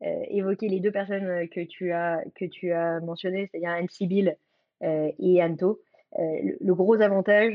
évoquer 0.02 0.70
les 0.70 0.80
deux 0.80 0.92
personnes 0.92 1.48
que 1.50 1.62
tu 1.66 1.92
as, 1.92 2.24
que 2.36 2.46
tu 2.46 2.72
as 2.72 3.00
mentionnées, 3.02 3.48
c'est-à-dire 3.48 3.70
Anne 3.70 3.90
Sibyl 3.90 4.38
et 4.82 5.42
Anto. 5.42 5.82
Le, 6.18 6.74
gros 6.74 7.00
avantage 7.02 7.54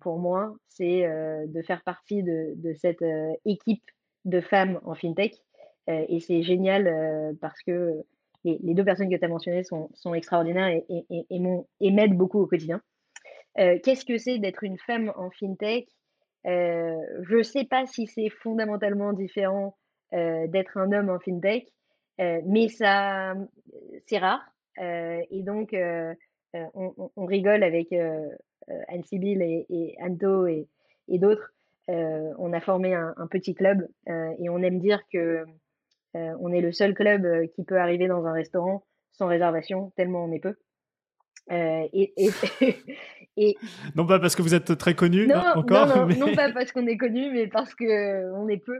pour 0.00 0.18
moi, 0.18 0.56
c'est 0.68 1.02
de 1.46 1.62
faire 1.62 1.82
partie 1.84 2.24
de 2.24 2.72
cette 2.74 3.04
équipe 3.44 3.84
de 4.24 4.40
femmes 4.40 4.80
en 4.84 4.94
fintech. 4.94 5.34
et 5.88 6.20
c'est 6.20 6.42
génial 6.42 7.36
parce 7.40 7.60
que 7.62 8.04
les, 8.44 8.74
deux 8.74 8.84
personnes 8.84 9.10
que 9.10 9.16
tu 9.16 9.24
as 9.24 9.28
mentionnées 9.28 9.64
sont, 9.64 10.14
extraordinaires 10.14 10.68
et, 10.68 11.06
et, 11.10 11.90
m'aident 11.90 12.16
beaucoup 12.16 12.40
au 12.40 12.46
quotidien. 12.46 12.80
Qu'est-ce 13.56 14.04
que 14.04 14.18
c'est 14.18 14.38
d'être 14.38 14.64
une 14.64 14.78
femme 14.78 15.12
en 15.16 15.30
fintech? 15.30 15.86
Euh, 16.46 17.00
je 17.22 17.36
ne 17.36 17.42
sais 17.42 17.64
pas 17.64 17.86
si 17.86 18.06
c'est 18.06 18.28
fondamentalement 18.28 19.12
différent 19.12 19.76
euh, 20.12 20.46
d'être 20.48 20.76
un 20.76 20.92
homme 20.92 21.08
en 21.08 21.18
fintech, 21.18 21.66
euh, 22.20 22.40
mais 22.46 22.68
ça, 22.68 23.34
c'est 24.06 24.18
rare. 24.18 24.44
et 24.78 25.42
donc, 25.42 25.74
on, 26.74 27.26
rigole 27.26 27.62
avec 27.62 27.92
Anne 27.92 29.04
Sibyl 29.04 29.42
et, 29.42 29.96
Anto 30.00 30.46
et, 30.46 30.68
d'autres. 31.08 31.53
On 31.88 32.52
a 32.52 32.60
formé 32.60 32.94
un, 32.94 33.26
petit 33.30 33.54
club 33.54 33.86
et 34.06 34.48
on 34.48 34.62
aime 34.62 34.78
dire 34.78 35.00
que 35.12 35.44
on 36.14 36.52
est 36.52 36.60
le 36.60 36.72
seul 36.72 36.94
club 36.94 37.26
qui 37.54 37.64
peut 37.64 37.78
arriver 37.78 38.08
dans 38.08 38.26
un 38.26 38.32
restaurant 38.32 38.84
sans 39.12 39.26
réservation, 39.26 39.92
tellement 39.96 40.24
on 40.24 40.32
est 40.32 40.40
peu. 40.40 40.54
Euh, 41.50 41.86
et, 41.92 42.14
non 43.94 44.06
pas 44.06 44.18
parce 44.18 44.34
que 44.34 44.42
vous 44.42 44.54
êtes 44.54 44.78
très 44.78 44.94
connu 44.94 45.26
non, 45.26 45.42
encore. 45.54 45.88
Non, 45.88 46.06
non, 46.06 46.34
pas 46.34 46.50
parce 46.52 46.72
qu'on 46.72 46.86
est 46.86 46.96
connu, 46.96 47.30
mais 47.32 47.48
parce 47.48 47.74
que 47.74 47.84
euh, 47.84 48.34
on 48.36 48.48
est 48.48 48.64
peu. 48.64 48.78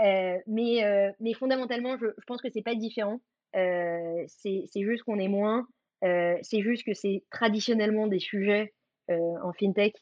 Euh, 0.00 0.36
mais, 0.46 1.12
mais 1.20 1.32
fondamentalement, 1.34 1.96
je, 1.98 2.06
je 2.06 2.24
pense 2.26 2.42
que 2.42 2.48
c'est 2.52 2.62
pas 2.62 2.74
différent. 2.74 3.20
c'est 3.54 4.68
juste 4.74 5.04
qu'on 5.04 5.18
est 5.18 5.28
moins. 5.28 5.66
c'est 6.02 6.62
juste 6.62 6.84
que 6.84 6.94
c'est 6.94 7.24
traditionnellement 7.30 8.06
des 8.06 8.20
sujets 8.20 8.74
en 9.08 9.52
fintech 9.52 9.94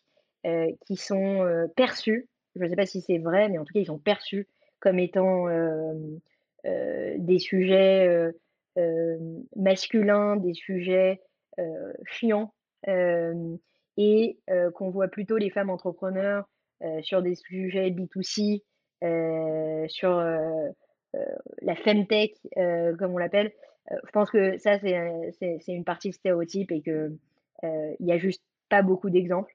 qui 0.86 0.96
sont 0.96 1.68
perçus. 1.76 2.28
Je 2.56 2.64
ne 2.64 2.68
sais 2.68 2.76
pas 2.76 2.86
si 2.86 3.00
c'est 3.00 3.18
vrai, 3.18 3.48
mais 3.48 3.58
en 3.58 3.64
tout 3.64 3.72
cas, 3.72 3.80
ils 3.80 3.86
sont 3.86 3.98
perçus 3.98 4.48
comme 4.80 4.98
étant 4.98 5.46
des 6.64 7.38
sujets 7.38 8.32
masculins, 9.56 10.36
des 10.36 10.54
sujets 10.54 11.20
chiant 12.06 12.52
euh, 12.88 13.56
et 13.96 14.38
qu'on 14.74 14.90
voit 14.90 15.08
plutôt 15.08 15.36
les 15.36 15.50
femmes 15.50 15.70
entrepreneurs 15.70 16.48
sur 17.02 17.22
des 17.22 17.34
sujets 17.34 17.90
B2C, 17.90 18.62
sur 19.88 20.10
la 21.62 21.76
femtech, 21.76 22.36
comme 22.54 23.14
on 23.14 23.18
l'appelle. 23.18 23.52
je 23.90 24.10
pense 24.12 24.30
que 24.30 24.56
ça, 24.58 24.78
c'est 24.78 25.62
une 25.68 25.84
partie 25.84 26.12
stéréotype 26.12 26.72
et 26.72 26.80
que 26.80 27.12
il 27.62 28.06
n'y 28.06 28.12
a 28.12 28.18
juste 28.18 28.42
pas 28.70 28.82
beaucoup 28.82 29.10
d'exemples. 29.10 29.54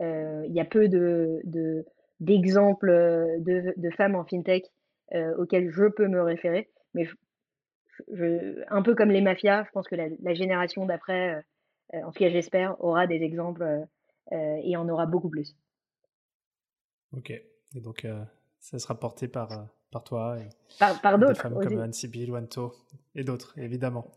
Il 0.00 0.52
y 0.52 0.60
a 0.60 0.64
peu 0.64 0.88
de, 0.88 1.84
d'exemples 2.24 2.88
de, 3.40 3.74
de, 3.76 3.90
femmes 3.90 4.14
en 4.14 4.24
fintech 4.24 4.64
auxquels 5.38 5.70
je 5.70 5.84
peux 5.84 6.08
me 6.08 6.22
référer. 6.22 6.68
Mais 6.94 7.06
un 8.68 8.82
peu 8.82 8.94
comme 8.94 9.10
les 9.10 9.20
mafias, 9.20 9.64
je 9.64 9.70
pense 9.70 9.86
que 9.88 9.94
la, 9.94 10.34
génération 10.34 10.86
d'après, 10.86 11.44
euh, 11.94 12.02
en 12.02 12.12
tout 12.12 12.18
cas 12.18 12.30
j'espère, 12.30 12.82
aura 12.82 13.06
des 13.06 13.22
exemples 13.22 13.62
euh, 13.62 13.84
euh, 14.32 14.60
et 14.62 14.76
en 14.76 14.88
aura 14.88 15.06
beaucoup 15.06 15.28
plus. 15.28 15.56
Ok, 17.12 17.30
et 17.30 17.80
donc 17.80 18.06
ça 18.58 18.78
sera 18.78 18.98
porté 18.98 19.28
par, 19.28 19.68
par 19.92 20.02
toi 20.02 20.38
et 20.40 20.48
par, 20.80 21.00
par 21.00 21.18
d'autres. 21.18 21.40
femmes 21.40 21.60
comme 21.60 21.78
Anne 21.78 21.92
Sibyl, 21.92 22.30
Wanto 22.32 22.74
et 23.14 23.22
d'autres, 23.22 23.56
évidemment. 23.58 24.10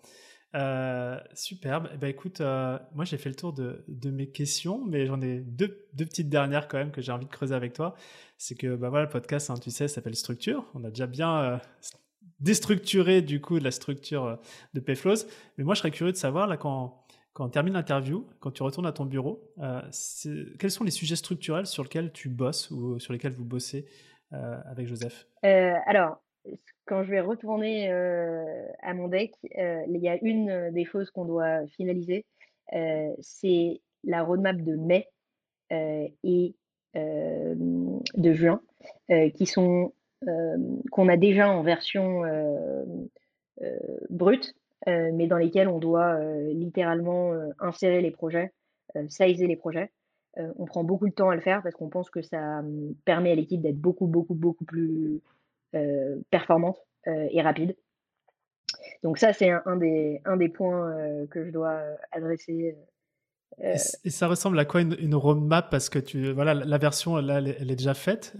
Euh, 0.55 1.19
superbe. 1.33 1.89
Eh 1.93 1.97
ben, 1.97 2.07
écoute, 2.07 2.41
euh, 2.41 2.79
moi 2.93 3.05
j'ai 3.05 3.17
fait 3.17 3.29
le 3.29 3.35
tour 3.35 3.53
de, 3.53 3.83
mes 4.09 4.27
questions, 4.27 4.83
mais 4.85 5.05
j'en 5.05 5.21
ai 5.21 5.39
deux, 5.39 5.85
deux, 5.93 6.05
petites 6.05 6.29
dernières 6.29 6.67
quand 6.67 6.77
même 6.77 6.91
que 6.91 7.01
j'ai 7.01 7.11
envie 7.11 7.25
de 7.25 7.31
creuser 7.31 7.53
avec 7.53 7.73
toi. 7.73 7.95
C'est 8.37 8.55
que 8.55 8.75
bah 8.75 8.89
voilà, 8.89 9.05
le 9.05 9.11
podcast, 9.11 9.49
hein, 9.49 9.55
tu 9.61 9.71
sais, 9.71 9.87
s'appelle 9.87 10.15
Structure. 10.15 10.65
On 10.73 10.83
a 10.83 10.89
déjà 10.89 11.05
bien 11.05 11.37
euh, 11.37 11.57
déstructuré 12.39 13.21
du 13.21 13.41
coup 13.41 13.59
de 13.59 13.63
la 13.63 13.71
structure 13.71 14.39
de 14.73 14.79
Payflows. 14.79 15.27
Mais 15.57 15.63
moi 15.63 15.73
je 15.73 15.79
serais 15.79 15.91
curieux 15.91 16.13
de 16.13 16.17
savoir, 16.17 16.47
là, 16.47 16.55
quand, 16.55 17.03
quand 17.33 17.45
on 17.45 17.49
termine 17.49 17.73
l'interview, 17.73 18.25
quand 18.39 18.51
tu 18.51 18.63
retournes 18.63 18.87
à 18.87 18.93
ton 18.93 19.05
bureau, 19.05 19.53
quels 20.59 20.71
sont 20.71 20.85
les 20.85 20.91
sujets 20.91 21.17
structurels 21.17 21.65
sur 21.65 21.83
lesquels 21.83 22.11
tu 22.13 22.29
bosses 22.29 22.71
ou 22.71 22.99
sur 22.99 23.11
lesquels 23.11 23.33
vous 23.33 23.45
bossez 23.45 23.85
avec 24.31 24.87
Joseph? 24.87 25.27
Alors, 25.43 26.21
quand 26.87 27.03
je 27.03 27.11
vais 27.11 27.19
retourner 27.19 27.91
à 27.91 28.93
mon 28.93 29.07
deck, 29.07 29.33
il 29.43 29.97
y 30.01 30.09
a 30.09 30.17
une 30.21 30.71
des 30.71 30.85
choses 30.85 31.11
qu'on 31.11 31.25
doit 31.25 31.67
finaliser, 31.67 32.25
c'est 33.19 33.81
la 34.03 34.23
roadmap 34.23 34.57
de 34.57 34.75
mai 34.75 35.07
et 36.23 36.55
de 36.95 38.33
juin, 38.33 38.61
qui 39.35 39.45
sont 39.45 39.93
qu'on 40.91 41.09
a 41.09 41.17
déjà 41.17 41.49
en 41.49 41.61
version 41.61 42.23
brute, 44.09 44.55
mais 44.87 45.27
dans 45.27 45.37
lesquelles 45.37 45.67
on 45.67 45.79
doit 45.79 46.19
littéralement 46.53 47.33
insérer 47.59 48.01
les 48.01 48.11
projets, 48.11 48.51
sizer 49.09 49.47
les 49.47 49.57
projets. 49.57 49.91
on 50.37 50.65
prend 50.65 50.83
beaucoup 50.83 51.07
de 51.07 51.13
temps 51.13 51.29
à 51.29 51.35
le 51.35 51.41
faire 51.41 51.61
parce 51.61 51.75
qu'on 51.75 51.89
pense 51.89 52.09
que 52.09 52.21
ça 52.21 52.63
permet 53.05 53.31
à 53.31 53.35
l'équipe 53.35 53.61
d'être 53.61 53.79
beaucoup, 53.79 54.07
beaucoup, 54.07 54.35
beaucoup 54.35 54.65
plus 54.65 55.21
performante 56.29 56.77
euh, 57.07 57.27
et 57.31 57.41
rapide. 57.41 57.75
Donc 59.03 59.17
ça, 59.17 59.31
c'est 59.31 59.49
un, 59.49 59.77
des, 59.77 60.19
un 60.25 60.35
des 60.35 60.49
points 60.49 60.91
euh, 60.91 61.25
que 61.27 61.45
je 61.45 61.51
dois 61.51 61.79
adresser. 62.11 62.75
Et, 63.61 64.09
ça 64.09 64.27
ressemble 64.27 64.59
à 64.59 64.65
quoi 64.65 64.81
une, 64.81 65.15
roadmap? 65.15 65.69
Parce 65.71 65.89
que 65.89 65.99
tu, 65.99 66.31
voilà, 66.31 66.53
la 66.53 66.77
version, 66.77 67.15
là, 67.17 67.37
elle, 67.37 67.71
est 67.71 67.75
déjà 67.75 67.93
faite. 67.93 68.35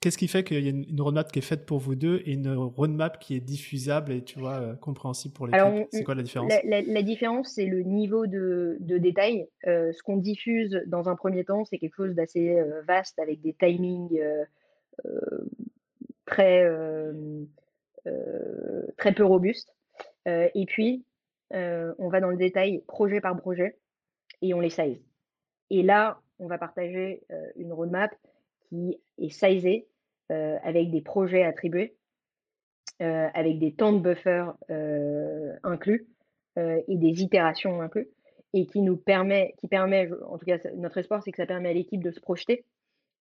Qu'est-ce 0.00 0.16
qui 0.16 0.28
fait 0.28 0.44
qu'il 0.44 0.62
y 0.62 0.68
a 0.68 0.70
une, 0.70 1.00
roadmap 1.00 1.32
qui 1.32 1.40
est 1.40 1.42
faite 1.42 1.66
pour 1.66 1.78
vous 1.78 1.96
deux 1.96 2.22
et 2.24 2.34
une 2.34 2.54
roadmap 2.54 3.18
qui 3.18 3.34
est 3.34 3.40
diffusable 3.40 4.12
et 4.12 4.22
tu 4.22 4.38
vois 4.38 4.76
compréhensible 4.76 5.34
pour 5.34 5.48
l'équipe? 5.48 5.88
C'est 5.90 6.04
quoi 6.04 6.14
la 6.14 6.22
différence? 6.22 6.52
la, 6.64 7.02
différence, 7.02 7.54
c'est 7.54 7.66
le 7.66 7.82
niveau 7.82 8.26
de, 8.26 8.76
de 8.80 8.98
détail. 8.98 9.48
ce 9.64 10.02
qu'on 10.04 10.18
diffuse 10.18 10.82
dans 10.86 11.08
un 11.08 11.16
premier 11.16 11.44
temps, 11.44 11.64
c'est 11.64 11.78
quelque 11.78 11.96
chose 11.96 12.14
d'assez 12.14 12.62
vaste 12.86 13.18
avec 13.18 13.40
des 13.40 13.54
timings 13.54 14.18
euh, 15.06 15.44
euh, 16.38 17.22
très 18.96 19.12
peu 19.14 19.24
robuste. 19.24 19.74
Et 20.26 20.66
puis, 20.66 21.04
on 21.52 22.08
va 22.08 22.20
dans 22.20 22.30
le 22.30 22.36
détail 22.36 22.82
projet 22.86 23.20
par 23.20 23.36
projet 23.36 23.78
et 24.42 24.52
on 24.52 24.60
les 24.60 24.70
size. 24.70 25.02
Et 25.70 25.82
là, 25.82 26.20
on 26.38 26.46
va 26.46 26.58
partager 26.58 27.22
une 27.56 27.72
roadmap 27.72 28.14
qui 28.68 29.00
est 29.18 29.30
sizée 29.30 29.86
avec 30.28 30.90
des 30.90 31.00
projets 31.00 31.44
attribués, 31.44 31.96
avec 33.00 33.58
des 33.58 33.72
temps 33.72 33.94
de 33.94 34.00
buffer 34.00 34.50
inclus 35.62 36.06
et 36.56 36.96
des 36.96 37.22
itérations 37.22 37.80
inclus, 37.80 38.08
et 38.52 38.66
qui 38.66 38.82
nous 38.82 38.96
permet, 38.96 39.54
qui 39.58 39.68
permet, 39.68 40.10
en 40.26 40.36
tout 40.36 40.46
cas 40.46 40.58
notre 40.76 40.98
espoir, 40.98 41.22
c'est 41.22 41.30
que 41.30 41.38
ça 41.38 41.46
permet 41.46 41.70
à 41.70 41.74
l'équipe 41.74 42.02
de 42.02 42.10
se 42.10 42.20
projeter 42.20 42.64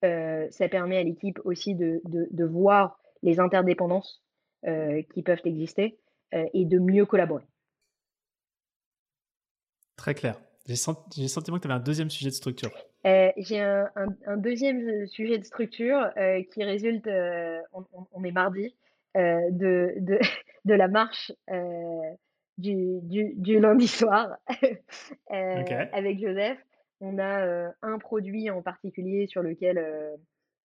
euh, 0.04 0.46
ça 0.50 0.68
permet 0.68 0.98
à 0.98 1.02
l'équipe 1.02 1.40
aussi 1.44 1.74
de, 1.74 2.00
de, 2.04 2.44
voir 2.44 2.98
les 3.22 3.40
interdépendances 3.40 4.22
euh, 4.66 5.02
qui 5.14 5.22
peuvent 5.22 5.40
exister 5.44 5.98
euh, 6.34 6.44
et 6.52 6.66
de 6.66 6.78
mieux 6.78 7.06
collaborer. 7.06 7.44
Très 9.96 10.14
clair. 10.14 10.38
J'ai 10.66 10.74
le 10.74 11.28
sentiment 11.28 11.56
que 11.56 11.62
tu 11.62 11.68
avais 11.68 11.80
un 11.80 11.82
deuxième 11.82 12.10
sujet 12.10 12.30
de 12.30 12.34
structure. 12.34 12.70
J'ai 13.04 13.60
un, 13.60 13.88
un, 14.26 14.36
deuxième 14.36 15.06
sujet 15.06 15.38
de 15.38 15.44
structure 15.44 16.10
qui 16.52 16.64
résulte, 16.64 17.08
on, 17.72 18.24
est 18.24 18.32
mardi, 18.32 18.74
de, 19.14 19.94
de, 20.00 20.18
de, 20.64 20.74
la 20.74 20.88
marche 20.88 21.30
du, 22.58 22.98
du, 23.02 23.34
du, 23.36 23.60
lundi 23.60 23.86
soir 23.86 24.36
avec 25.30 26.18
Joseph 26.18 26.58
on 27.00 27.18
a 27.18 27.72
un 27.82 27.98
produit 27.98 28.50
en 28.50 28.62
particulier 28.62 29.26
sur 29.26 29.42
lequel 29.42 29.84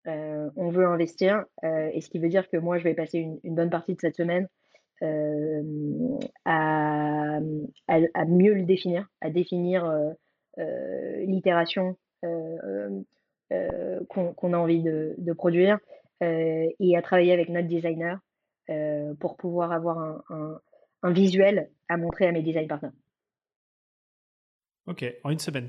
on 0.06 0.70
veut 0.70 0.86
investir, 0.86 1.44
et 1.62 2.00
ce 2.00 2.08
qui 2.08 2.18
veut 2.18 2.28
dire 2.28 2.48
que 2.48 2.56
moi, 2.56 2.78
je 2.78 2.84
vais 2.84 2.94
passer 2.94 3.18
une, 3.18 3.54
bonne 3.54 3.70
partie 3.70 3.94
de 3.94 4.00
cette 4.00 4.16
semaine 4.16 4.48
à, 6.44 7.40
mieux 8.26 8.54
le 8.54 8.62
définir, 8.62 9.08
à 9.20 9.30
définir 9.30 9.90
l'itération 10.56 11.96
qu'on 14.08 14.52
a 14.52 14.56
envie 14.56 14.82
de, 14.82 15.32
produire 15.32 15.78
et 16.20 16.96
à 16.96 17.02
travailler 17.02 17.32
avec 17.32 17.48
notre 17.48 17.68
designer 17.68 18.18
pour 19.18 19.36
pouvoir 19.36 19.72
avoir 19.72 19.98
un, 19.98 20.60
un, 21.02 21.12
visuel 21.12 21.70
à 21.88 21.96
montrer 21.96 22.26
à 22.26 22.32
mes 22.32 22.42
design 22.42 22.68
partners. 22.68 22.92
Ok, 24.86 25.04
en 25.24 25.30
une 25.30 25.38
semaine. 25.38 25.68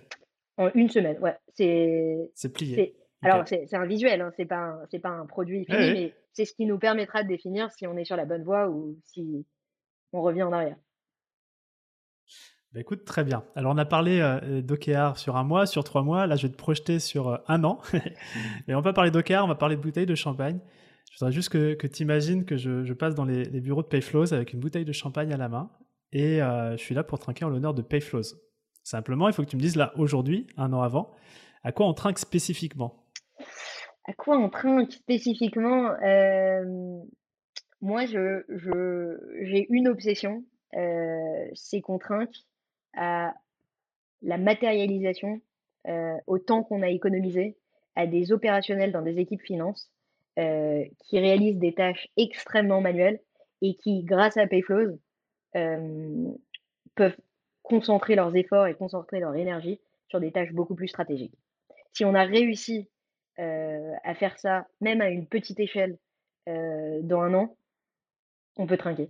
En 0.62 0.70
une 0.76 0.90
semaine, 0.90 1.18
ouais. 1.20 1.36
C'est 1.54 2.54
plié. 2.54 2.96
Alors, 3.24 3.48
c'est 3.48 3.74
un 3.74 3.86
visuel, 3.86 4.22
hein, 4.22 4.32
c'est 4.38 4.46
pas, 4.46 4.80
un, 4.92 5.00
pas 5.00 5.10
un 5.10 5.26
produit 5.26 5.66
fini, 5.66 5.78
mais 5.78 6.14
c'est 6.34 6.46
ce 6.46 6.54
qui 6.54 6.66
nous 6.66 6.80
permettra 6.80 7.24
de 7.24 7.28
définir 7.28 7.72
si 7.72 7.86
on 7.88 7.98
est 7.98 8.06
sur 8.06 8.16
la 8.16 8.26
bonne 8.26 8.44
voie 8.44 8.70
ou 8.70 8.98
si 9.06 9.46
on 10.14 10.22
revient 10.22 10.44
en 10.44 10.52
arrière. 10.52 10.78
Bah 12.74 12.80
écoute, 12.80 13.04
très 13.04 13.26
bien. 13.26 13.44
Alors, 13.56 13.74
on 13.74 13.78
a 13.78 13.86
parlé 13.86 14.22
euh, 14.22 14.62
d'OKR 14.62 15.18
sur 15.18 15.36
un 15.36 15.44
mois, 15.44 15.66
sur 15.66 15.84
trois 15.84 16.04
mois. 16.04 16.26
Là, 16.26 16.38
je 16.38 16.48
vais 16.48 16.54
te 16.54 16.58
projeter 16.58 17.00
sur 17.00 17.28
euh, 17.28 17.38
un 17.50 17.66
an. 17.66 17.82
Mais 18.68 18.74
on 18.74 18.78
va 18.78 18.84
pas 18.84 18.94
parler 18.94 19.12
d'OKR, 19.12 19.44
on 19.44 19.48
va 19.48 19.56
parler 19.56 19.76
de 19.76 19.82
bouteilles 19.82 20.06
de 20.06 20.16
champagne. 20.16 20.60
Je 21.12 21.20
voudrais 21.20 21.34
juste 21.34 21.50
que, 21.50 21.74
que 21.74 21.86
tu 21.86 22.04
imagines 22.04 22.46
que 22.46 22.56
je, 22.56 22.94
passe 22.94 23.14
dans 23.14 23.26
les, 23.26 23.46
bureaux 23.60 23.82
de 23.82 23.88
Payflows 23.88 24.34
avec 24.34 24.54
une 24.54 24.62
bouteille 24.62 24.86
de 24.86 24.94
champagne 24.94 25.34
à 25.34 25.38
la 25.38 25.50
main. 25.50 25.70
Et 26.14 26.42
euh, 26.42 26.78
je 26.78 26.82
suis 26.82 26.96
là 26.96 27.04
pour 27.04 27.20
trinquer 27.20 27.44
en 27.44 27.50
l'honneur 27.50 27.74
de 27.74 27.82
Payflows. 27.82 28.38
Simplement, 28.84 29.28
il 29.28 29.34
faut 29.34 29.44
que 29.44 29.50
tu 29.50 29.58
me 29.58 29.62
dises 29.62 29.76
là, 29.76 29.94
aujourd'hui, 29.96 30.48
un 30.58 30.74
an 30.74 30.82
avant, 30.82 31.12
à 31.64 31.72
quoi 31.72 31.88
on 31.88 31.94
trinque 31.94 32.20
spécifiquement? 32.20 33.06
À 34.06 34.14
quoi 34.14 34.38
on 34.38 34.50
trinque 34.50 34.92
spécifiquement? 34.92 35.92
Euh, 36.04 37.00
Moi, 37.82 38.06
je, 38.06 38.44
j'ai 39.44 39.68
une 39.70 39.88
obsession, 39.88 40.44
euh, 40.76 41.46
c'est 41.54 41.82
qu'on 41.82 42.00
trinque 42.00 42.36
à 42.96 43.34
la 44.24 44.38
matérialisation 44.38 45.42
euh, 45.88 46.16
au 46.28 46.40
temps 46.40 46.64
qu'on 46.64 46.82
a 46.82 46.90
économisé 46.90 47.58
à 47.96 48.08
des 48.08 48.32
opérationnels 48.32 48.92
dans 48.92 49.02
des 49.02 49.20
équipes 49.20 49.42
finances 49.42 49.92
qui 50.38 51.20
réalisent 51.20 51.60
des 51.60 51.74
tâches 51.74 52.08
extrêmement 52.18 52.82
manuelles 52.82 53.20
et 53.62 53.76
qui, 53.76 54.04
grâce 54.04 54.38
à 54.38 54.48
Payflows, 54.48 54.98
peuvent 55.54 57.18
concentrer 57.64 58.16
leurs 58.16 58.36
efforts 58.36 58.68
et 58.68 58.76
concentrer 58.76 59.20
leur 59.20 59.36
énergie 59.36 59.80
sur 60.08 60.20
des 60.20 60.32
tâches 60.32 60.52
beaucoup 60.52 60.76
plus 60.76 60.88
stratégiques. 60.88 61.38
Si 61.94 62.06
on 62.06 62.14
a 62.14 62.24
réussi 62.24 62.90
euh, 63.40 63.94
à 64.04 64.14
faire 64.14 64.38
ça, 64.40 64.68
même 64.82 65.02
à 65.02 65.10
une 65.10 65.26
petite 65.26 65.60
échelle, 65.60 65.98
euh, 66.50 67.02
dans 67.02 67.22
un 67.22 67.34
an, 67.34 67.56
on 68.58 68.68
peut 68.68 68.78
trinquer. 68.78 69.10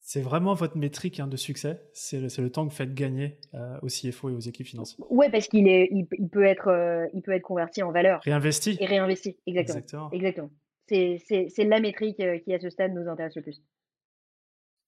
C'est 0.00 0.20
vraiment 0.20 0.54
votre 0.54 0.76
métrique 0.76 1.18
hein, 1.18 1.26
de 1.26 1.36
succès 1.36 1.80
C'est 1.94 2.20
le, 2.20 2.50
temps 2.50 2.66
que 2.66 2.70
vous 2.70 2.76
faites 2.76 2.94
gagner 2.94 3.38
euh, 3.54 3.78
aux 3.80 3.86
CFO 3.86 4.30
et 4.30 4.34
aux 4.34 4.40
équipes 4.40 4.66
financières 4.66 5.06
Oui, 5.10 5.26
parce 5.30 5.48
qu'il 5.48 5.66
est, 5.66 5.88
il, 5.90 6.28
peut 6.28 6.44
être, 6.44 7.08
il 7.14 7.22
peut 7.22 7.32
être 7.32 7.42
converti 7.42 7.82
en 7.82 7.90
valeur. 7.90 8.20
Réinvesti 8.22 8.76
Et 8.80 8.86
réinvesti, 8.86 9.38
exactement. 9.46 10.10
Exactement. 10.12 10.50
C'est 10.86 11.50
la 11.58 11.80
métrique 11.80 12.16
qui, 12.44 12.54
à 12.54 12.60
ce 12.60 12.68
stade, 12.68 12.92
nous 12.92 13.08
intéresse 13.08 13.34
le 13.34 13.42
plus. 13.42 13.62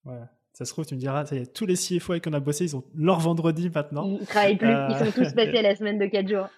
Ouais. 0.05 0.20
Ça 0.57 0.65
se 0.65 0.71
trouve, 0.71 0.87
tu 0.87 0.95
me 0.95 1.01
diras, 1.01 1.27
ça 1.27 1.37
y 1.37 1.41
est, 1.41 1.53
tous 1.53 1.67
les 1.67 1.75
CFO 1.75 2.13
avec 2.13 2.23
qui 2.23 2.31
on 2.31 2.33
a 2.33 2.41
bossé, 2.41 2.65
ils 2.65 2.75
ont 2.75 2.83
leur 2.95 3.21
vendredi 3.21 3.69
maintenant. 3.69 4.17
Ils 4.19 4.27
travaillent 4.27 4.57
plus, 4.57 4.71
ils 4.71 4.97
sont 4.97 5.13
tous 5.13 5.35
passés 5.35 5.59
à 5.59 5.61
la 5.61 5.77
semaine 5.77 5.99
de 5.99 6.07
4 6.07 6.27
jours. 6.27 6.49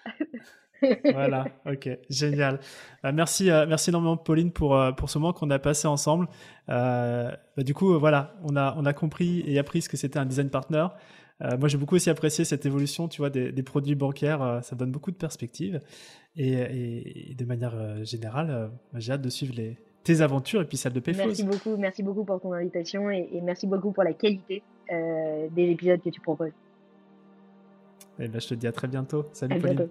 voilà, 1.11 1.47
ok, 1.65 1.89
génial. 2.09 2.61
Euh, 3.03 3.11
merci, 3.13 3.51
euh, 3.51 3.65
merci 3.67 3.89
énormément 3.89 4.15
Pauline 4.15 4.53
pour, 4.53 4.77
euh, 4.77 4.93
pour 4.93 5.09
ce 5.09 5.17
moment 5.19 5.33
qu'on 5.33 5.49
a 5.49 5.59
passé 5.59 5.85
ensemble. 5.85 6.29
Bah, 6.69 7.35
du 7.57 7.73
coup, 7.73 7.99
voilà, 7.99 8.37
on 8.45 8.55
a, 8.55 8.73
on 8.77 8.85
a 8.85 8.93
compris 8.93 9.43
et 9.45 9.59
appris 9.59 9.81
ce 9.81 9.89
que 9.89 9.97
c'était 9.97 10.17
un 10.17 10.25
design 10.25 10.49
partner. 10.49 10.87
moi, 11.41 11.67
j'ai 11.67 11.77
beaucoup 11.77 11.95
aussi 11.95 12.09
apprécié 12.09 12.45
cette 12.45 12.65
évolution, 12.65 13.09
tu 13.09 13.17
vois, 13.17 13.29
des, 13.29 13.51
des 13.51 13.63
produits 13.63 13.95
bancaires. 13.95 14.61
ça 14.63 14.77
donne 14.77 14.93
beaucoup 14.93 15.11
de 15.11 15.17
perspectives. 15.17 15.81
Et, 16.37 17.31
et 17.31 17.35
de 17.35 17.43
manière 17.43 18.05
générale, 18.05 18.71
j'ai 18.93 19.11
hâte 19.11 19.21
de 19.21 19.29
suivre 19.29 19.55
les, 19.57 19.77
tes 20.03 20.21
aventures 20.21 20.61
et 20.61 20.65
puis 20.65 20.77
celles 20.77 20.93
de 20.93 20.99
Payflows. 20.99 21.25
Merci 21.25 21.43
beaucoup, 21.43 21.77
merci 21.77 22.03
beaucoup 22.03 22.23
pour 22.23 22.39
ton 22.39 22.53
invitation 22.53 23.09
et, 23.09 23.27
merci 23.43 23.67
beaucoup 23.67 23.91
pour 23.91 24.03
la 24.03 24.13
qualité 24.13 24.63
euh, 24.91 25.47
des 25.51 25.69
épisodes 25.69 26.01
que 26.01 26.09
tu 26.09 26.21
proposes. 26.21 26.53
Et 28.19 28.25
eh 28.25 28.27
ben, 28.27 28.41
je 28.41 28.47
te 28.49 28.53
dis 28.53 28.67
à 28.67 28.71
très 28.71 28.87
bientôt. 28.87 29.25
Salut 29.31 29.59
Pauline. 29.59 29.89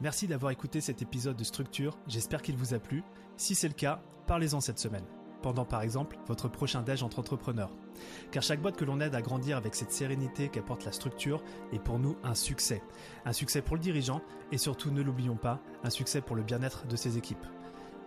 Merci 0.00 0.26
d'avoir 0.26 0.50
écouté 0.50 0.80
cet 0.80 1.02
épisode 1.02 1.36
de 1.36 1.44
Structure, 1.44 1.98
j'espère 2.08 2.40
qu'il 2.40 2.56
vous 2.56 2.72
a 2.72 2.78
plu. 2.78 3.02
Si 3.36 3.54
c'est 3.54 3.68
le 3.68 3.74
cas, 3.74 4.00
parlez-en 4.26 4.60
cette 4.60 4.78
semaine 4.78 5.04
pendant 5.42 5.64
par 5.64 5.82
exemple 5.82 6.16
votre 6.26 6.48
prochain 6.48 6.82
déj 6.82 7.02
entre 7.02 7.18
entrepreneurs. 7.18 7.70
Car 8.30 8.42
chaque 8.42 8.60
boîte 8.60 8.76
que 8.76 8.84
l'on 8.84 9.00
aide 9.00 9.14
à 9.14 9.22
grandir 9.22 9.56
avec 9.56 9.74
cette 9.74 9.92
sérénité 9.92 10.48
qu'apporte 10.48 10.84
la 10.84 10.92
structure 10.92 11.42
est 11.72 11.78
pour 11.78 11.98
nous 11.98 12.16
un 12.22 12.34
succès. 12.34 12.82
Un 13.24 13.32
succès 13.32 13.62
pour 13.62 13.76
le 13.76 13.82
dirigeant 13.82 14.22
et 14.52 14.58
surtout, 14.58 14.90
ne 14.90 15.02
l'oublions 15.02 15.36
pas, 15.36 15.60
un 15.84 15.90
succès 15.90 16.20
pour 16.20 16.36
le 16.36 16.42
bien-être 16.42 16.86
de 16.86 16.96
ses 16.96 17.18
équipes. 17.18 17.44